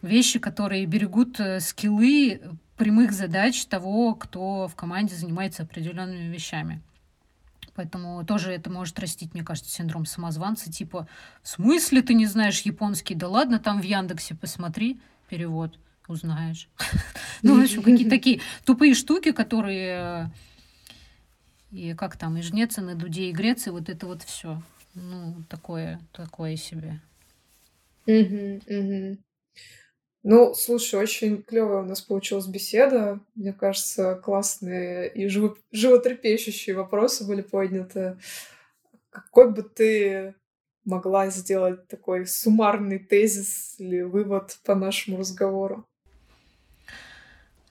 вещи, 0.00 0.38
которые 0.38 0.86
берегут 0.86 1.38
э, 1.38 1.60
скиллы 1.60 2.40
прямых 2.78 3.12
задач 3.12 3.66
того, 3.66 4.14
кто 4.14 4.68
в 4.68 4.74
команде 4.74 5.14
занимается 5.14 5.64
определенными 5.64 6.32
вещами. 6.32 6.80
Поэтому 7.74 8.24
тоже 8.24 8.52
это 8.52 8.70
может 8.70 8.98
растить, 8.98 9.34
мне 9.34 9.44
кажется, 9.44 9.70
синдром 9.70 10.06
самозванца. 10.06 10.72
Типа, 10.72 11.06
в 11.42 11.48
смысле 11.48 12.00
ты 12.00 12.14
не 12.14 12.24
знаешь 12.24 12.62
японский? 12.62 13.14
Да 13.14 13.28
ладно, 13.28 13.58
там 13.58 13.82
в 13.82 13.84
Яндексе 13.84 14.34
посмотри 14.34 14.98
перевод 15.28 15.78
узнаешь. 16.10 16.68
Ну, 17.42 17.58
в 17.58 17.62
общем, 17.62 17.82
какие-то 17.82 18.10
такие 18.16 18.42
тупые 18.66 18.92
штуки, 18.92 19.32
которые... 19.32 20.30
И 21.72 21.94
как 21.94 22.18
там, 22.18 22.36
и 22.36 22.42
жнец, 22.42 22.76
и 22.76 22.82
на 22.82 22.94
дуде, 22.94 23.30
и 23.30 23.32
Греции, 23.32 23.70
вот 23.70 23.88
это 23.88 24.04
вот 24.04 24.22
все. 24.22 24.62
Ну, 24.94 25.36
такое, 25.48 26.00
такое 26.12 26.56
себе. 26.56 27.00
Ну, 30.22 30.52
слушай, 30.54 31.00
очень 31.00 31.42
клевая 31.42 31.82
у 31.82 31.86
нас 31.86 32.02
получилась 32.02 32.46
беседа. 32.46 33.20
Мне 33.34 33.54
кажется, 33.54 34.16
классные 34.16 35.10
и 35.10 35.28
живо 35.28 35.56
животрепещущие 35.72 36.76
вопросы 36.76 37.26
были 37.26 37.40
подняты. 37.40 38.18
Какой 39.08 39.50
бы 39.50 39.62
ты 39.62 40.34
могла 40.84 41.30
сделать 41.30 41.88
такой 41.88 42.26
суммарный 42.26 42.98
тезис 42.98 43.76
или 43.78 44.02
вывод 44.02 44.58
по 44.64 44.74
нашему 44.74 45.18
разговору? 45.18 45.86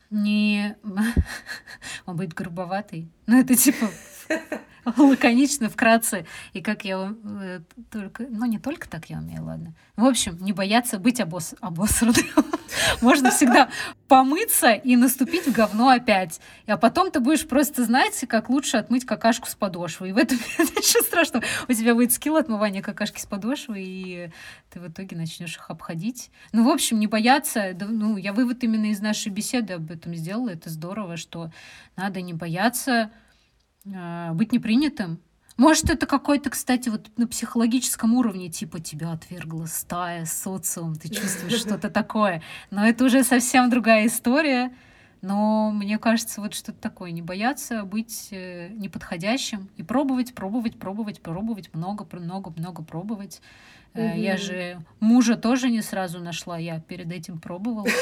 Не... 0.10 0.76
Он 2.06 2.16
будет 2.16 2.34
грубоватый. 2.34 3.12
Ну, 3.28 3.40
это 3.40 3.56
типа 3.56 3.90
лаконично, 4.98 5.70
вкратце. 5.70 6.26
И 6.54 6.62
как 6.62 6.86
я 6.86 7.14
э, 7.24 7.60
только... 7.92 8.26
Ну, 8.30 8.46
не 8.46 8.60
только 8.60 8.90
так 8.90 9.10
я 9.10 9.18
умею, 9.18 9.44
ладно. 9.44 9.74
В 9.96 10.06
общем, 10.06 10.38
не 10.40 10.54
бояться 10.54 11.00
быть 11.00 11.20
обос... 11.20 11.56
обосранным. 11.62 12.16
Можно 13.02 13.32
всегда 13.32 13.70
помыться 14.08 14.72
и 14.72 14.96
наступить 14.96 15.48
в 15.48 15.52
говно 15.52 15.90
опять. 15.90 16.40
А 16.68 16.78
потом 16.78 17.12
ты 17.12 17.20
будешь 17.20 17.48
просто 17.48 17.84
знать, 17.84 18.26
как 18.28 18.50
лучше 18.50 18.78
отмыть 18.78 19.06
какашку 19.06 19.48
с 19.48 19.56
подошвы. 19.56 20.10
И 20.10 20.14
в 20.14 20.18
этом 20.18 20.38
ничего 20.58 21.04
страшного. 21.04 21.44
У 21.68 21.74
тебя 21.74 21.94
будет 21.94 22.14
скилл 22.14 22.38
отмывания 22.38 22.82
какашки 22.82 23.20
с 23.20 23.26
подошвы, 23.26 23.82
и 23.82 24.32
ты 24.70 24.80
в 24.80 24.88
итоге 24.88 25.16
начнешь 25.16 25.56
их 25.56 25.70
обходить. 25.70 26.32
Ну, 26.52 26.64
в 26.64 26.70
общем, 26.70 27.00
не 27.00 27.08
бояться. 27.08 27.76
Ну, 27.80 28.18
я 28.18 28.34
вывод 28.34 28.64
именно 28.64 28.92
из 28.92 29.00
нашей 29.02 29.30
беседы 29.30 29.74
об 29.74 29.92
этом 29.92 30.16
сделала. 30.16 30.50
Это 30.50 30.70
здорово, 30.70 31.18
что 31.18 31.52
надо 31.96 32.22
не 32.22 32.34
бояться 32.34 33.12
быть 33.86 34.52
непринятым, 34.52 35.20
может, 35.60 35.90
это 35.90 36.06
какой-то, 36.06 36.50
кстати, 36.50 36.88
вот 36.88 37.10
на 37.18 37.28
психологическом 37.28 38.14
уровне, 38.14 38.48
типа 38.48 38.80
тебя 38.80 39.12
отвергла 39.12 39.66
стая, 39.66 40.26
социум, 40.26 40.96
ты 40.96 41.10
чувствуешь 41.10 41.60
что-то 41.60 41.90
такое. 41.90 42.42
Но 42.72 42.88
это 42.88 43.04
уже 43.04 43.26
совсем 43.26 43.70
другая 43.70 44.08
история. 44.08 44.74
Но 45.22 45.72
мне 45.72 46.00
кажется, 46.00 46.40
вот 46.40 46.54
что-то 46.54 46.80
такое. 46.80 47.12
Не 47.12 47.22
бояться 47.22 47.84
быть 47.84 48.30
э, 48.32 48.70
неподходящим 48.70 49.70
и 49.76 49.84
пробовать, 49.84 50.34
пробовать, 50.34 50.80
пробовать, 50.80 51.20
пробовать, 51.20 51.70
много, 51.74 52.08
много, 52.10 52.54
много 52.56 52.82
пробовать. 52.82 53.42
Угу. 53.96 54.02
Я 54.02 54.38
же 54.38 54.80
мужа 55.02 55.36
тоже 55.36 55.70
не 55.70 55.82
сразу 55.82 56.20
нашла, 56.20 56.58
я 56.58 56.80
перед 56.80 57.12
этим 57.12 57.38
пробовала. 57.38 57.88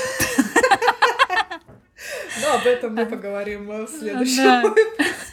Ну, 2.40 2.54
об 2.54 2.68
этом 2.68 2.94
мы 2.94 3.06
поговорим 3.08 3.66
в 3.66 3.88
следующем 3.88 4.62
выпуске. 4.62 5.27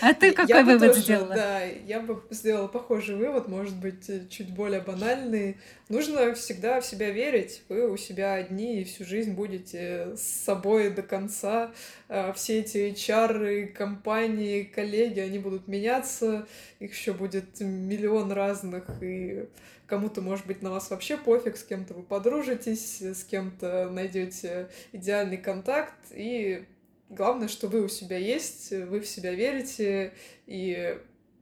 А 0.00 0.14
ты 0.14 0.32
какой 0.32 0.64
вывод 0.64 0.96
сделала? 0.96 1.34
Да, 1.34 1.62
я 1.62 2.00
бы 2.00 2.22
сделала 2.30 2.68
похожий 2.68 3.16
вывод, 3.16 3.48
может 3.48 3.76
быть, 3.76 4.08
э, 4.08 4.26
чуть 4.28 4.54
более 4.54 4.80
банальный. 4.80 5.56
Нужно 5.88 6.34
всегда 6.34 6.80
в 6.80 6.86
себя 6.86 7.10
верить. 7.10 7.62
Вы 7.68 7.90
у 7.90 7.96
себя 7.96 8.34
одни 8.34 8.80
и 8.80 8.84
всю 8.84 9.04
жизнь 9.04 9.32
будете 9.32 10.16
с 10.16 10.22
собой 10.22 10.90
до 10.90 11.02
конца. 11.02 11.72
А, 12.08 12.32
все 12.32 12.60
эти 12.60 12.92
HR, 12.92 13.66
компании, 13.68 14.62
коллеги, 14.64 15.20
они 15.20 15.38
будут 15.38 15.68
меняться. 15.68 16.46
Их 16.78 16.92
еще 16.92 17.12
будет 17.12 17.60
миллион 17.60 18.32
разных, 18.32 18.84
и 19.02 19.48
кому-то, 19.86 20.20
может 20.20 20.46
быть, 20.46 20.62
на 20.62 20.70
вас 20.70 20.90
вообще 20.90 21.16
пофиг, 21.16 21.56
с 21.56 21.64
кем-то 21.64 21.94
вы 21.94 22.02
подружитесь, 22.02 23.00
с 23.00 23.24
кем-то 23.24 23.88
найдете 23.90 24.68
идеальный 24.92 25.38
контакт, 25.38 25.96
и 26.10 26.64
Главное, 27.08 27.48
что 27.48 27.68
вы 27.68 27.82
у 27.82 27.88
себя 27.88 28.18
есть, 28.18 28.70
вы 28.70 29.00
в 29.00 29.06
себя 29.06 29.34
верите 29.34 30.12
и 30.46 30.98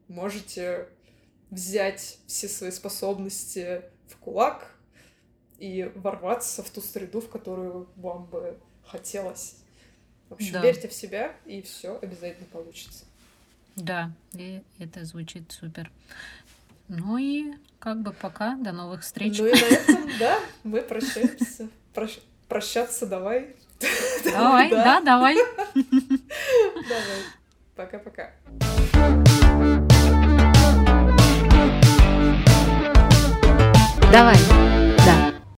можете 0.09 0.89
взять 1.51 2.19
все 2.27 2.49
свои 2.49 2.71
способности 2.71 3.83
в 4.09 4.17
кулак 4.19 4.71
и 5.59 5.91
ворваться 5.95 6.63
в 6.63 6.71
ту 6.71 6.81
среду, 6.81 7.21
в 7.21 7.29
которую 7.29 7.89
вам 7.97 8.27
бы 8.27 8.59
хотелось. 8.85 9.57
В 10.29 10.35
общем, 10.35 10.53
да. 10.55 10.63
верьте 10.63 10.89
в 10.89 10.93
себя, 10.93 11.35
и 11.47 11.63
все 11.63 11.99
обязательно 12.01 12.47
получится. 12.47 13.05
Да, 13.77 14.11
и 14.33 14.63
это 14.79 15.05
звучит 15.05 15.51
супер. 15.53 15.91
Ну 16.89 17.19
и 17.19 17.55
как 17.79 18.03
бы 18.03 18.13
пока, 18.13 18.57
до 18.57 18.73
новых 18.73 19.03
встреч. 19.03 19.39
Ну 19.39 19.47
и 19.47 19.53
на 19.53 19.57
этом, 19.57 20.11
да, 20.19 20.41
мы 20.65 20.83
прощаемся. 20.83 21.69
Прощ- 21.95 22.23
Прощаться 22.49 23.07
давай. 23.07 23.56
Давай, 24.25 24.71
да, 24.71 25.01
давай. 25.01 25.37
Давай. 25.75 27.23
Пока-пока. 27.75 28.31
Давай. 34.11 34.66